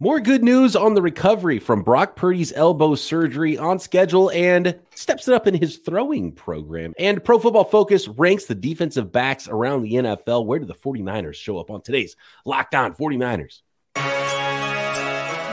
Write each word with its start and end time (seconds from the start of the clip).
More 0.00 0.18
good 0.18 0.42
news 0.42 0.74
on 0.74 0.94
the 0.94 1.02
recovery 1.02 1.60
from 1.60 1.84
Brock 1.84 2.16
Purdy's 2.16 2.52
elbow 2.52 2.96
surgery 2.96 3.56
on 3.56 3.78
schedule 3.78 4.28
and 4.32 4.80
steps 4.92 5.28
it 5.28 5.34
up 5.34 5.46
in 5.46 5.54
his 5.54 5.76
throwing 5.76 6.32
program. 6.32 6.94
And 6.98 7.22
Pro 7.22 7.38
Football 7.38 7.64
Focus 7.64 8.08
ranks 8.08 8.46
the 8.46 8.56
defensive 8.56 9.12
backs 9.12 9.46
around 9.46 9.82
the 9.82 9.92
NFL. 9.92 10.46
Where 10.46 10.58
do 10.58 10.66
the 10.66 10.74
49ers 10.74 11.36
show 11.36 11.58
up 11.58 11.70
on 11.70 11.80
today's 11.80 12.16
Locked 12.44 12.74
On 12.74 12.92
49ers? 12.92 13.60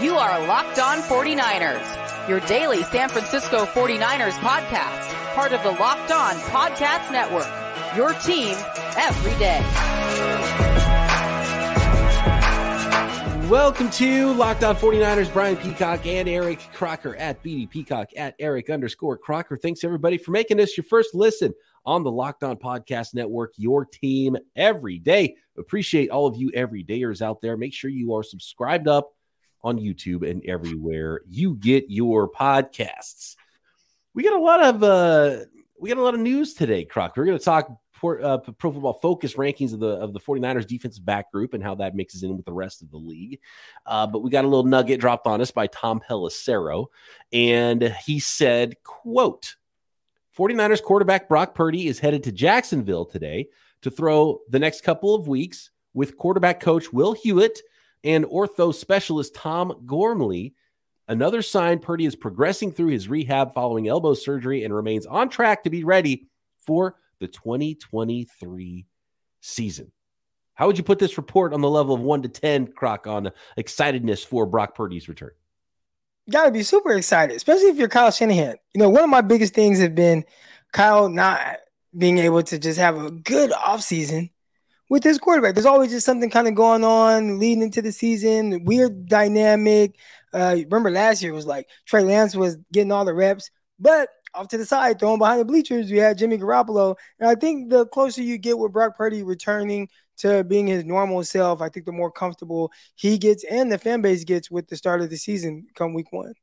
You 0.04 0.16
are 0.16 0.48
Locked 0.48 0.80
On 0.80 0.98
49ers, 0.98 2.28
your 2.28 2.40
daily 2.42 2.82
San 2.86 3.10
Francisco 3.10 3.66
49ers 3.66 4.32
podcast, 4.40 5.36
part 5.36 5.54
of 5.54 5.62
the 5.62 5.72
Locked 5.80 6.12
On 6.12 6.34
Podcast 6.50 7.12
Network. 7.12 7.46
Your 7.96 8.14
team 8.14 8.58
every 8.98 9.38
day. 9.38 9.91
Welcome 13.52 13.90
to 13.90 14.32
Locked 14.36 14.64
On 14.64 14.78
49ers. 14.78 15.34
Brian 15.34 15.58
Peacock 15.58 16.06
and 16.06 16.30
Eric 16.30 16.60
Crocker 16.72 17.18
at 17.18 17.44
BD 17.44 17.70
Peacock 17.70 18.08
at 18.16 18.34
Eric 18.40 18.70
underscore 18.70 19.18
Crocker. 19.18 19.58
Thanks 19.58 19.84
everybody 19.84 20.18
for 20.18 20.32
making 20.32 20.56
this 20.56 20.78
your 20.78 20.86
first 20.86 21.14
listen 21.14 21.54
on 21.86 22.06
the 22.06 22.12
Locked 22.12 22.44
On 22.44 22.56
Podcast 22.56 23.14
Network, 23.14 23.52
your 23.58 23.84
team 23.84 24.38
every 24.56 25.00
day. 25.00 25.36
Appreciate 25.58 26.10
all 26.12 26.28
of 26.28 26.38
you 26.38 26.50
everydayers 26.54 27.22
out 27.22 27.42
there. 27.42 27.58
Make 27.58 27.74
sure 27.74 27.90
you 27.90 28.14
are 28.14 28.24
subscribed 28.24 28.88
up 28.88 29.12
on 29.66 29.78
YouTube 29.78 30.26
and 30.26 30.42
everywhere 30.46 31.20
you 31.28 31.56
get 31.56 31.84
your 31.90 32.32
podcasts. 32.32 33.36
We 34.14 34.24
got 34.24 34.40
a 34.40 34.42
lot 34.42 34.64
of 34.64 34.82
uh 34.82 35.38
we 35.78 35.90
got 35.90 35.98
a 35.98 36.04
lot 36.04 36.14
of 36.14 36.22
news 36.22 36.54
today, 36.54 36.86
Croc. 36.86 37.18
We're 37.18 37.26
going 37.26 37.38
to 37.38 37.44
talk 38.02 38.22
uh, 38.22 38.38
Pro 38.38 38.72
Football 38.72 38.94
Focus 38.94 39.36
rankings 39.36 39.74
of 39.74 39.80
the 39.80 39.88
of 39.88 40.14
the 40.14 40.20
49ers 40.20 40.68
defensive 40.68 41.06
back 41.06 41.32
group 41.32 41.54
and 41.54 41.64
how 41.64 41.76
that 41.76 41.96
mixes 41.96 42.24
in 42.24 42.36
with 42.36 42.46
the 42.46 42.54
rest 42.54 42.82
of 42.82 42.92
the 42.92 42.98
league. 42.98 43.40
Uh, 43.86 44.08
but 44.08 44.20
we 44.20 44.30
got 44.30 44.46
a 44.46 44.48
little 44.48 44.66
nugget 44.66 45.00
dropped 45.00 45.28
on 45.28 45.42
us 45.42 45.52
by 45.52 45.68
Tom 45.68 46.02
Pelissero, 46.08 46.88
and 47.32 47.96
he 48.06 48.20
said, 48.20 48.76
"quote 48.84 49.56
49ers 50.38 50.82
quarterback 50.82 51.28
Brock 51.28 51.56
Purdy 51.56 51.88
is 51.88 52.00
headed 52.00 52.24
to 52.24 52.32
Jacksonville 52.32 53.06
today 53.06 53.48
to 53.82 53.92
throw 53.92 54.40
the 54.50 54.60
next 54.60 54.82
couple 54.82 55.14
of 55.14 55.28
weeks 55.28 55.72
with 55.94 56.18
quarterback 56.18 56.60
coach 56.60 56.92
Will 56.92 57.14
Hewitt 57.14 57.60
and 58.04 58.26
ortho 58.26 58.74
specialist 58.74 59.36
Tom 59.36 59.84
Gormley." 59.86 60.56
Another 61.08 61.42
sign 61.42 61.80
Purdy 61.80 62.06
is 62.06 62.16
progressing 62.16 62.72
through 62.72 62.92
his 62.92 63.10
rehab 63.10 63.54
following 63.54 63.90
elbow 63.90 64.14
surgery 64.14 64.64
and 64.64 64.74
remains 64.74 65.06
on 65.06 65.28
track 65.28 65.64
to 65.64 65.70
be 65.70 65.84
ready 65.84 66.30
for 66.66 66.96
the 67.22 67.28
2023 67.28 68.86
season. 69.40 69.92
How 70.56 70.68
would 70.68 70.78
you 70.78 70.84
put 70.84 71.00
this 71.00 71.18
report 71.18 71.54
on 71.54 71.62
the 71.62 71.70
level 71.70 71.96
of 71.96 72.02
one 72.02 72.22
to 72.24 72.28
10, 72.28 72.74
Croc, 72.74 73.08
on 73.08 73.32
excitedness 73.58 74.26
for 74.26 74.46
Brock 74.46 74.76
Purdy's 74.76 75.08
return? 75.08 75.32
You 76.26 76.34
got 76.34 76.46
to 76.46 76.52
be 76.52 76.64
super 76.64 76.92
excited, 76.92 77.36
especially 77.36 77.70
if 77.70 77.78
you're 77.78 77.88
Kyle 77.88 78.12
Shanahan. 78.12 78.56
You 78.74 78.80
know, 78.80 78.90
one 78.90 79.04
of 79.04 79.10
my 79.10 79.22
biggest 79.22 79.54
things 79.54 79.80
have 79.80 79.96
been 79.96 80.26
Kyle 80.74 81.10
not 81.10 81.58
being 81.98 82.18
able 82.18 82.44
to 82.44 82.60
just 82.60 82.80
have 82.80 83.02
a 83.02 83.12
good 83.12 83.52
offseason 83.52 84.32
with 84.90 85.04
his 85.04 85.18
quarterback. 85.18 85.56
There's 85.56 85.66
always 85.66 85.92
just 85.92 86.06
something 86.06 86.30
kind 86.30 86.48
of 86.48 86.56
going 86.56 86.84
on 86.84 87.40
leading 87.40 87.64
into 87.64 87.82
the 87.82 87.92
season, 87.92 88.66
weird 88.66 89.08
dynamic. 89.08 89.96
Uh, 90.34 90.58
remember 90.58 90.92
last 90.92 91.24
year 91.24 91.34
was 91.34 91.46
like 91.46 91.68
Trey 91.86 92.04
Lance 92.04 92.36
was 92.36 92.58
getting 92.72 92.92
all 92.92 93.06
the 93.06 93.14
reps, 93.14 93.50
but 93.80 94.10
off 94.34 94.48
to 94.50 94.58
the 94.58 94.66
side, 94.66 95.00
throwing 95.00 95.20
behind 95.20 95.40
the 95.40 95.46
bleachers, 95.46 95.92
we 95.92 95.98
had 95.98 96.18
Jimmy 96.18 96.38
Garoppolo. 96.38 96.96
And 97.20 97.30
I 97.30 97.36
think 97.36 97.70
the 97.70 97.86
closer 97.88 98.22
you 98.22 98.38
get 98.38 98.58
with 98.58 98.72
Brock 98.72 98.98
Purdy 98.98 99.24
returning 99.24 99.90
to 100.18 100.44
being 100.44 100.68
his 100.68 100.86
normal 100.86 101.24
self, 101.24 101.62
I 101.62 101.70
think 101.70 101.86
the 101.86 101.92
more 101.92 102.12
comfortable 102.12 102.72
he 102.96 103.18
gets 103.18 103.44
and 103.44 103.72
the 103.72 103.78
fan 103.78 104.02
base 104.02 104.24
gets 104.24 104.52
with 104.52 104.68
the 104.68 104.78
start 104.78 105.02
of 105.02 105.10
the 105.10 105.18
season 105.18 105.68
come 105.76 105.94
week 105.94 106.12
one. 106.12 106.34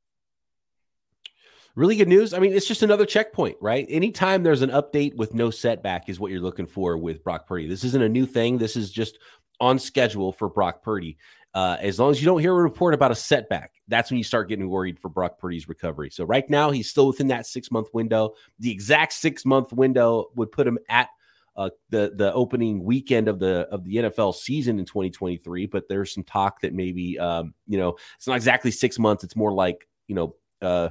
Really 1.77 1.95
good 1.95 2.09
news. 2.09 2.35
I 2.35 2.41
mean, 2.41 2.53
it's 2.53 2.67
just 2.67 2.83
another 2.83 3.07
checkpoint, 3.07 3.57
right? 3.61 3.87
Anytime 3.89 4.43
there's 4.43 4.63
an 4.63 4.71
update 4.71 5.15
with 5.15 5.33
no 5.33 5.51
setback 5.51 6.09
is 6.09 6.19
what 6.19 6.33
you're 6.33 6.41
looking 6.41 6.67
for 6.67 6.99
with 6.99 7.23
Brock 7.23 7.47
Purdy. 7.47 7.69
This 7.69 7.85
isn't 7.85 8.03
a 8.03 8.09
new 8.09 8.27
thing. 8.27 8.59
This 8.59 8.75
is 8.75 8.91
just 8.91 9.19
on 9.61 9.79
schedule 9.79 10.33
for 10.33 10.49
Brock 10.49 10.83
Purdy. 10.83 11.19
Uh, 11.55 11.77
as 11.81 11.99
long 11.99 12.11
as 12.11 12.21
you 12.21 12.27
don't 12.27 12.41
hear 12.41 12.53
a 12.53 12.63
report 12.63 12.95
about 12.95 13.11
a 13.11 13.15
setback, 13.15 13.73
that's 13.89 14.11
when 14.11 14.19
you 14.19 14.25
start 14.25 14.49
getting 14.49 14.69
worried 14.69 14.99
for 14.99 15.09
Brock 15.09 15.39
Purdy's 15.39 15.69
recovery. 15.69 16.11
So 16.11 16.25
right 16.25 16.49
now, 16.51 16.71
he's 16.71 16.91
still 16.91 17.07
within 17.07 17.29
that 17.29 17.47
six 17.47 17.71
month 17.71 17.89
window. 17.95 18.35
The 18.59 18.71
exact 18.71 19.15
six 19.15 19.45
month 19.45 19.73
window 19.73 20.27
would 20.37 20.53
put 20.53 20.67
him 20.67 20.79
at 20.89 21.09
uh, 21.57 21.71
the 21.91 22.13
the 22.15 22.33
opening 22.35 22.85
weekend 22.85 23.29
of 23.29 23.39
the 23.39 23.67
of 23.71 23.83
the 23.85 23.97
NFL 23.97 24.35
season 24.35 24.79
in 24.79 24.85
2023. 24.85 25.67
But 25.67 25.89
there's 25.89 26.13
some 26.13 26.23
talk 26.23 26.61
that 26.61 26.75
maybe 26.75 27.19
um, 27.19 27.55
you 27.67 27.79
know 27.79 27.97
it's 28.17 28.27
not 28.27 28.37
exactly 28.37 28.71
six 28.71 28.99
months. 28.99 29.25
It's 29.25 29.37
more 29.37 29.53
like 29.53 29.89
you 30.07 30.15
know. 30.15 30.35
Uh, 30.61 30.91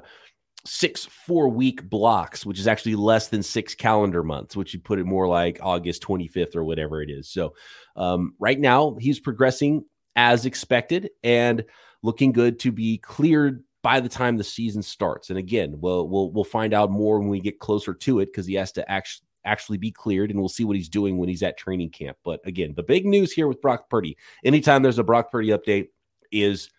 six 0.65 1.05
four 1.05 1.47
week 1.47 1.89
blocks, 1.89 2.45
which 2.45 2.59
is 2.59 2.67
actually 2.67 2.95
less 2.95 3.29
than 3.29 3.41
six 3.41 3.73
calendar 3.73 4.21
months, 4.21 4.53
which 4.53 4.73
you 4.73 4.79
put 4.81 4.99
it 4.99 5.05
more 5.05 5.25
like 5.25 5.59
August 5.61 6.03
25th 6.03 6.57
or 6.57 6.65
whatever 6.65 7.01
it 7.01 7.09
is. 7.09 7.29
So, 7.29 7.53
um, 7.95 8.33
right 8.37 8.59
now, 8.59 8.97
he's 8.99 9.19
progressing 9.19 9.85
as 10.17 10.45
expected 10.45 11.11
and 11.23 11.63
looking 12.01 12.33
good 12.33 12.59
to 12.59 12.71
be 12.71 12.97
cleared 12.97 13.63
by 13.83 14.01
the 14.01 14.09
time 14.09 14.35
the 14.35 14.43
season 14.43 14.81
starts. 14.81 15.29
And 15.29 15.39
again, 15.39 15.75
we'll 15.79 16.09
we'll 16.09 16.31
we'll 16.31 16.43
find 16.43 16.73
out 16.73 16.91
more 16.91 17.19
when 17.19 17.29
we 17.29 17.39
get 17.39 17.59
closer 17.59 17.93
to 17.93 18.19
it 18.19 18.25
because 18.25 18.45
he 18.45 18.55
has 18.55 18.73
to 18.73 18.91
actually 18.91 19.25
actually 19.45 19.77
be 19.77 19.91
cleared 19.91 20.29
and 20.29 20.37
we'll 20.37 20.49
see 20.49 20.65
what 20.65 20.75
he's 20.75 20.89
doing 20.89 21.17
when 21.17 21.29
he's 21.29 21.43
at 21.43 21.57
training 21.57 21.89
camp. 21.89 22.17
But 22.25 22.45
again, 22.45 22.73
the 22.75 22.83
big 22.83 23.05
news 23.05 23.31
here 23.31 23.47
with 23.47 23.61
Brock 23.61 23.89
Purdy, 23.89 24.17
anytime 24.43 24.83
there's 24.83 24.99
a 24.99 25.03
Brock 25.03 25.31
Purdy 25.31 25.49
update, 25.49 25.87
is 26.31 26.69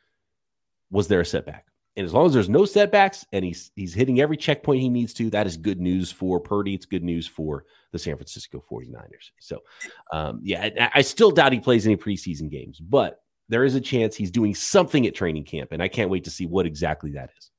was 0.91 1.09
there 1.09 1.21
a 1.21 1.25
setback? 1.25 1.65
And 1.97 2.05
as 2.05 2.15
long 2.15 2.27
as 2.27 2.33
there's 2.35 2.49
no 2.49 2.65
setbacks 2.65 3.25
and 3.33 3.45
he's 3.45 3.71
he's 3.75 3.95
hitting 3.95 4.21
every 4.21 4.37
checkpoint 4.37 4.83
he 4.83 4.89
needs 4.89 5.15
to, 5.15 5.31
that 5.31 5.47
is 5.47 5.57
good 5.57 5.81
news 5.81 6.13
for 6.13 6.41
Purdy. 6.41 6.75
It's 6.75 6.87
good 6.87 7.03
news 7.03 7.27
for 7.27 7.65
the 7.93 7.99
San 7.99 8.17
Francisco 8.17 8.63
49ers. 8.71 9.31
So 9.41 9.61
um, 10.13 10.41
yeah, 10.43 10.69
I, 10.79 10.91
I 10.97 11.01
still 11.01 11.31
doubt 11.31 11.53
he 11.53 11.61
plays 11.61 11.87
any 11.87 11.97
preseason 11.97 12.51
games, 12.51 12.81
but 12.81 13.21
there 13.49 13.65
is 13.65 13.75
a 13.75 13.81
chance 13.81 14.15
he's 14.15 14.31
doing 14.31 14.55
something 14.55 15.07
at 15.07 15.15
training 15.15 15.45
camp, 15.45 15.73
and 15.73 15.83
I 15.83 15.89
can't 15.89 16.11
wait 16.11 16.25
to 16.25 16.31
see 16.31 16.47
what 16.47 16.67
exactly 16.67 17.13
that 17.13 17.31
is. 17.39 17.51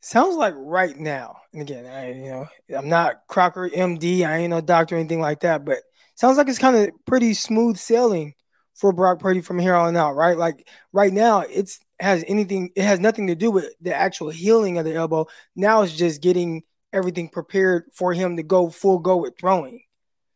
Sounds 0.00 0.36
like 0.36 0.54
right 0.56 0.96
now, 0.96 1.36
and 1.52 1.62
again, 1.62 1.86
I 1.86 2.12
you 2.12 2.30
know 2.30 2.46
I'm 2.76 2.88
not 2.88 3.26
Crocker 3.28 3.68
MD, 3.68 4.26
I 4.26 4.38
ain't 4.38 4.50
no 4.50 4.60
doctor 4.60 4.96
or 4.96 4.98
anything 4.98 5.20
like 5.20 5.40
that, 5.40 5.64
but 5.64 5.78
sounds 6.14 6.38
like 6.38 6.48
it's 6.48 6.58
kind 6.58 6.76
of 6.76 6.90
pretty 7.06 7.34
smooth 7.34 7.76
sailing 7.76 8.34
for 8.74 8.92
Brock 8.92 9.18
Purdy 9.18 9.42
from 9.42 9.58
here 9.58 9.74
on 9.74 9.96
out, 9.96 10.16
right? 10.16 10.38
Like 10.38 10.66
right 10.92 11.12
now, 11.12 11.40
it's 11.40 11.80
has 12.00 12.24
anything, 12.26 12.70
it 12.74 12.82
has 12.82 12.98
nothing 12.98 13.26
to 13.26 13.34
do 13.34 13.50
with 13.50 13.66
the 13.80 13.94
actual 13.94 14.30
healing 14.30 14.78
of 14.78 14.86
the 14.86 14.94
elbow. 14.94 15.26
Now 15.54 15.82
it's 15.82 15.94
just 15.94 16.22
getting 16.22 16.62
everything 16.92 17.28
prepared 17.28 17.84
for 17.92 18.12
him 18.12 18.36
to 18.36 18.42
go 18.42 18.70
full 18.70 18.98
go 18.98 19.18
with 19.18 19.38
throwing. 19.38 19.82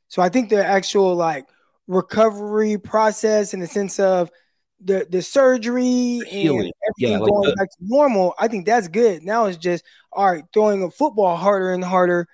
So 0.09 0.23
I 0.23 0.29
think 0.29 0.51
the 0.51 0.65
actual 0.65 1.15
like 1.15 1.47
recovery 1.87 2.79
process 2.79 3.55
in 3.55 3.61
the 3.61 3.67
sense 3.67 3.99
of 3.99 4.31
the 4.83 5.07
the 5.09 5.23
surgery 5.23 6.21
and 6.31 6.51
everything 6.51 6.73
yeah, 6.99 7.19
like 7.19 7.31
going 7.31 7.51
the, 7.51 7.57
back 7.57 7.71
to 7.71 7.77
normal, 7.81 8.35
I 8.39 8.49
think 8.49 8.67
that's 8.67 8.89
good. 8.89 9.23
Now 9.23 9.47
it's 9.47 9.59
just 9.59 9.85
all 10.13 10.31
right, 10.31 10.45
throwing 10.53 10.83
a 10.83 10.91
football 10.91 11.37
harder 11.37 11.73
and 11.73 11.85
harder 11.85 12.29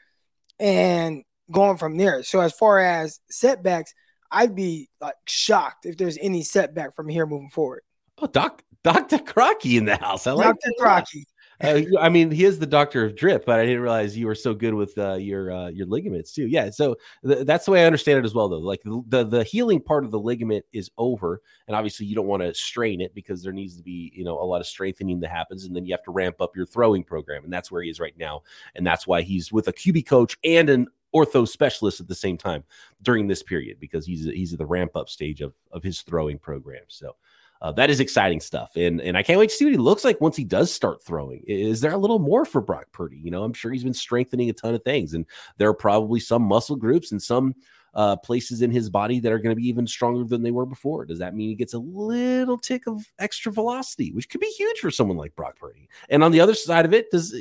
and 0.58 1.24
going 1.50 1.76
from 1.76 1.96
there. 1.96 2.22
So 2.22 2.40
as 2.40 2.52
far 2.52 2.78
as 2.78 3.20
setbacks, 3.30 3.94
I'd 4.30 4.54
be 4.54 4.88
like 5.00 5.14
shocked 5.26 5.86
if 5.86 5.96
there's 5.96 6.18
any 6.20 6.42
setback 6.42 6.94
from 6.94 7.08
here 7.08 7.26
moving 7.26 7.50
forward. 7.50 7.82
Oh, 8.18 8.26
Doc 8.26 8.62
Dr. 8.82 9.18
Crocky 9.18 9.76
in 9.76 9.84
the 9.84 9.96
house. 9.96 10.26
I 10.26 10.32
like 10.32 10.46
Dr. 10.46 10.72
Crocky. 10.78 11.26
Uh, 11.62 11.82
I 12.00 12.08
mean, 12.08 12.30
he 12.30 12.44
is 12.44 12.58
the 12.58 12.66
doctor 12.66 13.04
of 13.04 13.16
drip, 13.16 13.44
but 13.44 13.60
I 13.60 13.66
didn't 13.66 13.82
realize 13.82 14.16
you 14.16 14.26
were 14.26 14.34
so 14.34 14.54
good 14.54 14.72
with 14.72 14.96
uh, 14.96 15.14
your 15.14 15.52
uh, 15.52 15.68
your 15.68 15.86
ligaments 15.86 16.32
too. 16.32 16.46
Yeah, 16.46 16.70
so 16.70 16.96
th- 17.26 17.46
that's 17.46 17.66
the 17.66 17.72
way 17.72 17.82
I 17.82 17.86
understand 17.86 18.18
it 18.18 18.24
as 18.24 18.34
well, 18.34 18.48
though. 18.48 18.58
Like 18.58 18.82
the, 18.82 19.02
the, 19.08 19.24
the 19.24 19.44
healing 19.44 19.80
part 19.80 20.04
of 20.04 20.10
the 20.10 20.18
ligament 20.18 20.64
is 20.72 20.90
over, 20.96 21.42
and 21.66 21.76
obviously 21.76 22.06
you 22.06 22.14
don't 22.14 22.26
want 22.26 22.42
to 22.42 22.54
strain 22.54 23.00
it 23.00 23.14
because 23.14 23.42
there 23.42 23.52
needs 23.52 23.76
to 23.76 23.82
be 23.82 24.12
you 24.14 24.24
know 24.24 24.40
a 24.40 24.44
lot 24.44 24.60
of 24.60 24.66
strengthening 24.66 25.20
that 25.20 25.30
happens, 25.30 25.64
and 25.64 25.76
then 25.76 25.84
you 25.84 25.92
have 25.92 26.04
to 26.04 26.12
ramp 26.12 26.40
up 26.40 26.56
your 26.56 26.66
throwing 26.66 27.04
program, 27.04 27.44
and 27.44 27.52
that's 27.52 27.70
where 27.70 27.82
he 27.82 27.90
is 27.90 28.00
right 28.00 28.16
now, 28.16 28.42
and 28.74 28.86
that's 28.86 29.06
why 29.06 29.20
he's 29.20 29.52
with 29.52 29.68
a 29.68 29.72
QB 29.72 30.06
coach 30.06 30.38
and 30.42 30.70
an 30.70 30.86
ortho 31.14 31.46
specialist 31.46 32.00
at 32.00 32.08
the 32.08 32.14
same 32.14 32.38
time 32.38 32.64
during 33.02 33.26
this 33.26 33.42
period 33.42 33.78
because 33.80 34.06
he's 34.06 34.24
he's 34.24 34.52
at 34.52 34.58
the 34.58 34.66
ramp 34.66 34.96
up 34.96 35.08
stage 35.08 35.40
of 35.40 35.52
of 35.72 35.82
his 35.82 36.02
throwing 36.02 36.38
program. 36.38 36.84
So 36.88 37.16
uh, 37.62 37.72
that 37.72 37.90
is 37.90 38.00
exciting 38.00 38.40
stuff, 38.40 38.72
and 38.76 39.00
and 39.00 39.16
I 39.16 39.22
can't 39.22 39.38
wait 39.38 39.50
to 39.50 39.54
see 39.54 39.64
what 39.64 39.72
he 39.72 39.78
looks 39.78 40.04
like 40.04 40.20
once 40.20 40.36
he 40.36 40.44
does 40.44 40.72
start 40.72 41.02
throwing. 41.02 41.42
Is 41.46 41.80
there 41.80 41.92
a 41.92 41.98
little 41.98 42.18
more 42.18 42.44
for 42.44 42.60
Brock 42.60 42.86
Purdy? 42.92 43.18
You 43.18 43.30
know, 43.30 43.42
I'm 43.42 43.52
sure 43.52 43.70
he's 43.70 43.84
been 43.84 43.94
strengthening 43.94 44.48
a 44.48 44.52
ton 44.52 44.74
of 44.74 44.82
things, 44.82 45.12
and 45.12 45.26
there 45.58 45.68
are 45.68 45.74
probably 45.74 46.20
some 46.20 46.42
muscle 46.42 46.76
groups 46.76 47.12
and 47.12 47.22
some 47.22 47.54
uh, 47.94 48.16
places 48.16 48.62
in 48.62 48.70
his 48.70 48.88
body 48.88 49.20
that 49.20 49.32
are 49.32 49.38
going 49.38 49.54
to 49.54 49.60
be 49.60 49.68
even 49.68 49.86
stronger 49.86 50.24
than 50.24 50.42
they 50.42 50.50
were 50.50 50.66
before. 50.66 51.04
Does 51.04 51.18
that 51.18 51.34
mean 51.34 51.48
he 51.48 51.54
gets 51.54 51.74
a 51.74 51.78
little 51.78 52.58
tick 52.58 52.86
of 52.86 53.04
extra 53.18 53.52
velocity, 53.52 54.12
which 54.12 54.28
could 54.28 54.40
be 54.40 54.46
huge 54.56 54.78
for 54.78 54.90
someone 54.90 55.16
like 55.16 55.34
Brock 55.36 55.56
Purdy? 55.58 55.88
And 56.08 56.22
on 56.22 56.32
the 56.32 56.40
other 56.40 56.54
side 56.54 56.84
of 56.84 56.94
it, 56.94 57.10
does 57.10 57.34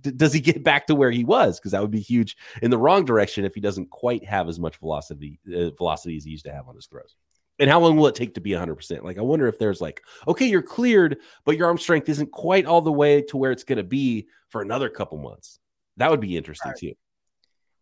does 0.00 0.32
he 0.32 0.40
get 0.40 0.62
back 0.62 0.86
to 0.88 0.94
where 0.94 1.10
he 1.10 1.24
was? 1.24 1.58
Because 1.58 1.72
that 1.72 1.80
would 1.80 1.90
be 1.90 2.00
huge 2.00 2.36
in 2.60 2.70
the 2.70 2.78
wrong 2.78 3.04
direction 3.04 3.44
if 3.44 3.54
he 3.54 3.60
doesn't 3.60 3.90
quite 3.90 4.24
have 4.24 4.48
as 4.48 4.58
much 4.58 4.76
velocity 4.76 5.38
uh, 5.48 5.70
velocity 5.70 6.16
as 6.16 6.24
he 6.24 6.30
used 6.30 6.44
to 6.44 6.52
have 6.52 6.68
on 6.68 6.74
his 6.74 6.86
throws. 6.86 7.16
And 7.58 7.70
how 7.70 7.80
long 7.80 7.96
will 7.96 8.08
it 8.08 8.14
take 8.14 8.34
to 8.34 8.40
be 8.40 8.50
100%? 8.50 9.04
Like, 9.04 9.18
I 9.18 9.22
wonder 9.22 9.46
if 9.46 9.58
there's 9.58 9.80
like, 9.80 10.02
okay, 10.26 10.46
you're 10.46 10.62
cleared, 10.62 11.18
but 11.44 11.56
your 11.56 11.68
arm 11.68 11.78
strength 11.78 12.08
isn't 12.08 12.32
quite 12.32 12.66
all 12.66 12.80
the 12.80 12.92
way 12.92 13.22
to 13.22 13.36
where 13.36 13.52
it's 13.52 13.64
going 13.64 13.78
to 13.78 13.84
be 13.84 14.26
for 14.48 14.60
another 14.60 14.88
couple 14.88 15.18
months. 15.18 15.60
That 15.96 16.10
would 16.10 16.20
be 16.20 16.36
interesting 16.36 16.70
right. 16.70 16.78
too. 16.78 16.94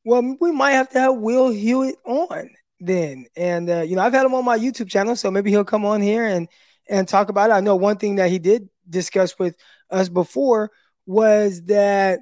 Well, 0.05 0.37
we 0.41 0.53
might 0.53 0.73
have 0.73 0.91
to 0.91 1.01
have 1.01 1.17
Will 1.17 1.51
Hewitt 1.51 1.97
on 2.05 2.51
then. 2.81 3.27
And, 3.37 3.71
uh, 3.71 3.81
you 3.81 3.97
know, 3.97 4.03
I've 4.03 4.13
had 4.13 4.27
him 4.27 4.35
on 4.35 4.45
my 4.45 4.59
YouTube 4.59 4.91
channel, 4.91 5.17
so 5.17 5.31
maybe 5.31 5.51
he'll 5.51 5.65
come 5.65 5.87
on 5.87 6.03
here 6.03 6.25
and, 6.25 6.49
and 6.89 7.09
talk 7.09 7.31
about 7.31 7.51
it. 7.51 7.55
I 7.55 7.61
know 7.61 7.77
one 7.77 7.97
thing 7.97 8.17
that 8.17 8.31
he 8.31 8.39
did 8.39 8.69
discuss 8.89 9.39
with 9.39 9.57
us 9.91 10.09
before 10.09 10.71
was 11.07 11.63
that 11.65 12.21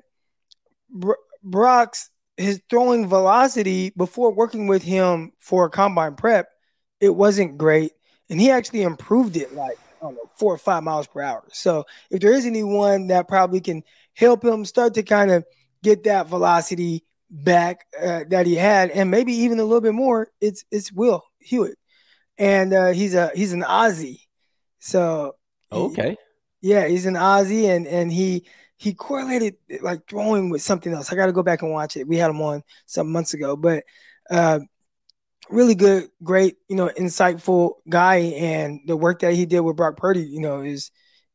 Brock's 1.42 2.10
his 2.36 2.60
throwing 2.70 3.08
velocity 3.08 3.92
before 3.96 4.32
working 4.32 4.66
with 4.66 4.82
him 4.82 5.32
for 5.38 5.66
a 5.66 5.70
combine 5.70 6.14
prep, 6.14 6.48
it 7.00 7.14
wasn't 7.14 7.58
great, 7.58 7.92
and 8.28 8.40
he 8.40 8.50
actually 8.50 8.82
improved 8.82 9.36
it 9.36 9.54
like 9.54 9.78
I 10.00 10.04
don't 10.04 10.14
know 10.14 10.30
four 10.36 10.54
or 10.54 10.58
five 10.58 10.82
miles 10.82 11.06
per 11.06 11.20
hour. 11.20 11.44
So 11.52 11.84
if 12.10 12.20
there 12.20 12.32
is 12.32 12.46
anyone 12.46 13.08
that 13.08 13.28
probably 13.28 13.60
can 13.60 13.82
help 14.14 14.44
him 14.44 14.64
start 14.64 14.94
to 14.94 15.02
kind 15.02 15.30
of 15.30 15.44
get 15.82 16.04
that 16.04 16.26
velocity 16.26 17.04
back 17.30 17.86
uh, 18.00 18.24
that 18.28 18.46
he 18.46 18.54
had, 18.54 18.90
and 18.90 19.10
maybe 19.10 19.32
even 19.32 19.58
a 19.58 19.64
little 19.64 19.80
bit 19.80 19.94
more, 19.94 20.28
it's 20.40 20.64
it's 20.70 20.92
Will 20.92 21.24
Hewitt, 21.38 21.78
and 22.38 22.72
uh, 22.72 22.88
he's 22.92 23.14
a 23.14 23.30
he's 23.34 23.52
an 23.52 23.62
Aussie, 23.62 24.20
so 24.78 25.36
okay, 25.72 26.16
he, 26.60 26.70
yeah, 26.70 26.86
he's 26.86 27.06
an 27.06 27.14
Aussie, 27.14 27.68
and 27.74 27.86
and 27.86 28.12
he 28.12 28.46
he 28.76 28.94
correlated 28.94 29.56
like 29.82 30.08
throwing 30.08 30.48
with 30.48 30.62
something 30.62 30.92
else. 30.92 31.12
I 31.12 31.16
got 31.16 31.26
to 31.26 31.32
go 31.32 31.42
back 31.42 31.60
and 31.60 31.70
watch 31.70 31.98
it. 31.98 32.08
We 32.08 32.16
had 32.16 32.30
him 32.30 32.40
on 32.40 32.62
some 32.86 33.12
months 33.12 33.34
ago, 33.34 33.54
but 33.54 33.84
uh, 34.30 34.60
really 35.48 35.74
good, 35.74 36.10
great, 36.22 36.56
you 36.68 36.76
know, 36.76 36.90
insightful 36.98 37.74
guy. 37.88 38.16
And 38.16 38.80
the 38.86 38.96
work 38.96 39.20
that 39.20 39.34
he 39.34 39.46
did 39.46 39.60
with 39.60 39.76
Brock 39.76 39.96
Purdy, 39.96 40.22
you 40.22 40.40
know, 40.40 40.60
is 40.60 40.90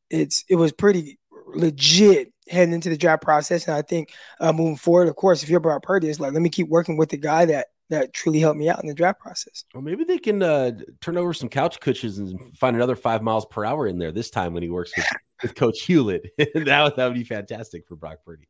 it's 0.09 0.43
it 0.49 0.55
was 0.55 0.71
pretty 0.71 1.19
legit 1.47 2.31
heading 2.47 2.73
into 2.73 2.89
the 2.89 2.97
draft 2.97 3.23
process. 3.23 3.67
And 3.67 3.75
I 3.75 3.81
think 3.81 4.13
uh, 4.39 4.53
moving 4.53 4.77
forward, 4.77 5.07
of 5.07 5.15
course, 5.15 5.43
if 5.43 5.49
you're 5.49 5.59
Brock 5.59 5.83
Purdy, 5.83 6.09
it's 6.09 6.19
like 6.19 6.33
let 6.33 6.41
me 6.41 6.49
keep 6.49 6.67
working 6.69 6.97
with 6.97 7.09
the 7.09 7.17
guy 7.17 7.45
that 7.45 7.67
that 7.89 8.13
truly 8.13 8.39
helped 8.39 8.57
me 8.57 8.69
out 8.69 8.81
in 8.81 8.87
the 8.87 8.95
draft 8.95 9.19
process. 9.19 9.63
Well, 9.73 9.83
maybe 9.83 10.03
they 10.03 10.17
can 10.17 10.41
uh, 10.41 10.71
turn 11.01 11.17
over 11.17 11.33
some 11.33 11.49
couch 11.49 11.79
cushions 11.79 12.17
and 12.17 12.39
find 12.57 12.75
another 12.75 12.95
five 12.95 13.21
miles 13.21 13.45
per 13.45 13.63
hour 13.63 13.85
in 13.87 13.99
there 13.99 14.11
this 14.11 14.29
time 14.29 14.53
when 14.53 14.63
he 14.63 14.69
works 14.69 14.91
with, 14.97 15.05
with 15.43 15.55
Coach 15.55 15.83
Hewitt. 15.83 16.31
that, 16.37 16.53
would, 16.55 16.95
that 16.95 17.05
would 17.05 17.13
be 17.13 17.23
fantastic 17.23 17.87
for 17.87 17.95
Brock 17.95 18.19
Purdy. 18.25 18.47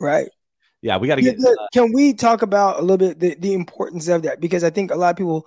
Right. 0.00 0.28
Yeah, 0.82 0.98
we 0.98 1.08
got 1.08 1.14
to 1.16 1.22
get. 1.22 1.38
Uh, 1.38 1.54
can 1.72 1.92
we 1.92 2.12
talk 2.12 2.42
about 2.42 2.78
a 2.78 2.82
little 2.82 2.98
bit 2.98 3.18
the, 3.20 3.34
the 3.36 3.54
importance 3.54 4.08
of 4.08 4.22
that? 4.22 4.40
Because 4.40 4.64
I 4.64 4.70
think 4.70 4.90
a 4.90 4.96
lot 4.96 5.10
of 5.10 5.16
people 5.16 5.46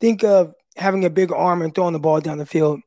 think 0.00 0.22
of 0.22 0.54
having 0.76 1.04
a 1.04 1.10
big 1.10 1.32
arm 1.32 1.62
and 1.62 1.74
throwing 1.74 1.92
the 1.92 1.98
ball 1.98 2.20
down 2.20 2.38
the 2.38 2.46
field. 2.46 2.80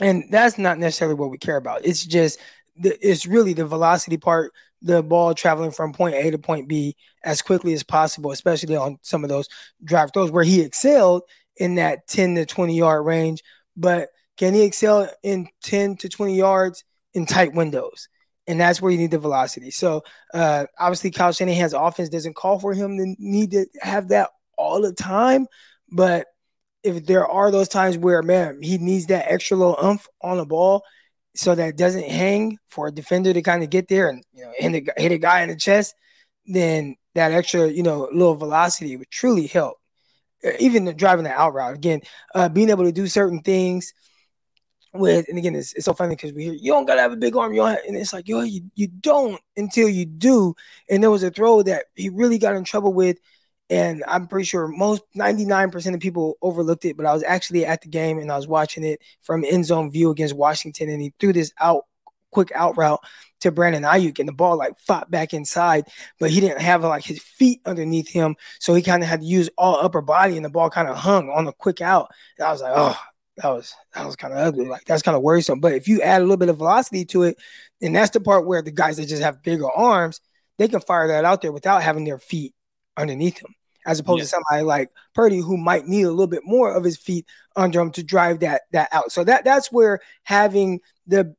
And 0.00 0.24
that's 0.30 0.56
not 0.56 0.78
necessarily 0.78 1.14
what 1.14 1.30
we 1.30 1.36
care 1.36 1.58
about. 1.58 1.84
It's 1.84 2.04
just, 2.04 2.40
the, 2.76 2.96
it's 3.06 3.26
really 3.26 3.52
the 3.52 3.66
velocity 3.66 4.16
part 4.16 4.52
the 4.82 5.02
ball 5.02 5.34
traveling 5.34 5.70
from 5.70 5.92
point 5.92 6.14
A 6.14 6.30
to 6.30 6.38
point 6.38 6.68
B 6.68 6.96
as 7.22 7.42
quickly 7.42 7.74
as 7.74 7.82
possible, 7.82 8.30
especially 8.30 8.76
on 8.76 8.98
some 9.02 9.24
of 9.24 9.30
those 9.30 9.48
drive 9.84 10.10
throws 10.12 10.30
where 10.30 10.44
he 10.44 10.62
excelled 10.62 11.22
in 11.56 11.74
that 11.74 12.06
10 12.08 12.36
to 12.36 12.46
20 12.46 12.76
yard 12.76 13.04
range. 13.04 13.42
But 13.76 14.08
can 14.36 14.54
he 14.54 14.62
excel 14.62 15.08
in 15.22 15.48
10 15.62 15.96
to 15.96 16.08
20 16.08 16.34
yards 16.34 16.84
in 17.12 17.26
tight 17.26 17.52
windows? 17.52 18.08
And 18.50 18.60
that's 18.60 18.82
where 18.82 18.90
you 18.90 18.98
need 18.98 19.12
the 19.12 19.18
velocity. 19.18 19.70
So 19.70 20.02
uh, 20.34 20.66
obviously, 20.76 21.12
Kyle 21.12 21.30
Shanahan's 21.30 21.72
offense 21.72 22.08
doesn't 22.08 22.34
call 22.34 22.58
for 22.58 22.74
him 22.74 22.98
to 22.98 23.14
need 23.20 23.52
to 23.52 23.66
have 23.80 24.08
that 24.08 24.30
all 24.58 24.82
the 24.82 24.92
time. 24.92 25.46
But 25.88 26.26
if 26.82 27.06
there 27.06 27.28
are 27.28 27.52
those 27.52 27.68
times 27.68 27.96
where, 27.96 28.22
man, 28.24 28.58
he 28.60 28.76
needs 28.78 29.06
that 29.06 29.30
extra 29.30 29.56
little 29.56 29.76
umph 29.80 30.08
on 30.20 30.38
the 30.38 30.44
ball, 30.44 30.82
so 31.36 31.54
that 31.54 31.76
doesn't 31.76 32.08
hang 32.08 32.58
for 32.68 32.88
a 32.88 32.92
defender 32.92 33.32
to 33.32 33.40
kind 33.40 33.62
of 33.62 33.70
get 33.70 33.86
there 33.86 34.08
and 34.08 34.24
you 34.34 34.44
know 34.44 34.52
hit 34.58 34.88
a, 34.88 35.00
hit 35.00 35.12
a 35.12 35.18
guy 35.18 35.42
in 35.42 35.48
the 35.48 35.54
chest, 35.54 35.94
then 36.46 36.96
that 37.14 37.30
extra 37.30 37.68
you 37.68 37.84
know 37.84 38.08
little 38.12 38.34
velocity 38.34 38.96
would 38.96 39.10
truly 39.10 39.46
help. 39.46 39.76
Even 40.58 40.96
driving 40.96 41.24
the 41.24 41.30
out 41.30 41.54
route 41.54 41.76
again, 41.76 42.00
uh, 42.34 42.48
being 42.48 42.70
able 42.70 42.82
to 42.82 42.90
do 42.90 43.06
certain 43.06 43.42
things 43.42 43.94
with 44.92 45.28
and 45.28 45.38
again 45.38 45.54
it's, 45.54 45.72
it's 45.74 45.84
so 45.84 45.94
funny 45.94 46.16
because 46.16 46.32
we 46.32 46.44
hear 46.44 46.52
you 46.52 46.72
don't 46.72 46.86
gotta 46.86 47.00
have 47.00 47.12
a 47.12 47.16
big 47.16 47.36
arm 47.36 47.52
you 47.52 47.60
don't 47.60 47.70
have, 47.70 47.78
and 47.86 47.96
it's 47.96 48.12
like 48.12 48.28
yo 48.28 48.40
you, 48.40 48.62
you 48.74 48.88
don't 48.88 49.40
until 49.56 49.88
you 49.88 50.04
do 50.04 50.54
and 50.88 51.02
there 51.02 51.10
was 51.10 51.22
a 51.22 51.30
throw 51.30 51.62
that 51.62 51.84
he 51.94 52.08
really 52.08 52.38
got 52.38 52.56
in 52.56 52.64
trouble 52.64 52.92
with 52.92 53.18
and 53.70 54.02
I'm 54.08 54.26
pretty 54.26 54.46
sure 54.46 54.66
most 54.66 55.02
99% 55.16 55.94
of 55.94 56.00
people 56.00 56.36
overlooked 56.42 56.84
it, 56.84 56.96
but 56.96 57.06
I 57.06 57.14
was 57.14 57.22
actually 57.22 57.64
at 57.64 57.80
the 57.82 57.88
game 57.88 58.18
and 58.18 58.30
I 58.30 58.36
was 58.36 58.48
watching 58.48 58.82
it 58.82 59.00
from 59.22 59.44
end 59.44 59.64
zone 59.64 59.92
view 59.92 60.10
against 60.10 60.34
Washington, 60.34 60.88
and 60.88 61.00
he 61.00 61.14
threw 61.20 61.32
this 61.32 61.52
out 61.60 61.84
quick 62.32 62.50
out 62.54 62.76
route 62.76 63.00
to 63.40 63.52
Brandon 63.52 63.84
Aiyuk, 63.84 64.18
and 64.18 64.28
the 64.28 64.32
ball 64.32 64.56
like 64.58 64.78
fought 64.80 65.10
back 65.10 65.32
inside, 65.32 65.86
but 66.18 66.30
he 66.30 66.40
didn't 66.40 66.60
have 66.60 66.82
like 66.82 67.04
his 67.04 67.22
feet 67.22 67.60
underneath 67.64 68.08
him, 68.08 68.34
so 68.58 68.74
he 68.74 68.82
kind 68.82 69.04
of 69.04 69.08
had 69.08 69.20
to 69.20 69.26
use 69.26 69.48
all 69.56 69.76
upper 69.76 70.02
body, 70.02 70.34
and 70.34 70.44
the 70.44 70.50
ball 70.50 70.68
kind 70.68 70.88
of 70.88 70.96
hung 70.96 71.30
on 71.30 71.44
the 71.44 71.52
quick 71.52 71.80
out, 71.80 72.10
and 72.38 72.48
I 72.48 72.52
was 72.52 72.60
like, 72.60 72.72
oh. 72.74 72.98
That 73.42 73.50
was 73.50 73.74
that 73.94 74.04
was 74.04 74.16
kind 74.16 74.34
of 74.34 74.40
ugly. 74.40 74.66
Like 74.66 74.84
that's 74.84 75.02
kind 75.02 75.16
of 75.16 75.22
worrisome. 75.22 75.60
But 75.60 75.74
if 75.74 75.88
you 75.88 76.02
add 76.02 76.20
a 76.20 76.24
little 76.24 76.36
bit 76.36 76.48
of 76.48 76.58
velocity 76.58 77.04
to 77.06 77.24
it, 77.24 77.38
and 77.80 77.94
that's 77.94 78.10
the 78.10 78.20
part 78.20 78.46
where 78.46 78.62
the 78.62 78.70
guys 78.70 78.96
that 78.98 79.06
just 79.06 79.22
have 79.22 79.42
bigger 79.42 79.70
arms, 79.70 80.20
they 80.58 80.68
can 80.68 80.80
fire 80.80 81.08
that 81.08 81.24
out 81.24 81.40
there 81.42 81.52
without 81.52 81.82
having 81.82 82.04
their 82.04 82.18
feet 82.18 82.54
underneath 82.96 83.40
them 83.40 83.54
as 83.86 83.98
opposed 83.98 84.18
yeah. 84.18 84.24
to 84.24 84.28
somebody 84.28 84.62
like 84.62 84.90
Purdy 85.14 85.38
who 85.38 85.56
might 85.56 85.86
need 85.86 86.02
a 86.02 86.10
little 86.10 86.26
bit 86.26 86.42
more 86.44 86.74
of 86.74 86.84
his 86.84 86.96
feet 86.96 87.26
under 87.56 87.80
him 87.80 87.90
to 87.92 88.02
drive 88.02 88.40
that 88.40 88.62
that 88.72 88.88
out. 88.92 89.12
So 89.12 89.24
that 89.24 89.44
that's 89.44 89.72
where 89.72 90.00
having 90.24 90.80
the 91.06 91.34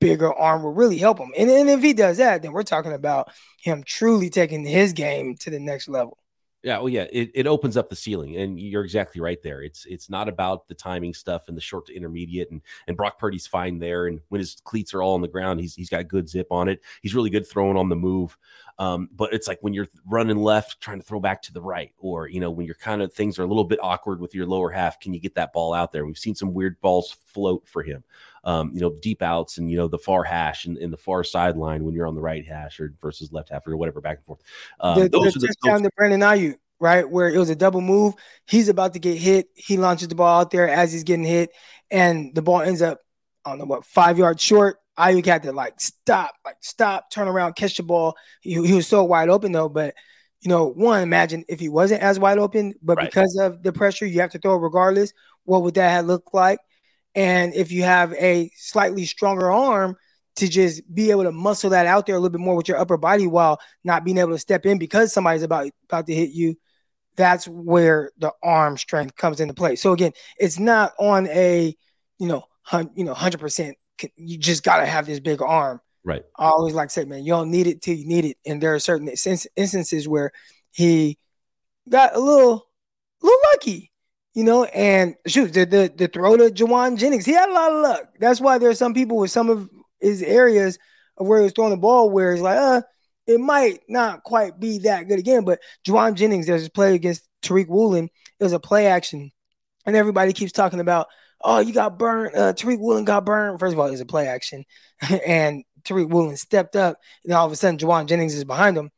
bigger 0.00 0.32
arm 0.32 0.62
will 0.62 0.72
really 0.72 0.98
help 0.98 1.18
him. 1.18 1.30
And, 1.36 1.50
and 1.50 1.68
if 1.68 1.82
he 1.82 1.92
does 1.92 2.16
that, 2.16 2.42
then 2.42 2.52
we're 2.52 2.62
talking 2.62 2.92
about 2.92 3.30
him 3.60 3.82
truly 3.84 4.30
taking 4.30 4.64
his 4.64 4.92
game 4.92 5.36
to 5.40 5.50
the 5.50 5.60
next 5.60 5.88
level. 5.88 6.16
Yeah, 6.62 6.76
well, 6.78 6.90
yeah, 6.90 7.06
it, 7.10 7.30
it 7.34 7.46
opens 7.46 7.78
up 7.78 7.88
the 7.88 7.96
ceiling, 7.96 8.36
and 8.36 8.60
you're 8.60 8.84
exactly 8.84 9.18
right 9.22 9.42
there. 9.42 9.62
It's 9.62 9.86
it's 9.86 10.10
not 10.10 10.28
about 10.28 10.68
the 10.68 10.74
timing 10.74 11.14
stuff 11.14 11.48
and 11.48 11.56
the 11.56 11.60
short 11.62 11.86
to 11.86 11.96
intermediate, 11.96 12.50
and 12.50 12.60
and 12.86 12.98
Brock 12.98 13.18
Purdy's 13.18 13.46
fine 13.46 13.78
there. 13.78 14.08
And 14.08 14.20
when 14.28 14.40
his 14.40 14.56
cleats 14.62 14.92
are 14.92 15.02
all 15.02 15.14
on 15.14 15.22
the 15.22 15.28
ground, 15.28 15.60
he's 15.60 15.74
he's 15.74 15.88
got 15.88 16.06
good 16.06 16.28
zip 16.28 16.48
on 16.50 16.68
it. 16.68 16.82
He's 17.00 17.14
really 17.14 17.30
good 17.30 17.46
throwing 17.48 17.78
on 17.78 17.88
the 17.88 17.96
move. 17.96 18.36
Um, 18.78 19.08
but 19.14 19.32
it's 19.32 19.48
like 19.48 19.58
when 19.62 19.72
you're 19.72 19.88
running 20.06 20.36
left, 20.36 20.80
trying 20.82 20.98
to 20.98 21.04
throw 21.04 21.20
back 21.20 21.40
to 21.42 21.52
the 21.52 21.62
right, 21.62 21.92
or 21.98 22.28
you 22.28 22.40
know 22.40 22.50
when 22.50 22.66
you're 22.66 22.74
kind 22.74 23.00
of 23.00 23.10
things 23.10 23.38
are 23.38 23.44
a 23.44 23.46
little 23.46 23.64
bit 23.64 23.78
awkward 23.82 24.20
with 24.20 24.34
your 24.34 24.46
lower 24.46 24.70
half. 24.70 25.00
Can 25.00 25.14
you 25.14 25.20
get 25.20 25.34
that 25.36 25.54
ball 25.54 25.72
out 25.72 25.92
there? 25.92 26.04
We've 26.04 26.18
seen 26.18 26.34
some 26.34 26.52
weird 26.52 26.78
balls 26.82 27.16
float 27.32 27.66
for 27.66 27.82
him. 27.82 28.04
Um, 28.44 28.70
you 28.72 28.80
know, 28.80 28.94
deep 29.02 29.22
outs 29.22 29.58
and 29.58 29.70
you 29.70 29.76
know 29.76 29.88
the 29.88 29.98
far 29.98 30.24
hash 30.24 30.64
and, 30.64 30.78
and 30.78 30.92
the 30.92 30.96
far 30.96 31.22
sideline 31.24 31.84
when 31.84 31.94
you're 31.94 32.06
on 32.06 32.14
the 32.14 32.20
right 32.20 32.46
hash 32.46 32.80
or 32.80 32.94
versus 33.00 33.32
left 33.32 33.50
half 33.50 33.66
or 33.66 33.76
whatever 33.76 34.00
back 34.00 34.18
and 34.18 34.26
forth. 34.26 34.40
Um, 34.80 34.98
the, 34.98 35.08
those 35.08 35.34
the 35.34 35.38
are 35.38 35.40
the 35.40 35.54
touchdown 35.62 35.82
to 35.82 35.90
Brandon 35.96 36.20
Aiyuk, 36.20 36.56
right, 36.78 37.08
where 37.08 37.28
it 37.28 37.38
was 37.38 37.50
a 37.50 37.56
double 37.56 37.82
move. 37.82 38.14
He's 38.46 38.68
about 38.68 38.94
to 38.94 38.98
get 38.98 39.18
hit. 39.18 39.48
He 39.54 39.76
launches 39.76 40.08
the 40.08 40.14
ball 40.14 40.40
out 40.40 40.50
there 40.50 40.68
as 40.68 40.92
he's 40.92 41.04
getting 41.04 41.24
hit, 41.24 41.50
and 41.90 42.34
the 42.34 42.42
ball 42.42 42.62
ends 42.62 42.82
up 42.82 43.00
I 43.44 43.50
don't 43.50 43.58
know 43.58 43.64
what 43.66 43.84
five 43.84 44.18
yards 44.18 44.42
short. 44.42 44.78
Aiyuk 44.98 45.26
had 45.26 45.44
to 45.44 45.52
like 45.52 45.80
stop, 45.80 46.34
like 46.44 46.56
stop, 46.60 47.10
turn 47.10 47.28
around, 47.28 47.56
catch 47.56 47.76
the 47.76 47.82
ball. 47.82 48.16
He, 48.40 48.54
he 48.66 48.74
was 48.74 48.86
so 48.86 49.04
wide 49.04 49.28
open 49.28 49.52
though, 49.52 49.68
but 49.68 49.94
you 50.40 50.48
know, 50.48 50.66
one, 50.66 51.02
imagine 51.02 51.44
if 51.48 51.60
he 51.60 51.68
wasn't 51.68 52.02
as 52.02 52.18
wide 52.18 52.38
open, 52.38 52.74
but 52.82 52.96
right. 52.96 53.06
because 53.06 53.36
of 53.36 53.62
the 53.62 53.72
pressure, 53.72 54.06
you 54.06 54.20
have 54.20 54.30
to 54.30 54.38
throw 54.38 54.56
regardless. 54.56 55.12
What 55.44 55.62
would 55.62 55.74
that 55.74 55.90
have 55.90 56.06
looked 56.06 56.32
like? 56.32 56.58
And 57.14 57.54
if 57.54 57.72
you 57.72 57.82
have 57.82 58.12
a 58.14 58.50
slightly 58.56 59.04
stronger 59.04 59.50
arm 59.50 59.96
to 60.36 60.48
just 60.48 60.82
be 60.94 61.10
able 61.10 61.24
to 61.24 61.32
muscle 61.32 61.70
that 61.70 61.86
out 61.86 62.06
there 62.06 62.14
a 62.14 62.18
little 62.18 62.30
bit 62.30 62.40
more 62.40 62.56
with 62.56 62.68
your 62.68 62.78
upper 62.78 62.96
body 62.96 63.26
while 63.26 63.60
not 63.84 64.04
being 64.04 64.18
able 64.18 64.32
to 64.32 64.38
step 64.38 64.64
in 64.64 64.78
because 64.78 65.12
somebody's 65.12 65.42
about 65.42 65.68
about 65.88 66.06
to 66.06 66.14
hit 66.14 66.30
you, 66.30 66.56
that's 67.16 67.48
where 67.48 68.10
the 68.18 68.32
arm 68.42 68.76
strength 68.76 69.16
comes 69.16 69.40
into 69.40 69.54
play. 69.54 69.76
So 69.76 69.92
again, 69.92 70.12
it's 70.38 70.58
not 70.58 70.92
on 70.98 71.26
a 71.28 71.74
you 72.18 72.26
know 72.28 72.44
hun- 72.62 72.92
you 72.94 73.04
know 73.04 73.14
hundred 73.14 73.40
percent 73.40 73.76
you 74.16 74.38
just 74.38 74.62
gotta 74.62 74.86
have 74.86 75.06
this 75.06 75.20
big 75.20 75.42
arm. 75.42 75.80
Right. 76.04 76.22
I 76.38 76.46
always 76.46 76.74
like 76.74 76.88
to 76.88 76.92
say, 76.92 77.04
man, 77.04 77.24
you 77.24 77.32
don't 77.32 77.50
need 77.50 77.66
it 77.66 77.82
till 77.82 77.94
you 77.94 78.06
need 78.06 78.24
it. 78.24 78.38
And 78.46 78.62
there 78.62 78.74
are 78.74 78.78
certain 78.78 79.08
instances 79.08 80.08
where 80.08 80.32
he 80.70 81.18
got 81.88 82.16
a 82.16 82.18
little, 82.18 82.66
little 83.20 83.38
lucky, 83.52 83.89
you 84.34 84.44
know. 84.44 84.64
And 84.64 85.14
shoot, 85.26 85.52
the 85.52 85.64
the, 85.64 85.92
the 85.94 86.08
throw 86.08 86.36
to 86.36 86.50
Jauan 86.50 86.98
Jennings, 86.98 87.26
he 87.26 87.32
had 87.32 87.48
a 87.48 87.52
lot 87.52 87.72
of 87.72 87.82
luck. 87.82 88.02
That's 88.18 88.40
why 88.40 88.58
there 88.58 88.70
are 88.70 88.74
some 88.74 88.94
people 88.94 89.16
with 89.16 89.30
some 89.30 89.50
of 89.50 89.68
his 90.00 90.22
areas 90.22 90.78
of 91.16 91.26
where 91.26 91.38
he 91.38 91.44
was 91.44 91.52
throwing 91.52 91.70
the 91.70 91.76
ball 91.76 92.10
where 92.10 92.32
it's 92.32 92.42
like, 92.42 92.58
uh, 92.58 92.82
it 93.26 93.38
might 93.38 93.80
not 93.88 94.22
quite 94.22 94.58
be 94.58 94.78
that 94.80 95.06
good 95.08 95.18
again. 95.18 95.44
But 95.44 95.60
Jauan 95.86 96.14
Jennings, 96.14 96.46
there's 96.46 96.66
a 96.66 96.70
play 96.70 96.94
against 96.94 97.28
Tariq 97.42 97.68
Woolen. 97.68 98.08
It 98.38 98.44
was 98.44 98.52
a 98.52 98.60
play 98.60 98.86
action, 98.86 99.30
and 99.86 99.96
everybody 99.96 100.32
keeps 100.32 100.52
talking 100.52 100.80
about 100.80 101.06
oh, 101.42 101.58
you 101.58 101.72
got 101.72 101.98
burned. 101.98 102.36
Uh, 102.36 102.52
Tariq 102.52 102.78
Woolen 102.78 103.04
got 103.04 103.24
burned. 103.24 103.58
First 103.58 103.72
of 103.72 103.78
all, 103.78 103.86
it 103.86 103.92
was 103.92 104.00
a 104.00 104.06
play 104.06 104.26
action, 104.26 104.64
and 105.26 105.64
Tariq 105.84 106.08
Woolen 106.08 106.36
stepped 106.36 106.76
up, 106.76 106.98
and 107.24 107.32
all 107.32 107.46
of 107.46 107.52
a 107.52 107.56
sudden, 107.56 107.78
Jauan 107.78 108.06
Jennings 108.06 108.34
is 108.34 108.44
behind 108.44 108.76
him. 108.76 108.90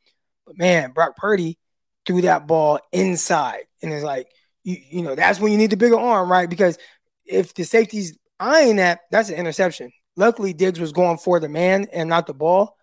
But 0.46 0.58
man, 0.58 0.92
Brock 0.92 1.16
Purdy 1.16 1.58
threw 2.06 2.22
that 2.22 2.46
ball 2.46 2.80
inside, 2.92 3.64
and 3.82 3.92
it's 3.92 4.04
like 4.04 4.28
you, 4.64 4.76
you 4.90 5.02
know, 5.02 5.14
that's 5.14 5.40
when 5.40 5.52
you 5.52 5.58
need 5.58 5.70
the 5.70 5.76
bigger 5.76 5.98
arm, 5.98 6.30
right? 6.30 6.48
Because 6.48 6.78
if 7.24 7.54
the 7.54 7.64
safety's 7.64 8.18
eyeing 8.38 8.76
that, 8.76 9.00
that's 9.10 9.28
an 9.28 9.36
interception. 9.36 9.92
Luckily, 10.16 10.52
Diggs 10.52 10.80
was 10.80 10.92
going 10.92 11.18
for 11.18 11.40
the 11.40 11.48
man 11.48 11.86
and 11.92 12.08
not 12.08 12.26
the 12.26 12.34
ball. 12.34 12.76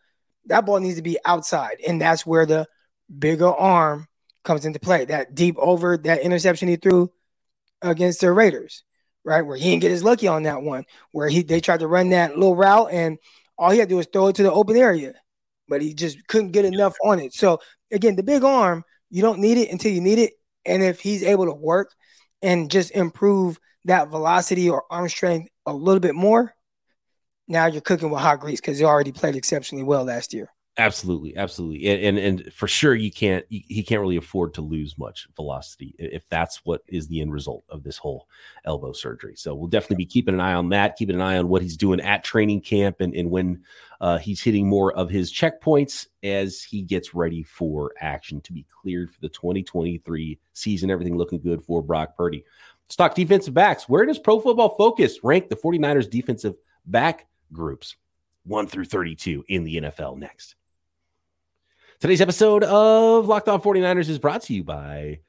That 0.45 0.65
ball 0.65 0.79
needs 0.79 0.95
to 0.95 1.01
be 1.01 1.17
outside, 1.25 1.77
and 1.87 2.01
that's 2.01 2.25
where 2.25 2.45
the 2.45 2.67
bigger 3.17 3.47
arm 3.47 4.07
comes 4.43 4.65
into 4.65 4.79
play. 4.79 5.05
That 5.05 5.35
deep 5.35 5.55
over 5.59 5.97
that 5.97 6.21
interception 6.21 6.67
he 6.69 6.75
threw 6.77 7.11
against 7.81 8.21
the 8.21 8.31
Raiders, 8.31 8.83
right? 9.23 9.41
Where 9.41 9.57
he 9.57 9.69
didn't 9.69 9.81
get 9.81 9.91
his 9.91 10.03
lucky 10.03 10.27
on 10.27 10.43
that 10.43 10.63
one, 10.63 10.85
where 11.11 11.29
he 11.29 11.43
they 11.43 11.61
tried 11.61 11.81
to 11.81 11.87
run 11.87 12.09
that 12.09 12.35
little 12.35 12.55
route 12.55 12.89
and 12.91 13.17
all 13.59 13.71
he 13.71 13.79
had 13.79 13.89
to 13.89 13.93
do 13.93 13.97
was 13.97 14.07
throw 14.11 14.27
it 14.27 14.35
to 14.37 14.43
the 14.43 14.51
open 14.51 14.77
area, 14.77 15.13
but 15.67 15.81
he 15.81 15.93
just 15.93 16.25
couldn't 16.27 16.51
get 16.51 16.65
enough 16.65 16.95
on 17.03 17.19
it. 17.19 17.33
So 17.33 17.59
again, 17.91 18.15
the 18.15 18.23
big 18.23 18.43
arm, 18.43 18.83
you 19.09 19.21
don't 19.21 19.39
need 19.39 19.57
it 19.57 19.69
until 19.69 19.91
you 19.91 20.01
need 20.01 20.17
it. 20.17 20.33
And 20.65 20.83
if 20.83 20.99
he's 20.99 21.23
able 21.23 21.45
to 21.45 21.53
work 21.53 21.93
and 22.41 22.69
just 22.69 22.91
improve 22.91 23.59
that 23.85 24.09
velocity 24.09 24.69
or 24.69 24.83
arm 24.89 25.09
strength 25.09 25.49
a 25.65 25.73
little 25.73 25.99
bit 25.99 26.15
more, 26.15 26.53
now 27.47 27.65
you're 27.65 27.81
cooking 27.81 28.09
with 28.11 28.21
hot 28.21 28.39
grease 28.39 28.61
because 28.61 28.77
he 28.77 28.85
already 28.85 29.11
played 29.11 29.35
exceptionally 29.35 29.83
well 29.83 30.03
last 30.03 30.33
year. 30.33 30.49
Absolutely, 30.79 31.35
absolutely, 31.35 31.85
and, 31.87 32.17
and, 32.17 32.17
and 32.17 32.53
for 32.53 32.65
sure 32.65 32.95
you 32.95 33.11
can't 33.11 33.45
he 33.49 33.83
can't 33.83 33.99
really 33.99 34.15
afford 34.15 34.53
to 34.53 34.61
lose 34.61 34.97
much 34.97 35.27
velocity 35.35 35.93
if 35.99 36.25
that's 36.29 36.63
what 36.63 36.83
is 36.87 37.05
the 37.09 37.19
end 37.19 37.33
result 37.33 37.65
of 37.67 37.83
this 37.83 37.97
whole 37.97 38.29
elbow 38.63 38.93
surgery. 38.93 39.35
So 39.35 39.53
we'll 39.53 39.67
definitely 39.67 39.97
be 39.97 40.05
keeping 40.05 40.33
an 40.33 40.39
eye 40.39 40.53
on 40.53 40.69
that, 40.69 40.95
keeping 40.95 41.15
an 41.15 41.21
eye 41.21 41.37
on 41.37 41.49
what 41.49 41.61
he's 41.61 41.75
doing 41.75 41.99
at 41.99 42.23
training 42.23 42.61
camp, 42.61 43.01
and 43.01 43.13
and 43.13 43.29
when 43.29 43.61
uh, 43.99 44.19
he's 44.19 44.41
hitting 44.41 44.69
more 44.69 44.93
of 44.93 45.09
his 45.09 45.33
checkpoints 45.33 46.07
as 46.23 46.63
he 46.63 46.81
gets 46.81 47.13
ready 47.13 47.43
for 47.43 47.91
action 47.99 48.39
to 48.41 48.53
be 48.53 48.65
cleared 48.81 49.11
for 49.11 49.19
the 49.19 49.27
2023 49.27 50.39
season. 50.53 50.89
Everything 50.89 51.17
looking 51.17 51.41
good 51.41 51.61
for 51.61 51.83
Brock 51.83 52.15
Purdy. 52.15 52.45
Stock 52.87 53.15
defensive 53.15 53.53
backs. 53.53 53.89
Where 53.89 54.05
does 54.05 54.17
Pro 54.17 54.39
Football 54.39 54.75
Focus 54.77 55.19
rank 55.23 55.49
the 55.49 55.57
49ers 55.57 56.09
defensive 56.09 56.55
back 56.85 57.27
groups? 57.51 57.97
1 58.45 58.67
through 58.67 58.85
32 58.85 59.43
in 59.49 59.65
the 59.65 59.81
NFL 59.81 60.17
next. 60.17 60.55
Today's 61.99 62.21
episode 62.21 62.63
of 62.63 63.27
Locked 63.27 63.49
On 63.49 63.61
49ers 63.61 64.07
is 64.07 64.19
brought 64.19 64.43
to 64.43 64.53
you 64.53 64.63
by 64.63 65.19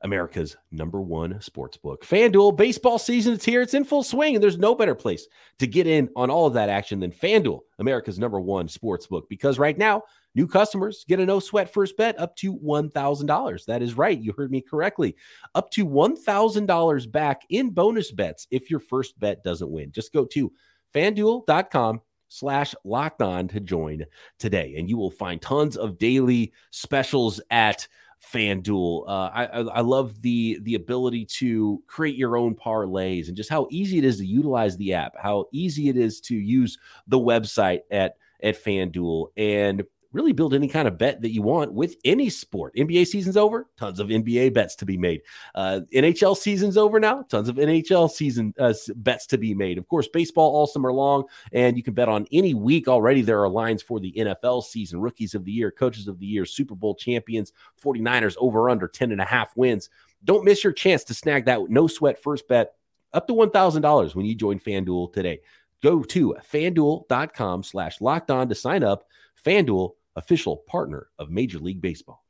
America's 0.00 0.56
number 0.72 1.00
one 1.00 1.40
sports 1.40 1.76
book. 1.76 2.04
FanDuel 2.04 2.56
baseball 2.56 2.98
season 2.98 3.34
is 3.34 3.44
here. 3.44 3.62
It's 3.62 3.72
in 3.72 3.84
full 3.84 4.02
swing, 4.02 4.34
and 4.34 4.42
there's 4.42 4.58
no 4.58 4.74
better 4.74 4.96
place 4.96 5.28
to 5.60 5.66
get 5.68 5.86
in 5.86 6.08
on 6.16 6.28
all 6.28 6.48
of 6.48 6.54
that 6.54 6.70
action 6.70 6.98
than 6.98 7.12
FanDuel, 7.12 7.60
America's 7.78 8.18
number 8.18 8.40
one 8.40 8.66
sports 8.66 9.06
book. 9.06 9.28
Because 9.30 9.60
right 9.60 9.78
now, 9.78 10.02
new 10.34 10.48
customers 10.48 11.04
get 11.06 11.20
a 11.20 11.24
no 11.24 11.38
sweat 11.38 11.72
first 11.72 11.96
bet 11.96 12.18
up 12.18 12.34
to 12.38 12.58
$1,000. 12.58 13.64
That 13.66 13.80
is 13.80 13.94
right. 13.94 14.20
You 14.20 14.32
heard 14.36 14.50
me 14.50 14.62
correctly. 14.62 15.14
Up 15.54 15.70
to 15.70 15.86
$1,000 15.86 17.12
back 17.12 17.42
in 17.48 17.70
bonus 17.70 18.10
bets 18.10 18.48
if 18.50 18.72
your 18.72 18.80
first 18.80 19.16
bet 19.20 19.44
doesn't 19.44 19.70
win. 19.70 19.92
Just 19.92 20.12
go 20.12 20.24
to 20.24 20.52
fanduel.com 20.92 22.00
slash 22.28 22.74
locked 22.84 23.22
on 23.22 23.48
to 23.48 23.60
join 23.60 24.04
today. 24.38 24.74
And 24.76 24.88
you 24.88 24.96
will 24.96 25.10
find 25.10 25.40
tons 25.40 25.76
of 25.76 25.98
daily 25.98 26.52
specials 26.70 27.40
at 27.50 27.86
FanDuel. 28.32 29.04
Uh, 29.06 29.30
I, 29.32 29.44
I 29.44 29.80
love 29.80 30.20
the 30.22 30.58
the 30.62 30.74
ability 30.74 31.26
to 31.26 31.82
create 31.86 32.16
your 32.16 32.36
own 32.36 32.54
parlays 32.54 33.28
and 33.28 33.36
just 33.36 33.50
how 33.50 33.68
easy 33.70 33.98
it 33.98 34.04
is 34.04 34.18
to 34.18 34.26
utilize 34.26 34.76
the 34.76 34.94
app, 34.94 35.14
how 35.20 35.46
easy 35.52 35.88
it 35.88 35.96
is 35.96 36.20
to 36.22 36.34
use 36.34 36.78
the 37.06 37.18
website 37.18 37.80
at 37.90 38.16
at 38.42 38.62
FanDuel. 38.62 39.28
And 39.36 39.84
really 40.12 40.32
build 40.32 40.54
any 40.54 40.68
kind 40.68 40.88
of 40.88 40.98
bet 40.98 41.20
that 41.22 41.32
you 41.32 41.42
want 41.42 41.72
with 41.72 41.96
any 42.04 42.30
sport. 42.30 42.74
NBA 42.74 43.06
season's 43.06 43.36
over, 43.36 43.68
tons 43.76 44.00
of 44.00 44.08
NBA 44.08 44.54
bets 44.54 44.76
to 44.76 44.86
be 44.86 44.96
made. 44.96 45.22
Uh, 45.54 45.80
NHL 45.92 46.36
season's 46.36 46.76
over 46.76 46.98
now, 46.98 47.22
tons 47.22 47.48
of 47.48 47.56
NHL 47.56 48.10
season 48.10 48.54
uh, 48.58 48.74
bets 48.96 49.26
to 49.28 49.38
be 49.38 49.54
made. 49.54 49.78
Of 49.78 49.88
course, 49.88 50.08
baseball 50.08 50.54
all 50.54 50.66
summer 50.66 50.92
long, 50.92 51.24
and 51.52 51.76
you 51.76 51.82
can 51.82 51.94
bet 51.94 52.08
on 52.08 52.26
any 52.32 52.54
week 52.54 52.88
already. 52.88 53.22
There 53.22 53.42
are 53.42 53.48
lines 53.48 53.82
for 53.82 54.00
the 54.00 54.12
NFL 54.12 54.64
season, 54.64 55.00
rookies 55.00 55.34
of 55.34 55.44
the 55.44 55.52
year, 55.52 55.70
coaches 55.70 56.08
of 56.08 56.18
the 56.18 56.26
year, 56.26 56.44
Super 56.44 56.74
Bowl 56.74 56.94
champions, 56.94 57.52
49ers 57.82 58.36
over 58.38 58.70
under 58.70 58.88
10 58.88 59.12
and 59.12 59.20
a 59.20 59.24
half 59.24 59.56
wins. 59.56 59.90
Don't 60.24 60.44
miss 60.44 60.64
your 60.64 60.72
chance 60.72 61.04
to 61.04 61.14
snag 61.14 61.44
that 61.44 61.68
no 61.68 61.86
sweat 61.86 62.20
first 62.22 62.48
bet 62.48 62.74
up 63.12 63.26
to 63.26 63.32
$1,000 63.32 64.14
when 64.14 64.26
you 64.26 64.34
join 64.34 64.58
FanDuel 64.58 65.12
today. 65.12 65.40
Go 65.82 66.02
to 66.02 66.36
fanduel.com 66.52 67.62
slash 67.62 68.00
locked 68.00 68.30
on 68.30 68.48
to 68.48 68.54
sign 68.54 68.82
up. 68.82 69.04
FanDuel, 69.44 69.92
official 70.16 70.56
partner 70.56 71.08
of 71.18 71.30
Major 71.30 71.58
League 71.58 71.80
Baseball. 71.80 72.24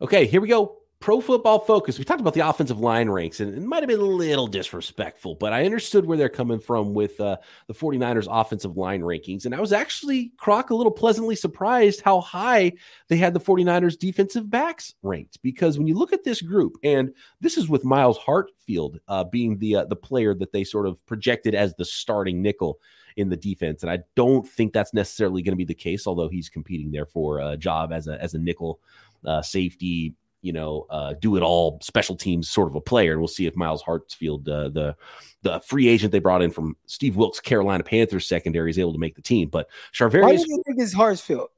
Okay, 0.00 0.26
here 0.26 0.40
we 0.40 0.48
go. 0.48 0.77
Pro 1.00 1.20
football 1.20 1.60
focus. 1.60 1.96
We 1.96 2.04
talked 2.04 2.20
about 2.20 2.34
the 2.34 2.48
offensive 2.48 2.80
line 2.80 3.08
ranks, 3.08 3.38
and 3.38 3.54
it 3.54 3.62
might 3.62 3.84
have 3.84 3.88
been 3.88 4.00
a 4.00 4.02
little 4.02 4.48
disrespectful, 4.48 5.36
but 5.36 5.52
I 5.52 5.64
understood 5.64 6.04
where 6.04 6.18
they're 6.18 6.28
coming 6.28 6.58
from 6.58 6.92
with 6.92 7.20
uh, 7.20 7.36
the 7.68 7.74
49ers 7.74 8.26
offensive 8.28 8.76
line 8.76 9.02
rankings. 9.02 9.44
And 9.44 9.54
I 9.54 9.60
was 9.60 9.72
actually, 9.72 10.32
Croc, 10.38 10.70
a 10.70 10.74
little 10.74 10.90
pleasantly 10.90 11.36
surprised 11.36 12.00
how 12.00 12.20
high 12.20 12.72
they 13.06 13.16
had 13.16 13.32
the 13.32 13.40
49ers 13.40 13.96
defensive 13.96 14.50
backs 14.50 14.94
ranked. 15.02 15.40
Because 15.40 15.78
when 15.78 15.86
you 15.86 15.94
look 15.94 16.12
at 16.12 16.24
this 16.24 16.42
group, 16.42 16.76
and 16.82 17.14
this 17.40 17.56
is 17.56 17.68
with 17.68 17.84
Myles 17.84 18.18
Hartsfield 18.18 18.98
uh, 19.06 19.22
being 19.22 19.56
the, 19.58 19.76
uh, 19.76 19.84
the 19.84 19.94
player 19.94 20.34
that 20.34 20.52
they 20.52 20.64
sort 20.64 20.86
of 20.86 21.04
projected 21.06 21.54
as 21.54 21.74
the 21.74 21.84
starting 21.84 22.42
nickel 22.42 22.80
in 23.16 23.28
the 23.28 23.36
defense. 23.36 23.82
And 23.82 23.90
I 23.90 24.00
don't 24.16 24.48
think 24.48 24.72
that's 24.72 24.94
necessarily 24.94 25.42
going 25.42 25.52
to 25.52 25.56
be 25.56 25.64
the 25.64 25.74
case, 25.74 26.06
although 26.06 26.28
he's 26.28 26.48
competing 26.48 26.90
there 26.90 27.06
for 27.06 27.38
a 27.38 27.56
job 27.56 27.92
as 27.92 28.08
a 28.08 28.20
as 28.22 28.34
a 28.34 28.38
nickel 28.38 28.80
uh, 29.26 29.42
safety, 29.42 30.14
you 30.48 30.54
know, 30.54 30.86
uh, 30.88 31.12
do 31.20 31.36
it 31.36 31.42
all 31.42 31.78
special 31.82 32.16
teams 32.16 32.48
sort 32.48 32.68
of 32.68 32.74
a 32.74 32.80
player. 32.80 33.12
And 33.12 33.20
we'll 33.20 33.28
see 33.28 33.44
if 33.44 33.54
Myles 33.54 33.82
Hartsfield, 33.82 34.48
uh, 34.48 34.70
the 34.70 34.96
the 35.42 35.60
free 35.60 35.88
agent 35.88 36.10
they 36.10 36.20
brought 36.20 36.40
in 36.40 36.50
from 36.50 36.74
Steve 36.86 37.16
Wilks, 37.16 37.38
Carolina 37.38 37.84
Panthers 37.84 38.26
secondary, 38.26 38.70
is 38.70 38.78
able 38.78 38.94
to 38.94 38.98
make 38.98 39.14
the 39.14 39.20
team. 39.20 39.50
But 39.50 39.68
Charvarius, 39.92 40.22
why 40.22 40.36
do 40.36 40.46
you 40.48 40.62
think 40.64 40.78
it's 40.78 40.94
Hartsfield? 40.94 41.48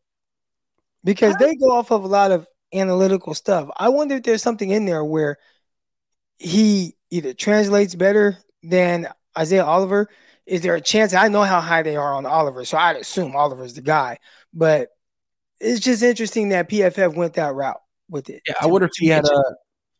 Because 1.05 1.37
they 1.37 1.55
go 1.55 1.71
off 1.71 1.93
of 1.93 2.03
a 2.03 2.09
lot 2.09 2.33
of 2.33 2.49
analytical 2.75 3.33
stuff. 3.35 3.71
I 3.77 3.91
wonder 3.91 4.17
if 4.17 4.25
there's 4.25 4.43
something 4.43 4.71
in 4.71 4.87
there 4.87 5.05
where 5.05 5.39
he 6.39 6.97
either 7.11 7.33
translates 7.33 7.95
better 7.95 8.39
than 8.65 9.07
Isaiah 9.39 9.65
Oliver 9.65 10.09
is 10.47 10.63
there 10.63 10.75
a 10.75 10.81
chance? 10.81 11.15
I 11.15 11.29
know 11.29 11.45
how 11.45 11.61
high 11.61 11.83
they 11.83 11.95
are 11.95 12.13
on 12.13 12.27
Oliver, 12.27 12.65
so 12.65 12.77
I'd 12.77 12.97
assume 12.97 13.37
Oliver's 13.37 13.75
the 13.75 13.83
guy. 13.83 14.19
But 14.53 14.89
it's 15.61 15.79
just 15.79 16.03
interesting 16.03 16.49
that 16.49 16.69
PFF 16.69 17.15
went 17.15 17.35
that 17.35 17.55
route 17.55 17.81
with 18.11 18.31
it. 18.31 18.43
Yeah, 18.47 18.55
I 18.61 18.67
wonder 18.67 18.87
if 18.87 18.93
he 18.99 19.09
had 19.09 19.25
a. 19.25 19.43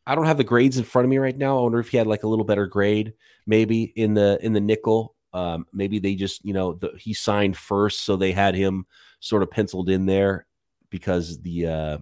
I 0.07 0.15
don't 0.15 0.27
have 0.27 0.39
the 0.39 0.45
grades 0.45 0.79
in 0.79 0.85
front 0.85 1.05
of 1.05 1.11
me 1.11 1.19
right 1.19 1.37
now. 1.37 1.59
I 1.59 1.63
wonder 1.63 1.79
if 1.79 1.89
he 1.91 1.97
had 1.97 2.07
like 2.07 2.23
a 2.23 2.29
little 2.29 2.45
better 2.45 2.67
grade, 2.67 3.15
maybe 3.47 3.85
in 3.97 4.15
the 4.15 4.39
in 4.43 4.53
the 4.53 4.61
nickel. 4.61 5.15
Um, 5.33 5.67
maybe 5.73 5.99
they 5.99 6.15
just 6.17 6.45
you 6.45 6.53
know 6.53 6.75
the, 6.75 6.93
he 6.99 7.15
signed 7.15 7.57
first, 7.57 8.01
so 8.01 8.17
they 8.17 8.33
had 8.33 8.55
him 8.55 8.87
sort 9.21 9.43
of 9.43 9.51
penciled 9.51 9.89
in 9.89 10.07
there 10.07 10.47
because 10.91 11.41
the 11.43 11.67
uh, 11.67 11.99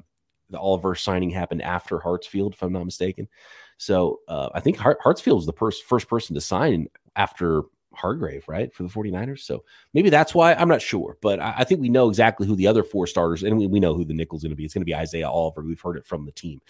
the 0.51 0.59
Oliver 0.59 0.95
signing 0.95 1.31
happened 1.31 1.63
after 1.63 1.99
Hartsfield, 1.99 2.55
if 2.55 2.63
I'm 2.63 2.73
not 2.73 2.85
mistaken. 2.85 3.29
So 3.77 4.21
uh, 4.29 4.49
I 4.55 4.61
think 4.61 4.77
Hart, 4.77 4.99
Hartsfield 5.05 5.37
was 5.37 5.47
the 5.47 5.53
pers- 5.53 5.81
first 5.81 6.09
person 6.09 6.35
to 6.35 6.41
sign 6.41 6.89
after 7.17 7.63
Hargrave, 7.99 8.49
right, 8.49 8.73
for 8.73 8.83
the 8.83 8.89
49ers. 8.89 9.41
So 9.41 9.65
maybe 9.93 10.11
that's 10.11 10.35
why 10.35 10.55
I'm 10.55 10.69
not 10.69 10.83
sure, 10.83 11.17
but 11.21 11.41
I, 11.41 11.57
I 11.59 11.65
think 11.65 11.81
we 11.81 11.89
know 11.89 12.09
exactly 12.09 12.47
who 12.47 12.57
the 12.57 12.67
other 12.67 12.83
four 12.83 13.07
starters, 13.07 13.43
and 13.43 13.59
we, 13.59 13.67
we 13.67 13.81
know 13.81 13.95
who 13.95 14.05
the 14.05 14.15
nickel's 14.15 14.43
going 14.43 14.51
to 14.51 14.57
be. 14.57 14.65
It's 14.65 14.75
going 14.75 14.83
to 14.83 14.87
be 14.87 14.95
Isaiah 14.95 15.29
Oliver. 15.29 15.63
We've 15.63 15.81
heard 15.81 15.97
it 15.97 16.07
from 16.07 16.25
the 16.25 16.33
team. 16.33 16.61